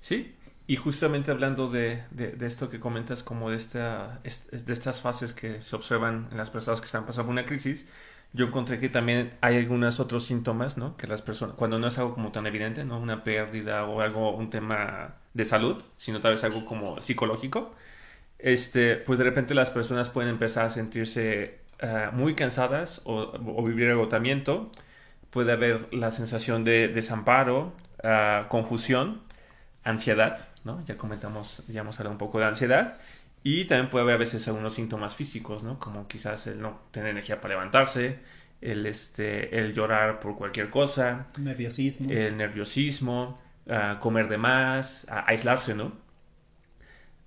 Sí, 0.00 0.34
y 0.68 0.76
justamente 0.76 1.32
hablando 1.32 1.66
de, 1.66 2.04
de, 2.12 2.46
esto 2.46 2.70
que 2.70 2.78
comentas, 2.78 3.24
como 3.24 3.50
de, 3.50 3.56
esta, 3.56 4.20
de 4.22 4.72
estas 4.72 5.00
fases 5.00 5.32
que 5.32 5.60
se 5.62 5.74
observan 5.74 6.28
en 6.30 6.36
las 6.36 6.50
personas 6.50 6.80
que 6.80 6.86
están 6.86 7.04
pasando 7.04 7.32
una 7.32 7.44
crisis, 7.44 7.86
yo 8.32 8.46
encontré 8.46 8.78
que 8.78 8.88
también 8.88 9.36
hay 9.40 9.56
algunos 9.56 9.98
otros 9.98 10.24
síntomas, 10.24 10.76
¿no? 10.76 10.96
Que 10.96 11.08
las 11.08 11.22
personas, 11.22 11.56
cuando 11.56 11.80
no 11.80 11.88
es 11.88 11.98
algo 11.98 12.14
como 12.14 12.30
tan 12.30 12.46
evidente, 12.46 12.84
¿no? 12.84 13.00
Una 13.00 13.24
pérdida 13.24 13.84
o 13.84 14.00
algo, 14.00 14.36
un 14.36 14.50
tema 14.50 15.16
de 15.34 15.44
salud, 15.44 15.82
sino 15.96 16.20
tal 16.20 16.34
vez 16.34 16.44
algo 16.44 16.64
como 16.66 17.00
psicológico, 17.00 17.74
este, 18.38 18.96
pues 18.96 19.18
de 19.18 19.24
repente 19.24 19.54
las 19.54 19.70
personas 19.70 20.10
pueden 20.10 20.30
empezar 20.30 20.64
a 20.66 20.70
sentirse 20.70 21.58
eh, 21.80 22.08
muy 22.12 22.34
cansadas 22.34 23.00
o, 23.04 23.62
vivir 23.64 23.90
agotamiento. 23.90 24.70
Puede 25.30 25.52
haber 25.52 25.92
la 25.92 26.10
sensación 26.10 26.64
de 26.64 26.88
desamparo, 26.88 27.72
eh, 28.02 28.44
confusión, 28.48 29.22
ansiedad, 29.84 30.48
¿no? 30.64 30.84
Ya 30.86 30.96
comentamos, 30.96 31.62
ya 31.68 31.80
hemos 31.80 31.98
hablado 31.98 32.12
un 32.12 32.18
poco 32.18 32.38
de 32.38 32.46
ansiedad. 32.46 32.98
Y 33.42 33.66
también 33.66 33.90
puede 33.90 34.02
haber 34.02 34.16
a 34.16 34.18
veces 34.18 34.46
algunos 34.48 34.74
síntomas 34.74 35.14
físicos, 35.14 35.62
¿no? 35.62 35.78
Como 35.78 36.08
quizás 36.08 36.46
el 36.46 36.60
no 36.60 36.80
tener 36.90 37.10
energía 37.10 37.40
para 37.40 37.54
levantarse, 37.54 38.18
el, 38.60 38.86
este, 38.86 39.58
el 39.58 39.72
llorar 39.72 40.20
por 40.20 40.36
cualquier 40.36 40.70
cosa. 40.70 41.28
Nerviosismo. 41.38 42.10
El 42.10 42.36
nerviosismo, 42.36 43.40
eh, 43.66 43.96
comer 44.00 44.28
de 44.28 44.38
más, 44.38 45.06
aislarse, 45.08 45.74
¿no? 45.74 46.07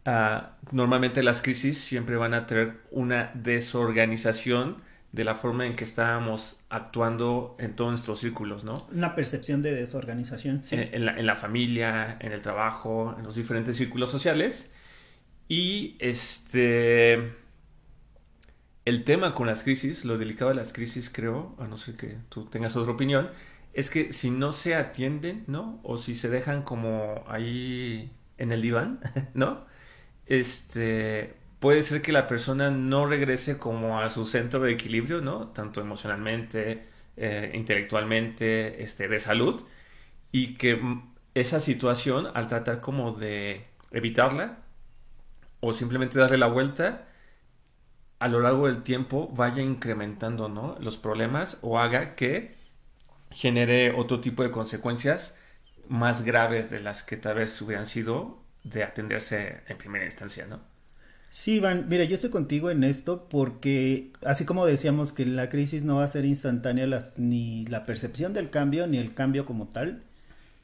Ah, 0.06 0.58
normalmente 0.72 1.22
las 1.22 1.42
crisis 1.42 1.78
siempre 1.78 2.16
van 2.16 2.34
a 2.34 2.48
tener 2.48 2.80
una 2.90 3.32
desorganización 3.36 4.78
de 5.12 5.24
la 5.26 5.36
forma 5.36 5.68
en 5.68 5.76
que 5.76 5.84
estábamos 5.84 6.58
actuando 6.70 7.56
en 7.60 7.76
todos 7.76 7.92
nuestros 7.92 8.20
círculos, 8.20 8.64
¿no? 8.64 8.88
Una 8.92 9.14
percepción 9.14 9.62
de 9.62 9.74
desorganización, 9.74 10.64
sí. 10.64 10.76
En, 10.78 11.06
la, 11.06 11.20
en, 11.20 11.26
la, 11.26 11.36
familia, 11.36 12.18
en 12.20 12.32
el 12.32 12.42
trabajo, 12.42 13.14
en 13.18 13.24
los 13.26 13.36
diferentes 13.36 13.76
círculos 13.76 14.10
sociales. 14.10 14.72
Y 15.48 15.98
este... 16.00 17.34
El 18.84 19.04
tema 19.04 19.36
con 19.36 19.46
las 19.46 19.62
crisis, 19.62 20.06
lo 20.06 20.18
delicado 20.18 20.50
de 20.50 20.56
las 20.56 20.74
crisis, 20.74 21.12
creo, 21.12 21.56
a 21.60 21.68
no 21.68 21.78
ser 21.78 21.98
que 21.98 22.18
tú 22.30 22.46
tengas 22.46 22.76
otra 22.76 22.94
opinión, 22.94 23.30
es 23.74 23.92
que 23.92 24.12
si 24.12 24.32
no 24.32 24.52
se 24.52 24.74
atienden, 24.76 25.44
¿no? 25.46 25.80
O 25.84 25.98
si 25.98 26.16
se 26.16 26.30
dejan 26.30 26.64
como 26.64 27.24
ahí 27.28 28.12
en 28.40 28.52
el 28.52 28.62
diván, 28.62 29.00
¿no? 29.36 29.66
este, 30.32 31.36
puede 31.60 31.84
ser 31.84 32.02
que 32.02 32.14
la 32.14 32.28
persona 32.28 32.72
no 32.72 33.06
regrese 33.06 33.58
como 33.58 34.00
a 34.00 34.10
su 34.10 34.26
centro 34.26 34.62
de 34.62 34.72
equilibrio, 34.72 35.22
¿no? 35.22 35.50
Tanto 35.50 35.82
emocionalmente, 35.82 36.88
eh, 37.18 37.52
intelectualmente, 37.54 38.82
este, 38.82 39.10
de 39.10 39.20
salud, 39.20 39.62
y 40.32 40.56
que 40.56 40.80
esa 41.36 41.60
situación, 41.60 42.30
al 42.34 42.48
tratar 42.48 42.80
como 42.82 43.12
de 43.12 43.68
evitarla, 43.92 44.60
o 45.60 45.74
simplemente 45.74 46.18
darle 46.20 46.38
la 46.38 46.48
vuelta, 46.48 47.08
a 48.20 48.28
lo 48.30 48.40
largo 48.42 48.68
del 48.68 48.84
tiempo 48.84 49.30
vaya 49.34 49.62
incrementando, 49.62 50.48
¿no? 50.50 50.78
Los 50.80 50.98
problemas 50.98 51.58
o 51.62 51.80
haga 51.80 52.16
que 52.16 52.56
genere 53.32 53.92
otro 53.92 54.22
tipo 54.22 54.44
de 54.44 54.52
consecuencias 54.52 55.36
más 55.90 56.24
graves 56.24 56.70
de 56.70 56.80
las 56.82 57.04
que 57.04 57.18
tal 57.18 57.36
vez 57.36 57.62
hubieran 57.62 57.86
sido 57.86 58.41
de 58.64 58.84
atenderse 58.84 59.62
en 59.68 59.78
primera 59.78 60.06
instancia, 60.06 60.46
¿no? 60.46 60.60
Sí, 61.30 61.56
Iván, 61.56 61.86
mira, 61.88 62.04
yo 62.04 62.16
estoy 62.16 62.30
contigo 62.30 62.72
en 62.72 62.84
esto 62.84 63.30
porque 63.30 64.12
así 64.26 64.44
como 64.44 64.66
decíamos 64.66 65.14
que 65.14 65.26
la 65.26 65.48
crisis 65.48 65.86
no 65.86 65.96
va 65.96 66.04
a 66.04 66.08
ser 66.10 66.26
instantánea 66.26 66.88
ni 67.16 67.66
la 67.68 67.86
percepción 67.86 68.34
del 68.34 68.50
cambio 68.50 68.86
ni 68.86 68.98
el 68.98 69.14
cambio 69.14 69.46
como 69.46 69.70
tal, 69.70 70.04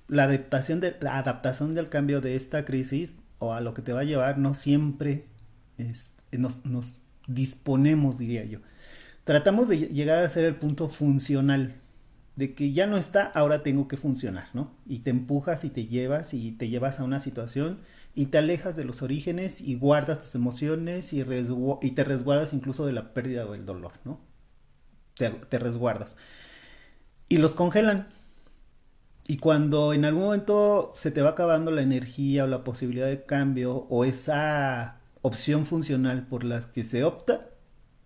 la 0.10 0.24
adaptación, 0.24 0.82
de, 0.82 0.98
la 1.00 1.18
adaptación 1.20 1.74
del 1.74 1.88
cambio 1.88 2.20
de 2.20 2.36
esta 2.36 2.66
crisis 2.66 3.16
o 3.40 3.54
a 3.54 3.62
lo 3.62 3.74
que 3.74 3.82
te 3.82 3.94
va 3.94 4.02
a 4.02 4.04
llevar 4.04 4.40
no 4.40 4.56
siempre 4.56 5.26
nos, 6.34 6.66
nos 6.66 6.96
disponemos, 7.28 8.18
diría 8.18 8.44
yo. 8.44 8.60
Tratamos 9.24 9.70
de 9.70 9.78
llegar 9.78 10.20
a 10.20 10.30
ser 10.30 10.46
el 10.46 10.56
punto 10.56 10.90
funcional, 10.90 11.76
de 12.38 12.54
que 12.54 12.72
ya 12.72 12.86
no 12.86 12.98
está, 12.98 13.26
ahora 13.26 13.64
tengo 13.64 13.88
que 13.88 13.98
funcionar, 13.98 14.50
¿no? 14.54 14.72
Y 14.86 15.00
te 15.00 15.10
empujas 15.10 15.66
y 15.66 15.72
te 15.72 15.88
llevas 15.88 16.36
y 16.36 16.52
te 16.52 16.70
llevas 16.70 17.00
a 17.00 17.04
una 17.04 17.20
situación 17.20 17.80
y 18.14 18.28
te 18.28 18.38
alejas 18.38 18.76
de 18.76 18.86
los 18.86 19.02
orígenes 19.02 19.60
y 19.60 19.76
guardas 19.76 20.20
tus 20.22 20.36
emociones 20.36 21.14
y, 21.14 21.22
y 21.82 21.92
te 21.92 22.04
resguardas 22.04 22.54
incluso 22.54 22.86
de 22.86 22.94
la 22.94 23.14
pérdida 23.14 23.46
o 23.48 23.56
el 23.56 23.66
dolor, 23.66 23.94
¿no? 24.06 24.22
Te, 25.18 25.32
te 25.32 25.60
resguardas. 25.60 26.16
Y 27.28 27.38
los 27.40 27.56
congelan. 27.56 28.08
Y 29.28 29.38
cuando 29.38 29.94
en 29.94 30.06
algún 30.06 30.24
momento 30.26 30.92
se 30.94 31.12
te 31.12 31.22
va 31.22 31.32
acabando 31.32 31.72
la 31.72 31.82
energía 31.82 32.44
o 32.46 32.48
la 32.48 32.64
posibilidad 32.64 33.08
de 33.08 33.26
cambio 33.26 33.88
o 33.90 34.06
esa 34.06 35.00
opción 35.24 35.66
funcional 35.66 36.28
por 36.28 36.44
la 36.44 36.62
que 36.72 36.84
se 36.84 37.04
opta, 37.04 37.50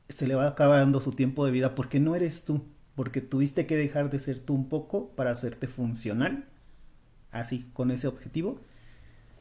se 0.09 0.27
le 0.27 0.35
va 0.35 0.47
acabando 0.47 1.01
su 1.01 1.11
tiempo 1.13 1.45
de 1.45 1.51
vida 1.51 1.75
porque 1.75 1.99
no 1.99 2.15
eres 2.15 2.45
tú 2.45 2.65
porque 2.95 3.21
tuviste 3.21 3.65
que 3.65 3.77
dejar 3.77 4.09
de 4.09 4.19
ser 4.19 4.39
tú 4.39 4.53
un 4.53 4.69
poco 4.69 5.09
para 5.15 5.31
hacerte 5.31 5.67
funcional, 5.67 6.45
así, 7.31 7.69
con 7.73 7.91
ese 7.91 8.07
objetivo, 8.07 8.59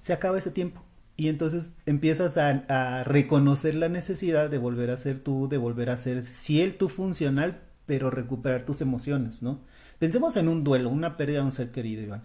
se 0.00 0.12
acaba 0.12 0.38
ese 0.38 0.50
tiempo. 0.50 0.82
Y 1.16 1.28
entonces 1.28 1.72
empiezas 1.84 2.38
a, 2.38 3.04
reconocer 3.04 3.74
la 3.74 3.88
necesidad 3.88 4.48
de 4.48 4.58
volver 4.58 4.90
a 4.90 4.96
ser 4.96 5.18
tú, 5.18 5.48
de 5.48 5.58
volver 5.58 5.90
a 5.90 5.96
ser, 5.96 6.24
si 6.24 6.62
el 6.62 6.76
tú 6.78 6.88
funcional, 6.88 7.60
pero 7.84 8.10
recuperar 8.10 8.64
tus 8.64 8.80
emociones, 8.80 9.42
¿no? 9.42 9.60
Pensemos 9.98 10.36
en 10.38 10.48
un 10.48 10.64
duelo, 10.64 10.88
una 10.88 11.18
pérdida 11.18 11.40
de 11.40 11.44
un 11.44 11.52
ser 11.52 11.72
querido, 11.72 12.02
Iván. 12.02 12.22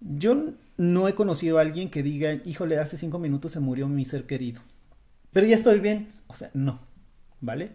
Yo 0.00 0.52
no 0.76 1.08
he 1.08 1.14
conocido 1.14 1.58
a 1.58 1.62
alguien 1.62 1.90
que 1.90 2.02
diga, 2.04 2.34
híjole, 2.44 2.78
hace 2.78 2.96
cinco 2.96 3.18
minutos 3.18 3.52
se 3.52 3.60
murió 3.60 3.88
mi 3.88 4.04
ser 4.04 4.26
querido, 4.26 4.60
pero 5.32 5.46
ya 5.46 5.56
estoy 5.56 5.80
bien. 5.80 6.12
O 6.28 6.36
sea, 6.36 6.50
no, 6.54 6.80
¿vale? 7.40 7.72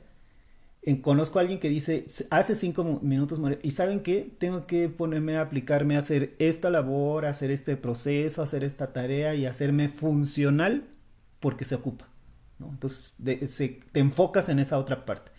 Conozco 0.95 1.37
a 1.37 1.41
alguien 1.41 1.59
que 1.59 1.69
dice, 1.69 2.05
hace 2.29 2.55
cinco 2.55 2.99
minutos 3.01 3.39
y 3.61 3.71
saben 3.71 4.01
qué, 4.01 4.33
tengo 4.39 4.67
que 4.67 4.89
ponerme 4.89 5.37
a 5.37 5.41
aplicarme 5.41 5.97
a 5.97 5.99
hacer 5.99 6.35
esta 6.39 6.69
labor, 6.69 7.25
hacer 7.25 7.51
este 7.51 7.75
proceso, 7.75 8.41
hacer 8.41 8.63
esta 8.63 8.93
tarea 8.93 9.35
y 9.35 9.45
hacerme 9.45 9.89
funcional 9.89 10.85
porque 11.39 11.65
se 11.65 11.75
ocupa. 11.75 12.07
Entonces 12.59 13.15
te 13.91 13.99
enfocas 13.99 14.49
en 14.49 14.59
esa 14.59 14.77
otra 14.79 15.05
parte. 15.05 15.31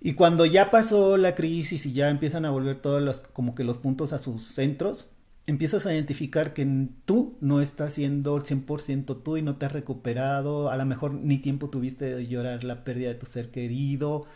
Y 0.00 0.14
cuando 0.14 0.44
ya 0.46 0.70
pasó 0.70 1.16
la 1.16 1.34
crisis 1.34 1.86
y 1.86 1.92
ya 1.92 2.10
empiezan 2.10 2.44
a 2.44 2.50
volver 2.50 2.80
todos 2.80 3.02
los, 3.02 3.20
como 3.20 3.54
que 3.54 3.64
los 3.64 3.78
puntos 3.78 4.12
a 4.12 4.18
sus 4.18 4.42
centros, 4.42 5.06
empiezas 5.46 5.86
a 5.86 5.94
identificar 5.94 6.52
que 6.52 6.88
tú 7.04 7.36
no 7.40 7.60
estás 7.60 7.94
siendo 7.94 8.38
100% 8.38 9.22
tú 9.22 9.36
y 9.36 9.42
no 9.42 9.56
te 9.56 9.66
has 9.66 9.72
recuperado, 9.72 10.70
a 10.70 10.76
lo 10.76 10.84
mejor 10.84 11.14
ni 11.14 11.38
tiempo 11.38 11.70
tuviste 11.70 12.14
de 12.14 12.26
llorar 12.26 12.64
la 12.64 12.84
pérdida 12.84 13.08
de 13.08 13.14
tu 13.14 13.26
ser 13.26 13.50
querido, 13.50 14.26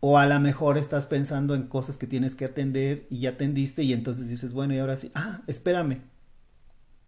o 0.00 0.18
a 0.18 0.26
lo 0.26 0.38
mejor 0.40 0.78
estás 0.78 1.06
pensando 1.06 1.54
en 1.54 1.64
cosas 1.68 1.96
que 1.96 2.06
tienes 2.06 2.34
que 2.34 2.44
atender 2.44 3.06
y 3.10 3.20
ya 3.20 3.30
atendiste 3.30 3.82
y 3.82 3.92
entonces 3.92 4.28
dices, 4.28 4.52
bueno, 4.52 4.74
y 4.74 4.78
ahora 4.78 4.96
sí, 4.96 5.10
ah, 5.14 5.42
espérame, 5.46 6.02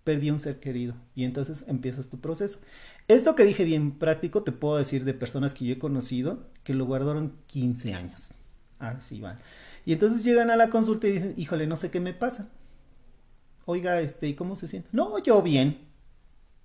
perdí 0.09 0.30
un 0.30 0.41
ser 0.41 0.59
querido. 0.59 0.95
Y 1.14 1.24
entonces 1.24 1.66
empiezas 1.68 2.09
tu 2.09 2.18
proceso. 2.18 2.61
Esto 3.09 3.34
que 3.34 3.45
dije 3.45 3.64
bien 3.64 3.99
práctico, 3.99 4.43
te 4.43 4.53
puedo 4.53 4.78
decir 4.78 5.05
de 5.05 5.12
personas 5.12 5.53
que 5.53 5.66
yo 5.66 5.74
he 5.74 5.78
conocido 5.78 6.47
que 6.64 6.72
lo 6.72 6.86
guardaron 6.86 7.34
15 7.47 7.95
años. 7.95 8.32
Así 8.78 9.20
van. 9.20 9.39
Y 9.84 9.93
entonces 9.93 10.24
llegan 10.24 10.51
a 10.51 10.57
la 10.57 10.70
consulta 10.70 11.09
y 11.09 11.12
dicen, 11.12 11.34
híjole, 11.36 11.66
no 11.66 11.76
sé 11.76 11.91
qué 11.91 12.01
me 12.01 12.14
pasa. 12.14 12.49
Oiga, 13.66 14.01
este, 14.01 14.28
¿y 14.28 14.34
cómo 14.34 14.57
se 14.57 14.66
siente? 14.66 14.89
No, 14.93 15.18
yo 15.18 15.43
bien. 15.43 15.78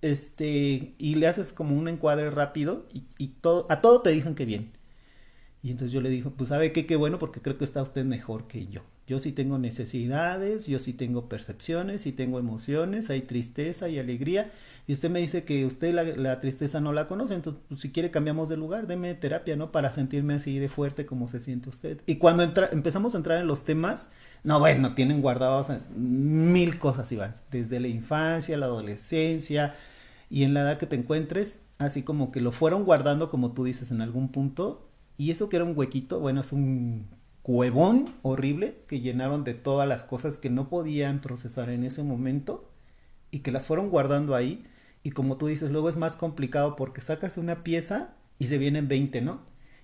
Este, 0.01 0.95
y 0.97 1.15
le 1.15 1.27
haces 1.27 1.51
como 1.51 1.77
un 1.77 1.89
encuadre 1.89 2.29
rápido 2.29 2.85
y, 2.93 3.03
y 3.17 3.27
todo, 3.27 3.65
a 3.69 3.81
todo 3.81 4.01
te 4.01 4.11
dicen 4.11 4.35
que 4.35 4.45
bien. 4.45 4.71
Y 5.63 5.71
entonces 5.71 5.93
yo 5.93 6.01
le 6.01 6.09
dije, 6.09 6.29
pues 6.29 6.49
sabe 6.49 6.73
qué, 6.73 6.85
qué 6.85 6.97
bueno, 6.97 7.19
porque 7.19 7.39
creo 7.39 7.57
que 7.57 7.63
está 7.63 7.81
usted 7.81 8.03
mejor 8.03 8.47
que 8.47 8.67
yo. 8.67 8.81
Yo 9.07 9.19
sí 9.19 9.31
tengo 9.31 9.57
necesidades, 9.57 10.67
yo 10.67 10.77
sí 10.77 10.91
tengo 10.91 11.29
percepciones, 11.29 12.01
sí 12.01 12.11
tengo 12.11 12.37
emociones, 12.37 13.09
hay 13.09 13.21
tristeza 13.21 13.87
y 13.87 13.97
alegría. 13.97 14.51
Y 14.87 14.91
usted 14.91 15.09
me 15.09 15.21
dice 15.21 15.45
que 15.45 15.65
usted 15.65 15.93
la, 16.17 16.41
tristeza 16.41 16.81
no 16.81 16.91
la 16.91 17.07
conoce, 17.07 17.35
entonces 17.35 17.61
pues, 17.69 17.79
si 17.79 17.91
quiere 17.91 18.11
cambiamos 18.11 18.49
de 18.49 18.57
lugar, 18.57 18.87
deme 18.87 19.13
terapia, 19.13 19.55
¿no? 19.55 19.71
Para 19.71 19.93
sentirme 19.93 20.33
así 20.33 20.59
de 20.59 20.67
fuerte 20.67 21.05
como 21.05 21.29
se 21.29 21.39
siente 21.39 21.69
usted. 21.69 22.01
Y 22.07 22.15
cuando 22.15 22.43
empezamos 22.43 23.13
a 23.13 23.17
entrar 23.17 23.39
en 23.39 23.47
los 23.47 23.63
temas, 23.63 24.11
no, 24.43 24.59
bueno, 24.59 24.93
tienen 24.95 25.21
guardados 25.21 25.71
mil 25.95 26.77
cosas, 26.77 27.09
Iván, 27.13 27.37
desde 27.51 27.79
la 27.79 27.87
infancia, 27.87 28.57
la 28.57 28.65
adolescencia 28.65 29.75
y 30.29 30.43
en 30.43 30.53
la 30.53 30.63
edad 30.63 30.77
que 30.77 30.87
te 30.87 30.97
encuentres, 30.97 31.61
así 31.77 32.03
como 32.03 32.33
que 32.33 32.41
lo 32.41 32.51
fueron 32.51 32.83
guardando, 32.83 33.29
como 33.29 33.53
tú 33.53 33.63
dices, 33.63 33.91
en 33.91 34.01
algún 34.01 34.27
punto 34.27 34.89
y 35.17 35.31
eso 35.31 35.49
que 35.49 35.57
era 35.57 35.65
un 35.65 35.77
huequito, 35.77 36.19
bueno, 36.19 36.41
es 36.41 36.51
un 36.51 37.07
cuevón 37.43 38.15
horrible 38.21 38.77
que 38.87 39.01
llenaron 39.01 39.43
de 39.43 39.53
todas 39.53 39.87
las 39.87 40.03
cosas 40.03 40.37
que 40.37 40.49
no 40.49 40.69
podían 40.69 41.21
procesar 41.21 41.69
en 41.69 41.83
ese 41.83 42.03
momento 42.03 42.69
y 43.31 43.39
que 43.39 43.51
las 43.51 43.65
fueron 43.65 43.89
guardando 43.89 44.35
ahí. 44.35 44.65
Y 45.03 45.11
como 45.11 45.37
tú 45.37 45.47
dices, 45.47 45.71
luego 45.71 45.89
es 45.89 45.97
más 45.97 46.15
complicado 46.17 46.75
porque 46.75 47.01
sacas 47.01 47.37
una 47.37 47.63
pieza 47.63 48.15
y 48.39 48.45
se 48.45 48.57
vienen 48.57 48.87
20, 48.87 49.21
¿no? 49.21 49.41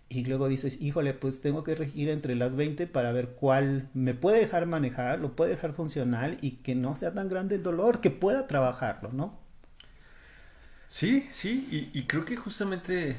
Y 0.10 0.26
luego 0.26 0.48
dices, 0.50 0.82
híjole, 0.82 1.14
pues 1.14 1.42
tengo 1.42 1.64
que 1.64 1.76
regir 1.76 2.10
entre 2.10 2.36
las 2.36 2.56
20 2.56 2.88
para 2.88 3.12
ver 3.12 3.30
cuál 3.40 3.90
me 3.94 4.14
puede 4.16 4.40
dejar 4.40 4.66
manejar, 4.66 5.20
lo 5.20 5.36
puede 5.36 5.52
dejar 5.52 5.74
funcional 5.74 6.38
y 6.42 6.52
que 6.58 6.76
no 6.76 6.96
sea 6.96 7.14
tan 7.14 7.30
grande 7.30 7.56
el 7.56 7.64
dolor, 7.64 8.02
que 8.02 8.12
pueda 8.12 8.48
trabajarlo, 8.48 9.12
¿no? 9.14 9.38
Sí, 10.88 11.28
sí, 11.32 11.68
y, 11.72 11.98
y 12.00 12.04
creo 12.08 12.26
que 12.26 12.36
justamente 12.36 13.16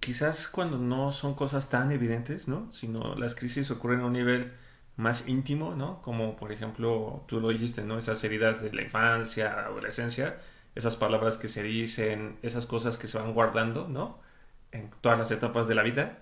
quizás 0.00 0.48
cuando 0.48 0.78
no 0.78 1.12
son 1.12 1.34
cosas 1.34 1.68
tan 1.70 1.92
evidentes, 1.92 2.48
¿no? 2.48 2.72
Sino 2.72 3.14
las 3.16 3.34
crisis 3.34 3.70
ocurren 3.70 4.00
a 4.00 4.06
un 4.06 4.14
nivel 4.14 4.52
más 4.96 5.28
íntimo, 5.28 5.74
¿no? 5.74 6.02
Como 6.02 6.36
por 6.36 6.52
ejemplo, 6.52 7.24
tú 7.28 7.40
lo 7.40 7.48
dijiste, 7.50 7.84
¿no? 7.84 7.98
Esas 7.98 8.22
heridas 8.24 8.62
de 8.62 8.72
la 8.72 8.82
infancia, 8.82 9.66
adolescencia, 9.66 10.38
esas 10.74 10.96
palabras 10.96 11.38
que 11.38 11.48
se 11.48 11.62
dicen, 11.62 12.38
esas 12.42 12.66
cosas 12.66 12.96
que 12.98 13.08
se 13.08 13.18
van 13.18 13.34
guardando, 13.34 13.88
¿no? 13.88 14.20
En 14.72 14.90
todas 15.00 15.18
las 15.18 15.30
etapas 15.30 15.68
de 15.68 15.74
la 15.74 15.82
vida, 15.82 16.18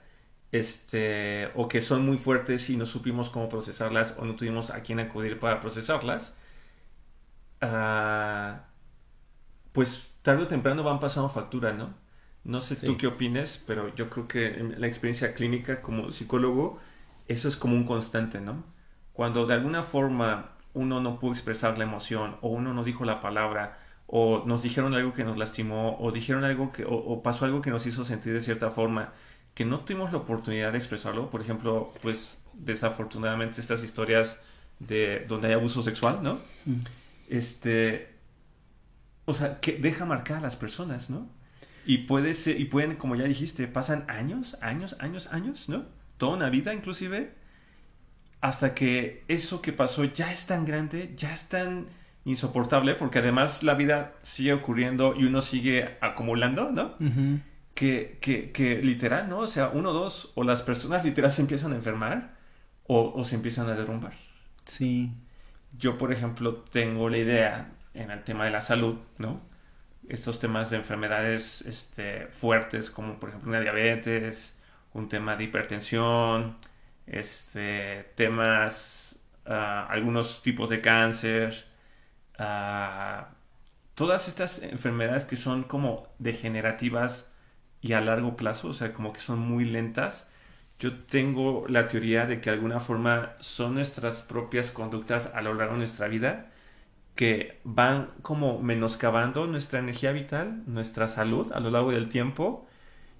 este, 0.52 1.50
o 1.54 1.68
que 1.68 1.80
son 1.82 2.04
muy 2.06 2.18
fuertes 2.18 2.70
y 2.70 2.76
no 2.76 2.86
supimos 2.86 3.30
cómo 3.30 3.48
procesarlas 3.48 4.16
o 4.18 4.24
no 4.24 4.36
tuvimos 4.36 4.70
a 4.70 4.82
quién 4.82 5.00
acudir 5.00 5.38
para 5.40 5.60
procesarlas, 5.60 6.34
ah, 7.60 8.64
pues 9.72 10.08
tarde 10.22 10.44
o 10.44 10.48
temprano 10.48 10.82
van 10.82 11.00
pasando 11.00 11.28
factura, 11.28 11.72
¿no? 11.72 11.94
No 12.44 12.60
sé 12.60 12.76
tú 12.86 12.96
qué 12.96 13.06
opines, 13.06 13.62
pero 13.66 13.94
yo 13.94 14.08
creo 14.08 14.26
que 14.28 14.46
en 14.46 14.80
la 14.80 14.86
experiencia 14.86 15.34
clínica 15.34 15.82
como 15.82 16.12
psicólogo, 16.12 16.78
eso 17.26 17.48
es 17.48 17.56
como 17.56 17.74
un 17.74 17.84
constante, 17.84 18.40
¿no? 18.40 18.64
Cuando 19.12 19.46
de 19.46 19.54
alguna 19.54 19.82
forma 19.82 20.52
uno 20.74 21.00
no 21.00 21.18
pudo 21.18 21.32
expresar 21.32 21.76
la 21.76 21.84
emoción, 21.84 22.36
o 22.40 22.48
uno 22.48 22.72
no 22.72 22.84
dijo 22.84 23.04
la 23.04 23.20
palabra, 23.20 23.78
o 24.06 24.44
nos 24.46 24.62
dijeron 24.62 24.94
algo 24.94 25.12
que 25.12 25.24
nos 25.24 25.36
lastimó, 25.36 25.98
o 26.00 26.10
dijeron 26.10 26.44
algo 26.44 26.72
que, 26.72 26.84
o, 26.88 27.22
pasó 27.22 27.44
algo 27.44 27.60
que 27.60 27.70
nos 27.70 27.84
hizo 27.86 28.04
sentir 28.04 28.32
de 28.32 28.40
cierta 28.40 28.70
forma, 28.70 29.12
que 29.54 29.64
no 29.64 29.80
tuvimos 29.80 30.12
la 30.12 30.18
oportunidad 30.18 30.72
de 30.72 30.78
expresarlo. 30.78 31.30
Por 31.30 31.42
ejemplo, 31.42 31.92
pues 32.00 32.38
desafortunadamente 32.54 33.60
estas 33.60 33.82
historias 33.82 34.40
de 34.78 35.26
donde 35.28 35.48
hay 35.48 35.54
abuso 35.54 35.82
sexual, 35.82 36.20
¿no? 36.22 36.40
Mm. 36.64 36.80
Este, 37.28 38.14
o 39.24 39.34
sea, 39.34 39.60
que 39.60 39.72
deja 39.72 40.04
marcar 40.06 40.38
a 40.38 40.40
las 40.40 40.56
personas, 40.56 41.10
¿no? 41.10 41.28
Y 41.88 41.98
puede 42.06 42.34
ser, 42.34 42.60
y 42.60 42.66
pueden, 42.66 42.96
como 42.96 43.16
ya 43.16 43.24
dijiste, 43.24 43.66
pasan 43.66 44.04
años, 44.08 44.58
años, 44.60 44.94
años, 45.00 45.26
años, 45.32 45.70
¿no? 45.70 45.86
Toda 46.18 46.36
una 46.36 46.50
vida 46.50 46.74
inclusive, 46.74 47.32
hasta 48.42 48.74
que 48.74 49.24
eso 49.26 49.62
que 49.62 49.72
pasó 49.72 50.04
ya 50.04 50.30
es 50.30 50.44
tan 50.44 50.66
grande, 50.66 51.14
ya 51.16 51.32
es 51.32 51.48
tan 51.48 51.86
insoportable, 52.26 52.94
porque 52.94 53.20
además 53.20 53.62
la 53.62 53.72
vida 53.72 54.12
sigue 54.20 54.52
ocurriendo 54.52 55.14
y 55.16 55.24
uno 55.24 55.40
sigue 55.40 55.96
acumulando, 56.02 56.70
¿no? 56.70 56.94
que, 57.72 58.18
que, 58.20 58.52
que, 58.52 58.82
literal, 58.82 59.30
¿no? 59.30 59.38
O 59.38 59.46
sea, 59.46 59.70
uno, 59.72 59.94
dos, 59.94 60.32
o 60.34 60.44
las 60.44 60.60
personas 60.60 61.06
literal 61.06 61.32
se 61.32 61.40
empiezan 61.40 61.72
a 61.72 61.76
enfermar 61.76 62.34
o, 62.86 63.14
o 63.16 63.24
se 63.24 63.36
empiezan 63.36 63.66
a 63.70 63.74
derrumbar. 63.74 64.12
Sí. 64.66 65.10
Yo, 65.78 65.96
por 65.96 66.12
ejemplo, 66.12 66.64
tengo 66.70 67.08
la 67.08 67.16
idea 67.16 67.72
en 67.94 68.10
el 68.10 68.24
tema 68.24 68.44
de 68.44 68.50
la 68.50 68.60
salud, 68.60 68.96
¿no? 69.16 69.40
Estos 70.08 70.38
temas 70.40 70.70
de 70.70 70.78
enfermedades 70.78 71.62
este, 71.62 72.26
fuertes, 72.28 72.90
como 72.90 73.20
por 73.20 73.30
ejemplo 73.30 73.50
una 73.50 73.60
diabetes, 73.60 74.58
un 74.92 75.08
tema 75.08 75.36
de 75.36 75.44
hipertensión, 75.44 76.56
este, 77.06 78.04
temas, 78.16 79.20
ah, 79.46 79.86
algunos 79.90 80.42
tipos 80.42 80.68
de 80.70 80.80
cáncer, 80.80 81.66
ah, 82.38 83.30
todas 83.94 84.28
estas 84.28 84.62
enfermedades 84.62 85.24
que 85.24 85.36
son 85.36 85.64
como 85.64 86.08
degenerativas 86.18 87.30
y 87.80 87.92
a 87.92 88.00
largo 88.00 88.36
plazo, 88.36 88.68
o 88.68 88.74
sea, 88.74 88.92
como 88.92 89.12
que 89.12 89.20
son 89.20 89.38
muy 89.40 89.64
lentas. 89.64 90.26
Yo 90.78 90.94
tengo 91.04 91.66
la 91.68 91.88
teoría 91.88 92.26
de 92.26 92.40
que 92.40 92.50
de 92.50 92.56
alguna 92.56 92.80
forma 92.80 93.34
son 93.40 93.74
nuestras 93.74 94.22
propias 94.22 94.70
conductas 94.70 95.30
a 95.34 95.42
lo 95.42 95.54
largo 95.54 95.74
de 95.74 95.80
nuestra 95.80 96.08
vida 96.08 96.50
que 97.18 97.60
van 97.64 98.12
como 98.22 98.62
menoscabando 98.62 99.48
nuestra 99.48 99.80
energía 99.80 100.12
vital, 100.12 100.62
nuestra 100.68 101.08
salud 101.08 101.50
a 101.50 101.58
lo 101.58 101.68
largo 101.68 101.90
del 101.90 102.08
tiempo 102.08 102.68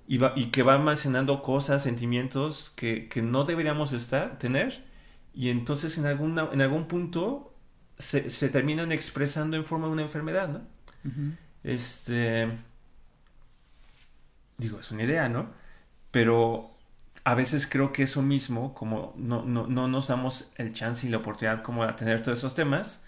y, 0.06 0.24
y 0.36 0.52
que 0.52 0.62
van 0.62 0.82
almacenando 0.82 1.42
cosas, 1.42 1.82
sentimientos 1.82 2.72
que, 2.76 3.08
que, 3.08 3.22
no 3.22 3.42
deberíamos 3.42 3.92
estar, 3.92 4.38
tener 4.38 4.84
y 5.34 5.48
entonces 5.48 5.98
en, 5.98 6.06
alguna, 6.06 6.48
en 6.52 6.62
algún 6.62 6.86
punto 6.86 7.52
se, 7.98 8.30
se, 8.30 8.48
terminan 8.50 8.92
expresando 8.92 9.56
en 9.56 9.64
forma 9.64 9.88
de 9.88 9.92
una 9.94 10.02
enfermedad, 10.02 10.48
¿no? 10.48 10.60
Este... 11.64 12.56
Digo, 14.58 14.78
es 14.78 14.92
una 14.92 15.02
idea, 15.02 15.28
¿no? 15.28 15.50
Pero 16.12 16.70
a 17.24 17.34
veces 17.34 17.66
creo 17.66 17.92
que 17.92 18.04
eso 18.04 18.22
mismo, 18.22 18.74
como 18.74 19.12
no, 19.16 19.42
no, 19.42 19.66
no 19.66 19.88
nos 19.88 20.06
damos 20.06 20.52
el 20.54 20.72
chance 20.72 21.04
y 21.04 21.10
la 21.10 21.16
oportunidad 21.16 21.64
como 21.64 21.84
de 21.84 21.92
tener 21.94 22.22
todos 22.22 22.38
esos 22.38 22.54
temas, 22.54 23.02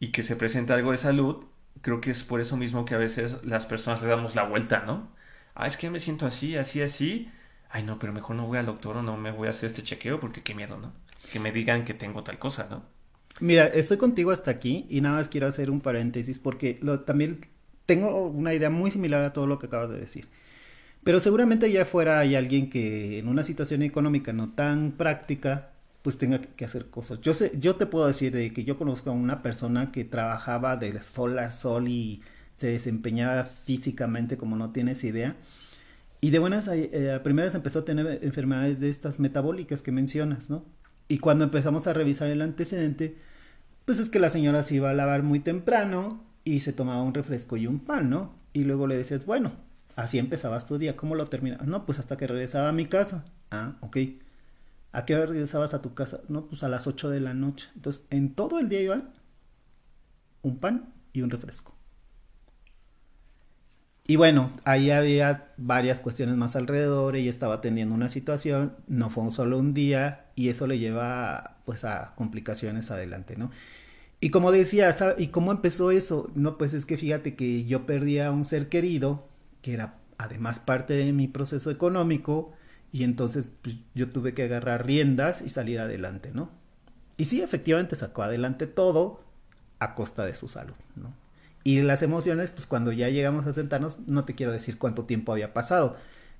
y 0.00 0.08
que 0.08 0.22
se 0.22 0.36
presenta 0.36 0.74
algo 0.74 0.92
de 0.92 0.98
salud, 0.98 1.44
creo 1.80 2.00
que 2.00 2.10
es 2.10 2.24
por 2.24 2.40
eso 2.40 2.56
mismo 2.56 2.84
que 2.84 2.94
a 2.94 2.98
veces 2.98 3.44
las 3.44 3.66
personas 3.66 4.02
le 4.02 4.08
damos 4.08 4.34
la 4.34 4.44
vuelta, 4.44 4.84
¿no? 4.86 5.10
Ah, 5.54 5.66
es 5.66 5.76
que 5.76 5.90
me 5.90 6.00
siento 6.00 6.26
así, 6.26 6.56
así, 6.56 6.82
así. 6.82 7.30
Ay, 7.70 7.82
no, 7.84 7.98
pero 7.98 8.12
mejor 8.12 8.36
no 8.36 8.46
voy 8.46 8.58
al 8.58 8.66
doctor 8.66 8.96
o 8.96 9.02
no 9.02 9.16
me 9.16 9.30
voy 9.30 9.48
a 9.48 9.50
hacer 9.50 9.66
este 9.68 9.82
chequeo 9.82 10.20
porque 10.20 10.42
qué 10.42 10.54
miedo, 10.54 10.78
¿no? 10.78 10.92
Que 11.32 11.40
me 11.40 11.52
digan 11.52 11.84
que 11.84 11.94
tengo 11.94 12.24
tal 12.24 12.38
cosa, 12.38 12.68
¿no? 12.70 12.84
Mira, 13.40 13.66
estoy 13.66 13.96
contigo 13.96 14.30
hasta 14.30 14.50
aquí 14.50 14.86
y 14.88 15.00
nada 15.00 15.16
más 15.16 15.28
quiero 15.28 15.48
hacer 15.48 15.70
un 15.70 15.80
paréntesis 15.80 16.38
porque 16.38 16.78
también 17.04 17.40
tengo 17.86 18.26
una 18.28 18.54
idea 18.54 18.70
muy 18.70 18.90
similar 18.90 19.24
a 19.24 19.32
todo 19.32 19.46
lo 19.46 19.58
que 19.58 19.66
acabas 19.66 19.90
de 19.90 19.98
decir. 19.98 20.28
Pero 21.04 21.20
seguramente 21.20 21.70
ya 21.70 21.84
fuera 21.84 22.20
hay 22.20 22.34
alguien 22.34 22.70
que 22.70 23.18
en 23.18 23.28
una 23.28 23.44
situación 23.44 23.82
económica 23.82 24.32
no 24.32 24.52
tan 24.54 24.92
práctica 24.92 25.73
pues 26.04 26.18
tenga 26.18 26.38
que 26.38 26.66
hacer 26.66 26.90
cosas. 26.90 27.22
Yo 27.22 27.32
sé, 27.32 27.52
yo 27.58 27.76
te 27.76 27.86
puedo 27.86 28.06
decir 28.06 28.30
de 28.30 28.52
que 28.52 28.62
yo 28.62 28.76
conozco 28.76 29.08
a 29.08 29.14
una 29.14 29.40
persona 29.40 29.90
que 29.90 30.04
trabajaba 30.04 30.76
de 30.76 31.00
sol 31.00 31.38
a 31.38 31.50
sol 31.50 31.88
y 31.88 32.22
se 32.52 32.66
desempeñaba 32.66 33.44
físicamente 33.44 34.36
como 34.36 34.54
no 34.54 34.70
tienes 34.70 35.02
idea. 35.02 35.34
Y 36.20 36.28
de 36.28 36.38
buenas 36.40 36.68
eh, 36.68 37.10
a 37.10 37.22
primeras 37.22 37.54
empezó 37.54 37.78
a 37.78 37.84
tener 37.86 38.20
enfermedades 38.22 38.80
de 38.80 38.90
estas 38.90 39.18
metabólicas 39.18 39.80
que 39.80 39.92
mencionas, 39.92 40.50
¿no? 40.50 40.66
Y 41.08 41.20
cuando 41.20 41.44
empezamos 41.44 41.86
a 41.86 41.94
revisar 41.94 42.28
el 42.28 42.42
antecedente, 42.42 43.16
pues 43.86 43.98
es 43.98 44.10
que 44.10 44.18
la 44.18 44.28
señora 44.28 44.62
se 44.62 44.74
iba 44.74 44.90
a 44.90 44.94
lavar 44.94 45.22
muy 45.22 45.40
temprano 45.40 46.22
y 46.44 46.60
se 46.60 46.74
tomaba 46.74 47.02
un 47.02 47.14
refresco 47.14 47.56
y 47.56 47.66
un 47.66 47.80
pan, 47.80 48.10
¿no? 48.10 48.34
Y 48.52 48.64
luego 48.64 48.86
le 48.86 48.98
decías, 48.98 49.24
bueno, 49.24 49.52
así 49.96 50.18
empezabas 50.18 50.68
tu 50.68 50.76
día, 50.76 50.96
¿cómo 50.96 51.14
lo 51.14 51.24
terminas? 51.28 51.66
No, 51.66 51.86
pues 51.86 51.98
hasta 51.98 52.18
que 52.18 52.26
regresaba 52.26 52.68
a 52.68 52.72
mi 52.72 52.84
casa. 52.84 53.24
Ah, 53.50 53.76
ok. 53.80 53.96
¿A 54.94 55.04
qué 55.04 55.14
hora 55.16 55.26
regresabas 55.26 55.74
a 55.74 55.82
tu 55.82 55.92
casa? 55.92 56.20
No, 56.28 56.46
pues 56.46 56.62
a 56.62 56.68
las 56.68 56.86
8 56.86 57.10
de 57.10 57.20
la 57.20 57.34
noche. 57.34 57.68
Entonces, 57.74 58.06
en 58.10 58.34
todo 58.34 58.60
el 58.60 58.68
día 58.68 58.80
iban 58.80 59.12
un 60.42 60.58
pan 60.58 60.94
y 61.12 61.22
un 61.22 61.30
refresco. 61.30 61.74
Y 64.06 64.16
bueno, 64.16 64.52
ahí 64.64 64.90
había 64.90 65.52
varias 65.56 65.98
cuestiones 65.98 66.36
más 66.36 66.56
alrededor, 66.56 67.16
ella 67.16 67.30
estaba 67.30 67.60
teniendo 67.60 67.94
una 67.94 68.08
situación, 68.08 68.76
no 68.86 69.10
fue 69.10 69.30
solo 69.30 69.58
un 69.58 69.72
día 69.74 70.26
y 70.36 70.50
eso 70.50 70.66
le 70.66 70.78
lleva 70.78 71.56
pues 71.64 71.84
a 71.84 72.14
complicaciones 72.14 72.90
adelante, 72.90 73.36
¿no? 73.36 73.50
Y 74.20 74.30
como 74.30 74.52
decía, 74.52 74.94
¿y 75.18 75.28
cómo 75.28 75.52
empezó 75.52 75.90
eso? 75.90 76.30
No, 76.34 76.58
pues 76.58 76.74
es 76.74 76.86
que 76.86 76.98
fíjate 76.98 77.34
que 77.34 77.64
yo 77.64 77.86
perdí 77.86 78.20
a 78.20 78.30
un 78.30 78.44
ser 78.44 78.68
querido 78.68 79.26
que 79.62 79.72
era 79.74 79.98
además 80.18 80.60
parte 80.60 80.94
de 80.94 81.12
mi 81.12 81.26
proceso 81.28 81.70
económico, 81.70 82.52
y 82.94 83.02
entonces 83.02 83.56
pues, 83.60 83.74
yo 83.96 84.08
tuve 84.10 84.34
que 84.34 84.44
agarrar 84.44 84.86
riendas 84.86 85.42
y 85.42 85.50
salir 85.50 85.80
adelante, 85.80 86.30
¿no? 86.32 86.48
Y 87.16 87.24
sí, 87.24 87.42
efectivamente 87.42 87.96
sacó 87.96 88.22
adelante 88.22 88.68
todo 88.68 89.20
a 89.80 89.96
costa 89.96 90.24
de 90.24 90.36
su 90.36 90.46
salud, 90.46 90.76
¿no? 90.94 91.12
Y 91.64 91.80
las 91.82 92.02
emociones, 92.02 92.52
pues 92.52 92.68
cuando 92.68 92.92
ya 92.92 93.08
llegamos 93.08 93.48
a 93.48 93.52
sentarnos, 93.52 93.98
no 94.06 94.24
te 94.24 94.36
quiero 94.36 94.52
decir 94.52 94.78
cuánto 94.78 95.06
tiempo 95.06 95.32
había 95.32 95.52
pasado, 95.52 95.96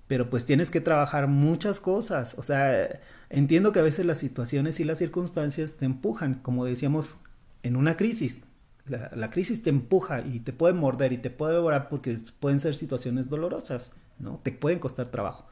pero 0.06 0.30
pues 0.30 0.46
tienes 0.46 0.70
que 0.70 0.80
trabajar 0.80 1.26
muchas 1.26 1.80
cosas. 1.80 2.36
O 2.38 2.44
sea, 2.44 3.00
entiendo 3.30 3.72
que 3.72 3.80
a 3.80 3.82
veces 3.82 4.06
las 4.06 4.18
situaciones 4.18 4.78
y 4.78 4.84
las 4.84 4.98
circunstancias 4.98 5.72
te 5.72 5.86
empujan, 5.86 6.34
como 6.34 6.64
decíamos, 6.64 7.16
en 7.64 7.74
una 7.74 7.96
crisis. 7.96 8.44
La, 8.86 9.10
la 9.16 9.28
crisis 9.28 9.64
te 9.64 9.70
empuja 9.70 10.20
y 10.20 10.38
te 10.38 10.52
puede 10.52 10.74
morder 10.74 11.12
y 11.12 11.18
te 11.18 11.30
puede 11.30 11.54
devorar 11.54 11.88
porque 11.88 12.20
pueden 12.38 12.60
ser 12.60 12.76
situaciones 12.76 13.28
dolorosas, 13.28 13.90
¿no? 14.20 14.38
Te 14.44 14.52
pueden 14.52 14.78
costar 14.78 15.10
trabajo. 15.10 15.48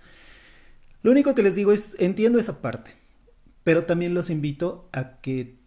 Lo 1.03 1.11
único 1.11 1.35
que 1.35 1.43
les 1.43 1.57
digo 1.57 1.73
es, 1.73 1.97
entiendo 1.99 2.39
esa 2.39 2.61
parte, 2.63 2.93
pero 3.65 3.85
también 3.85 4.15
los 4.15 4.31
invito 4.31 4.89
a 4.93 5.21
que 5.21 5.59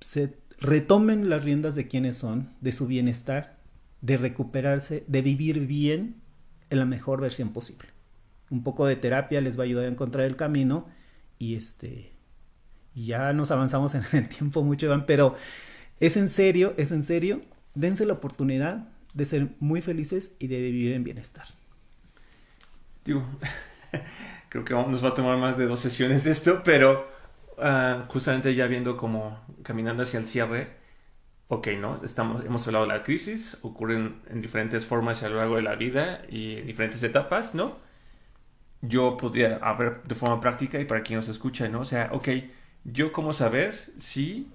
se 0.00 0.36
retomen 0.58 1.28
las 1.28 1.44
riendas 1.44 1.74
de 1.74 1.88
quienes 1.88 2.16
son, 2.16 2.52
de 2.60 2.72
su 2.72 2.86
bienestar, 2.86 3.58
de 4.00 4.16
recuperarse, 4.16 5.04
de 5.06 5.22
vivir 5.22 5.66
bien 5.66 6.16
en 6.70 6.78
la 6.78 6.86
mejor 6.86 7.20
versión 7.20 7.52
posible. 7.52 7.88
Un 8.50 8.62
poco 8.62 8.86
de 8.86 8.96
terapia 8.96 9.40
les 9.40 9.58
va 9.58 9.62
a 9.62 9.66
ayudar 9.66 9.84
a 9.84 9.88
encontrar 9.88 10.26
el 10.26 10.36
camino 10.36 10.88
y 11.38 11.54
este 11.54 12.12
ya 12.94 13.32
nos 13.32 13.50
avanzamos 13.50 13.94
en 13.94 14.04
el 14.12 14.28
tiempo 14.28 14.62
mucho, 14.62 14.86
Iván, 14.86 15.06
pero 15.06 15.36
es 16.00 16.16
en 16.16 16.28
serio, 16.28 16.74
es 16.76 16.92
en 16.92 17.04
serio, 17.04 17.42
dense 17.74 18.06
la 18.06 18.14
oportunidad 18.14 18.88
de 19.14 19.24
ser 19.24 19.48
muy 19.60 19.80
felices 19.82 20.36
y 20.38 20.48
de 20.48 20.60
vivir 20.60 20.92
en 20.92 21.04
bienestar. 21.04 21.46
Digo, 23.04 23.24
creo 24.50 24.64
que 24.64 24.74
nos 24.74 25.02
va 25.02 25.10
a 25.10 25.14
tomar 25.14 25.38
más 25.38 25.56
de 25.56 25.66
dos 25.66 25.80
sesiones 25.80 26.26
esto, 26.26 26.62
pero 26.64 27.08
uh, 27.56 28.02
justamente 28.08 28.54
ya 28.54 28.66
viendo 28.66 28.96
como 28.96 29.40
caminando 29.62 30.02
hacia 30.02 30.18
el 30.18 30.26
cierre, 30.26 30.76
ok, 31.48 31.68
¿no? 31.78 32.00
Estamos, 32.04 32.44
hemos 32.44 32.66
hablado 32.66 32.86
de 32.86 32.92
la 32.92 33.02
crisis, 33.02 33.58
ocurren 33.62 34.20
en 34.28 34.42
diferentes 34.42 34.84
formas 34.84 35.22
a 35.22 35.28
lo 35.28 35.36
largo 35.36 35.56
de 35.56 35.62
la 35.62 35.76
vida 35.76 36.22
y 36.28 36.56
en 36.56 36.66
diferentes 36.66 37.02
etapas, 37.02 37.54
¿no? 37.54 37.78
Yo 38.82 39.16
podría, 39.16 39.58
ver, 39.74 40.02
de 40.04 40.14
forma 40.14 40.40
práctica 40.40 40.80
y 40.80 40.84
para 40.84 41.02
quien 41.02 41.18
nos 41.18 41.28
escucha, 41.28 41.68
¿no? 41.68 41.80
O 41.80 41.84
sea, 41.84 42.10
ok, 42.12 42.28
yo 42.84 43.12
cómo 43.12 43.32
saber 43.32 43.74
si 43.98 44.50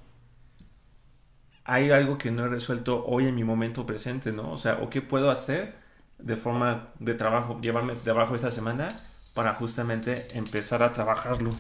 hay 1.63 1.91
algo 1.91 2.17
que 2.17 2.31
no 2.31 2.45
he 2.45 2.49
resuelto 2.49 3.05
hoy 3.05 3.27
en 3.27 3.35
mi 3.35 3.43
momento 3.45 3.85
presente, 3.85 4.33
¿no? 4.33 4.51
O 4.51 4.57
sea, 4.57 4.79
o 4.81 4.89
qué 4.89 5.01
puedo 5.01 5.31
hacer 5.31 5.75
de 6.19 6.35
forma 6.35 6.89
de 6.99 7.13
trabajo, 7.13 7.59
llevarme 7.61 7.93
de 7.95 8.01
trabajo 8.01 8.35
esta 8.35 8.51
semana 8.51 8.87
para 9.35 9.53
justamente 9.53 10.25
empezar 10.35 10.81
a 10.81 10.93
trabajarlo. 10.93 11.51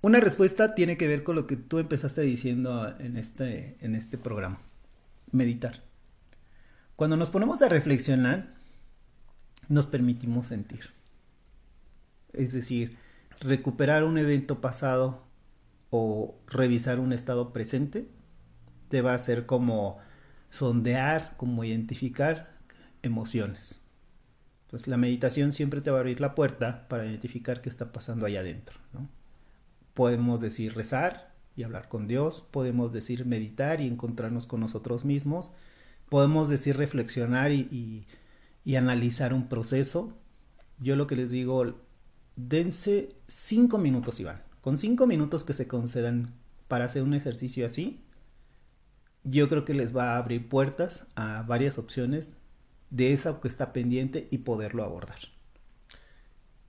Una 0.00 0.20
respuesta 0.20 0.74
tiene 0.74 0.96
que 0.96 1.08
ver 1.08 1.24
con 1.24 1.34
lo 1.34 1.46
que 1.46 1.56
tú 1.56 1.80
empezaste 1.80 2.22
diciendo 2.22 2.94
en 3.00 3.16
este, 3.16 3.76
en 3.80 3.96
este 3.96 4.16
programa. 4.16 4.60
Meditar. 5.32 5.82
Cuando 6.94 7.16
nos 7.16 7.30
ponemos 7.30 7.60
a 7.62 7.68
reflexionar, 7.68 8.54
nos 9.68 9.86
permitimos 9.86 10.46
sentir. 10.46 10.90
Es 12.32 12.52
decir, 12.52 12.96
recuperar 13.40 14.04
un 14.04 14.16
evento 14.16 14.60
pasado 14.60 15.26
o 15.90 16.38
revisar 16.46 17.00
un 17.00 17.12
estado 17.12 17.52
presente 17.52 18.08
te 18.88 19.02
va 19.02 19.12
a 19.12 19.16
hacer 19.16 19.46
como 19.46 19.98
sondear, 20.50 21.34
como 21.36 21.64
identificar 21.64 22.56
emociones. 23.02 23.77
Entonces 24.68 24.86
la 24.86 24.98
meditación 24.98 25.50
siempre 25.50 25.80
te 25.80 25.90
va 25.90 25.96
a 25.96 26.00
abrir 26.00 26.20
la 26.20 26.34
puerta 26.34 26.86
para 26.88 27.06
identificar 27.06 27.62
qué 27.62 27.70
está 27.70 27.90
pasando 27.90 28.26
allá 28.26 28.40
adentro. 28.40 28.78
¿no? 28.92 29.08
Podemos 29.94 30.42
decir 30.42 30.74
rezar 30.74 31.32
y 31.56 31.62
hablar 31.62 31.88
con 31.88 32.06
Dios, 32.06 32.46
podemos 32.50 32.92
decir 32.92 33.24
meditar 33.24 33.80
y 33.80 33.86
encontrarnos 33.86 34.44
con 34.44 34.60
nosotros 34.60 35.06
mismos, 35.06 35.52
podemos 36.10 36.50
decir 36.50 36.76
reflexionar 36.76 37.50
y, 37.50 38.06
y, 38.62 38.76
analizar 38.76 39.32
un 39.32 39.48
proceso. 39.48 40.12
Yo 40.78 40.96
lo 40.96 41.06
que 41.06 41.16
les 41.16 41.30
digo, 41.30 41.74
dense 42.36 43.16
cinco 43.26 43.78
minutos, 43.78 44.20
Iván. 44.20 44.42
Con 44.60 44.76
cinco 44.76 45.06
minutos 45.06 45.44
que 45.44 45.54
se 45.54 45.66
concedan 45.66 46.34
para 46.68 46.84
hacer 46.84 47.02
un 47.02 47.14
ejercicio 47.14 47.64
así, 47.64 48.02
yo 49.24 49.48
creo 49.48 49.64
que 49.64 49.72
les 49.72 49.96
va 49.96 50.12
a 50.12 50.18
abrir 50.18 50.46
puertas 50.46 51.06
a 51.14 51.42
varias 51.42 51.78
opciones 51.78 52.32
de 52.90 53.12
esa 53.12 53.40
que 53.40 53.48
está 53.48 53.72
pendiente 53.72 54.28
y 54.30 54.38
poderlo 54.38 54.84
abordar. 54.84 55.18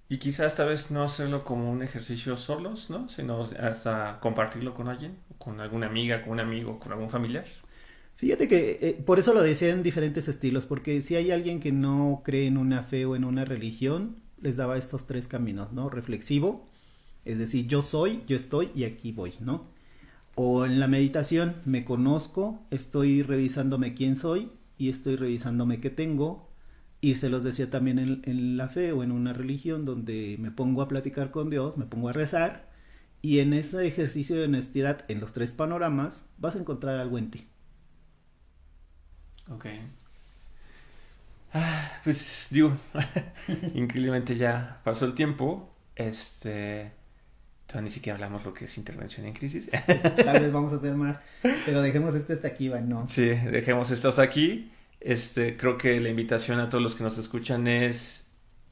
Y 0.10 0.18
quizás 0.18 0.48
esta 0.54 0.66
vez 0.66 0.90
no 0.90 1.04
hacerlo 1.04 1.44
como 1.44 1.72
un 1.72 1.84
ejercicio 1.84 2.36
solos, 2.36 2.90
¿no? 2.90 3.08
Sino 3.10 3.44
hasta 3.44 4.20
compartirlo 4.20 4.74
con 4.74 4.88
alguien, 4.88 5.18
con 5.38 5.60
alguna 5.62 5.86
amiga, 5.86 6.24
con 6.24 6.34
un 6.34 6.40
amigo, 6.40 6.80
con 6.80 6.92
algún 6.92 7.10
familiar. 7.10 7.46
Fíjate 8.16 8.48
que 8.48 8.80
eh, 8.82 8.94
por 9.06 9.20
eso 9.20 9.34
lo 9.34 9.42
decía 9.42 9.70
en 9.70 9.84
diferentes 9.84 10.28
estilos, 10.28 10.66
porque 10.66 11.02
si 11.02 11.16
hay 11.16 11.32
alguien 11.32 11.60
que 11.60 11.72
no 11.72 12.22
cree 12.26 12.48
en 12.48 12.58
una 12.58 12.82
fe 12.84 13.06
o 13.06 13.16
en 13.16 13.24
una 13.24 13.46
religión, 13.46 14.18
les 14.42 14.58
daba 14.58 14.78
estos 14.78 15.06
tres 15.06 15.28
caminos, 15.28 15.74
¿no? 15.74 15.90
Reflexivo, 15.90 16.68
es 17.24 17.38
decir, 17.38 17.68
yo 17.68 17.82
soy, 17.82 18.24
yo 18.28 18.36
estoy 18.36 18.72
y 18.76 18.86
aquí 18.86 19.12
voy, 19.12 19.34
¿no? 19.40 19.62
O 20.36 20.66
en 20.66 20.80
la 20.80 20.88
meditación, 20.88 21.56
me 21.66 21.86
conozco, 21.86 22.60
estoy 22.72 23.22
revisándome 23.22 23.94
quién 23.94 24.16
soy 24.16 24.52
y 24.80 24.90
estoy 24.90 25.16
revisándome 25.16 25.80
qué 25.80 25.92
tengo, 25.92 26.50
y 27.02 27.16
se 27.16 27.30
los 27.30 27.44
decía 27.44 27.70
también 27.70 28.00
en, 28.00 28.58
la 28.58 28.68
fe 28.68 28.92
o 28.92 29.04
en 29.04 29.12
una 29.12 29.34
religión 29.34 29.86
donde 29.86 30.38
me 30.40 30.52
pongo 30.52 30.82
a 30.82 30.88
platicar 30.88 31.32
con 31.32 31.50
Dios, 31.50 31.78
me 31.78 31.86
pongo 31.86 32.10
a 32.10 32.14
rezar 32.14 32.70
y 33.22 33.40
en 33.40 33.54
ese 33.54 33.86
ejercicio 33.88 34.36
de 34.38 34.46
honestidad 34.46 35.06
en 35.10 35.20
los 35.20 35.34
tres 35.34 35.54
panoramas 35.54 36.30
vas 36.38 36.56
a 36.56 36.60
encontrar 36.60 37.00
algo 37.00 37.18
en 37.18 37.32
ti. 37.32 37.48
Ok. 39.50 39.66
Ah, 41.54 41.90
pues 42.04 42.48
digo, 42.52 42.78
increíblemente 43.74 44.36
ya 44.36 44.82
pasó 44.84 45.06
el 45.06 45.16
tiempo. 45.16 45.74
Este. 45.96 46.99
Todavía 47.70 47.86
ni 47.86 47.92
siquiera 47.92 48.16
hablamos 48.16 48.44
lo 48.44 48.52
que 48.52 48.66
es 48.66 48.78
intervención 48.80 49.28
en 49.28 49.34
crisis. 49.34 49.70
Tal 50.26 50.42
vez 50.42 50.52
vamos 50.52 50.74
a 50.74 50.78
hacer 50.78 50.96
más, 50.96 51.20
pero 51.68 51.84
dejemos 51.84 52.16
este 52.16 52.34
hasta 52.34 52.48
aquí, 52.48 52.68
¿no? 52.68 53.08
Sí, 53.08 53.28
dejemos 53.28 53.92
esto 53.92 54.10
hasta 54.10 54.24
aquí. 54.24 54.72
Este, 55.00 55.56
creo 55.56 55.78
que 55.78 56.00
la 56.00 56.10
invitación 56.10 56.60
a 56.60 56.70
todos 56.70 56.84
los 56.84 56.96
que 56.96 57.04
nos 57.04 57.20
escuchan 57.20 57.68
es, 57.68 58.28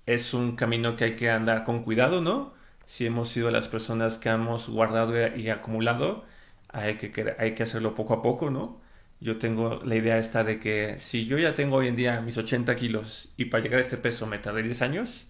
es 0.08 0.34
un 0.34 0.56
camino 0.56 0.96
que 0.96 1.04
hay 1.04 1.16
que 1.16 1.30
andar 1.30 1.64
con 1.64 1.84
cuidado, 1.84 2.22
¿no? 2.22 2.56
Si 2.88 3.06
hemos 3.06 3.30
sido 3.30 3.52
las 3.52 3.68
personas 3.68 4.18
que 4.18 4.30
hemos 4.30 4.68
guardado 4.68 5.14
y 5.36 5.50
acumulado, 5.52 6.26
hay 6.70 6.98
que, 6.98 7.36
hay 7.38 7.54
que 7.54 7.62
hacerlo 7.62 7.94
poco 7.94 8.16
a 8.16 8.24
poco, 8.24 8.50
¿no? 8.50 8.82
Yo 9.20 9.38
tengo 9.38 9.80
la 9.86 9.96
idea 9.96 10.18
esta 10.18 10.44
de 10.44 10.60
que 10.60 10.96
si 10.98 11.28
yo 11.28 11.38
ya 11.38 11.54
tengo 11.54 11.76
hoy 11.76 11.88
en 11.88 11.96
día 11.96 12.20
mis 12.22 12.38
80 12.38 12.76
kilos 12.76 13.32
y 13.38 13.46
para 13.46 13.62
llegar 13.64 13.78
a 13.78 13.84
este 13.84 13.98
peso 13.98 14.26
me 14.26 14.40
tardé 14.40 14.64
10 14.64 14.82
años, 14.82 15.28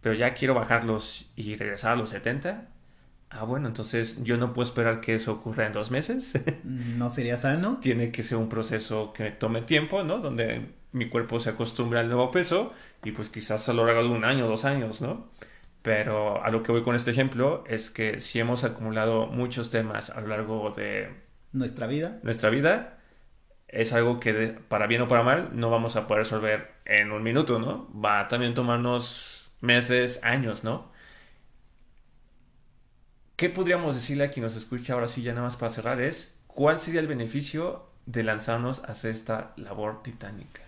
pero 0.00 0.14
ya 0.14 0.34
quiero 0.34 0.54
bajarlos 0.54 1.30
y 1.34 1.56
regresar 1.56 1.92
a 1.92 1.96
los 1.96 2.10
70, 2.10 2.68
Ah, 3.34 3.44
bueno, 3.44 3.66
entonces 3.66 4.22
yo 4.22 4.36
no 4.36 4.52
puedo 4.52 4.68
esperar 4.68 5.00
que 5.00 5.14
eso 5.14 5.32
ocurra 5.32 5.66
en 5.66 5.72
dos 5.72 5.90
meses. 5.90 6.34
No 6.64 7.08
sería 7.08 7.36
sano. 7.38 7.78
Tiene 7.80 8.12
que 8.12 8.22
ser 8.22 8.36
un 8.36 8.50
proceso 8.50 9.14
que 9.14 9.30
tome 9.30 9.62
tiempo, 9.62 10.04
¿no? 10.04 10.18
Donde 10.18 10.68
mi 10.92 11.08
cuerpo 11.08 11.40
se 11.40 11.48
acostumbre 11.50 11.98
al 11.98 12.08
nuevo 12.08 12.30
peso 12.30 12.74
y 13.02 13.12
pues 13.12 13.30
quizás 13.30 13.66
a 13.70 13.72
lo 13.72 13.86
largo 13.86 14.02
de 14.02 14.10
un 14.10 14.24
año, 14.24 14.46
dos 14.46 14.66
años, 14.66 15.00
¿no? 15.00 15.30
Pero 15.80 16.44
a 16.44 16.50
lo 16.50 16.62
que 16.62 16.72
voy 16.72 16.82
con 16.82 16.94
este 16.94 17.10
ejemplo 17.10 17.64
es 17.66 17.90
que 17.90 18.20
si 18.20 18.38
hemos 18.38 18.64
acumulado 18.64 19.26
muchos 19.26 19.70
temas 19.70 20.10
a 20.10 20.20
lo 20.20 20.28
largo 20.28 20.70
de 20.70 21.08
nuestra 21.52 21.86
vida, 21.86 22.20
nuestra 22.22 22.50
vida 22.50 22.98
es 23.66 23.94
algo 23.94 24.20
que 24.20 24.58
para 24.68 24.86
bien 24.86 25.00
o 25.02 25.08
para 25.08 25.22
mal 25.22 25.50
no 25.54 25.70
vamos 25.70 25.96
a 25.96 26.06
poder 26.06 26.24
resolver 26.24 26.70
en 26.84 27.12
un 27.12 27.22
minuto, 27.22 27.58
¿no? 27.58 27.88
Va 27.98 28.20
a 28.20 28.28
también 28.28 28.52
tomarnos 28.52 29.50
meses, 29.62 30.20
años, 30.22 30.64
¿no? 30.64 30.91
¿Qué 33.36 33.48
podríamos 33.48 33.94
decirle 33.94 34.24
a 34.24 34.30
quien 34.30 34.44
nos 34.44 34.56
escucha 34.56 34.94
ahora 34.94 35.08
sí 35.08 35.22
ya 35.22 35.32
nada 35.32 35.46
más 35.46 35.56
para 35.56 35.72
cerrar? 35.72 36.00
Es, 36.00 36.32
¿cuál 36.46 36.80
sería 36.80 37.00
el 37.00 37.06
beneficio 37.06 37.86
de 38.06 38.22
lanzarnos 38.22 38.84
a 38.84 38.92
hacer 38.92 39.10
esta 39.10 39.52
labor 39.56 40.02
titánica? 40.02 40.62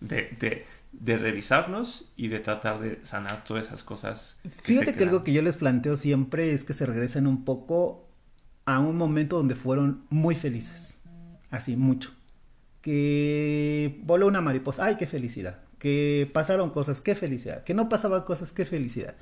De, 0.00 0.64
de, 0.92 1.16
revisarnos 1.16 2.12
y 2.16 2.28
de 2.28 2.40
tratar 2.40 2.80
de 2.80 3.04
sanar 3.04 3.44
todas 3.44 3.66
esas 3.66 3.82
cosas. 3.82 4.38
Fíjate 4.62 4.94
que 4.94 5.04
algo 5.04 5.24
que 5.24 5.32
yo 5.32 5.42
les 5.42 5.56
planteo 5.56 5.96
siempre 5.96 6.52
es 6.52 6.64
que 6.64 6.72
se 6.72 6.86
regresen 6.86 7.26
un 7.26 7.44
poco 7.44 8.06
a 8.66 8.80
un 8.80 8.96
momento 8.96 9.36
donde 9.36 9.54
fueron 9.54 10.04
muy 10.10 10.34
felices. 10.34 11.02
Así, 11.50 11.76
mucho. 11.76 12.12
Que 12.82 13.98
voló 14.02 14.26
una 14.26 14.40
mariposa, 14.40 14.84
¡ay, 14.84 14.96
qué 14.96 15.06
felicidad! 15.06 15.60
Que 15.78 16.30
pasaron 16.32 16.70
cosas, 16.70 17.00
¡qué 17.00 17.14
felicidad! 17.14 17.64
Que 17.64 17.74
no 17.74 17.88
pasaban 17.88 18.22
cosas, 18.22 18.52
¡qué 18.52 18.64
felicidad! 18.64 19.16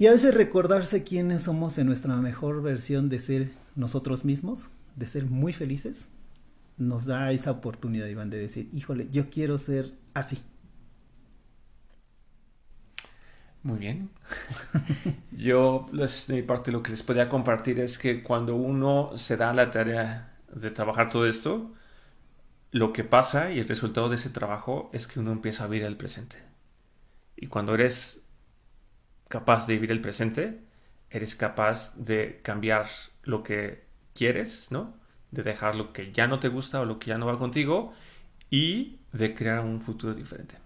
Y 0.00 0.06
a 0.06 0.12
veces 0.12 0.34
recordarse 0.34 1.04
quiénes 1.04 1.42
somos 1.42 1.76
en 1.76 1.86
nuestra 1.86 2.16
mejor 2.16 2.62
versión 2.62 3.10
de 3.10 3.18
ser 3.18 3.50
nosotros 3.76 4.24
mismos, 4.24 4.70
de 4.96 5.04
ser 5.04 5.26
muy 5.26 5.52
felices, 5.52 6.08
nos 6.78 7.04
da 7.04 7.30
esa 7.32 7.50
oportunidad, 7.50 8.06
Iván, 8.06 8.30
de 8.30 8.38
decir, 8.38 8.70
híjole, 8.72 9.08
yo 9.10 9.28
quiero 9.28 9.58
ser 9.58 9.92
así. 10.14 10.38
Muy 13.62 13.78
bien. 13.78 14.08
Yo, 15.32 15.86
les, 15.92 16.26
de 16.28 16.36
mi 16.36 16.42
parte, 16.42 16.72
lo 16.72 16.82
que 16.82 16.92
les 16.92 17.02
podría 17.02 17.28
compartir 17.28 17.78
es 17.78 17.98
que 17.98 18.22
cuando 18.22 18.56
uno 18.56 19.18
se 19.18 19.36
da 19.36 19.52
la 19.52 19.70
tarea 19.70 20.34
de 20.50 20.70
trabajar 20.70 21.10
todo 21.10 21.26
esto, 21.26 21.74
lo 22.70 22.94
que 22.94 23.04
pasa 23.04 23.52
y 23.52 23.58
el 23.58 23.68
resultado 23.68 24.08
de 24.08 24.16
ese 24.16 24.30
trabajo 24.30 24.88
es 24.94 25.06
que 25.06 25.20
uno 25.20 25.30
empieza 25.30 25.64
a 25.64 25.66
vivir 25.66 25.86
el 25.86 25.98
presente. 25.98 26.38
Y 27.36 27.48
cuando 27.48 27.74
eres 27.74 28.19
capaz 29.30 29.66
de 29.66 29.74
vivir 29.74 29.92
el 29.92 30.02
presente, 30.02 30.60
eres 31.08 31.34
capaz 31.34 31.94
de 31.96 32.40
cambiar 32.42 32.88
lo 33.22 33.42
que 33.42 33.84
quieres, 34.14 34.68
¿no? 34.70 34.94
De 35.30 35.42
dejar 35.42 35.76
lo 35.76 35.94
que 35.94 36.12
ya 36.12 36.26
no 36.26 36.40
te 36.40 36.48
gusta 36.48 36.80
o 36.80 36.84
lo 36.84 36.98
que 36.98 37.06
ya 37.06 37.16
no 37.16 37.26
va 37.26 37.38
contigo 37.38 37.94
y 38.50 38.98
de 39.12 39.34
crear 39.34 39.60
un 39.60 39.80
futuro 39.80 40.12
diferente. 40.12 40.56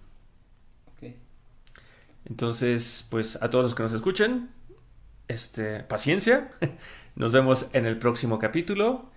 Entonces, 2.26 3.06
pues 3.10 3.36
a 3.42 3.50
todos 3.50 3.64
los 3.64 3.74
que 3.74 3.82
nos 3.82 3.92
escuchen, 3.92 4.48
este, 5.28 5.80
paciencia. 5.80 6.52
Nos 7.16 7.32
vemos 7.32 7.68
en 7.72 7.86
el 7.86 7.98
próximo 7.98 8.38
capítulo 8.38 9.10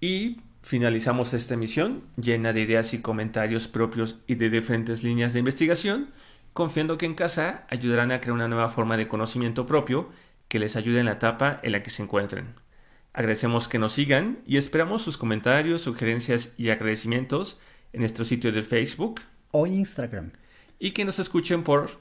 y 0.00 0.40
finalizamos 0.62 1.32
esta 1.34 1.54
emisión 1.54 2.04
llena 2.16 2.52
de 2.52 2.60
ideas 2.60 2.94
y 2.94 3.00
comentarios 3.00 3.66
propios 3.66 4.18
y 4.26 4.36
de 4.36 4.50
diferentes 4.50 5.02
líneas 5.02 5.32
de 5.32 5.40
investigación, 5.40 6.10
confiando 6.60 6.98
que 6.98 7.06
en 7.06 7.14
casa 7.14 7.64
ayudarán 7.70 8.12
a 8.12 8.20
crear 8.20 8.34
una 8.34 8.46
nueva 8.46 8.68
forma 8.68 8.98
de 8.98 9.08
conocimiento 9.08 9.64
propio 9.64 10.10
que 10.46 10.58
les 10.58 10.76
ayude 10.76 11.00
en 11.00 11.06
la 11.06 11.12
etapa 11.12 11.58
en 11.62 11.72
la 11.72 11.82
que 11.82 11.88
se 11.88 12.02
encuentren. 12.02 12.54
Agradecemos 13.14 13.66
que 13.66 13.78
nos 13.78 13.94
sigan 13.94 14.40
y 14.44 14.58
esperamos 14.58 15.00
sus 15.00 15.16
comentarios, 15.16 15.80
sugerencias 15.80 16.52
y 16.58 16.68
agradecimientos 16.68 17.58
en 17.94 18.00
nuestro 18.00 18.26
sitio 18.26 18.52
de 18.52 18.62
Facebook 18.62 19.22
o 19.52 19.66
Instagram. 19.66 20.32
Y 20.78 20.90
que 20.90 21.06
nos 21.06 21.18
escuchen 21.18 21.64
por 21.64 21.98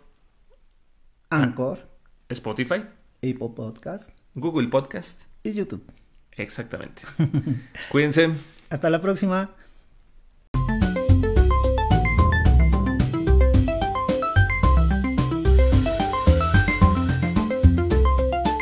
Anchor, 1.29 1.87
Spotify, 2.27 2.83
Apple 3.19 3.53
Podcast, 3.55 4.09
Google 4.35 4.67
Podcast 4.67 5.21
y 5.41 5.53
YouTube. 5.53 5.89
Exactamente. 6.33 7.03
Cuídense. 7.91 8.31
Hasta 8.69 8.89
la 8.89 8.99
próxima. 8.99 9.55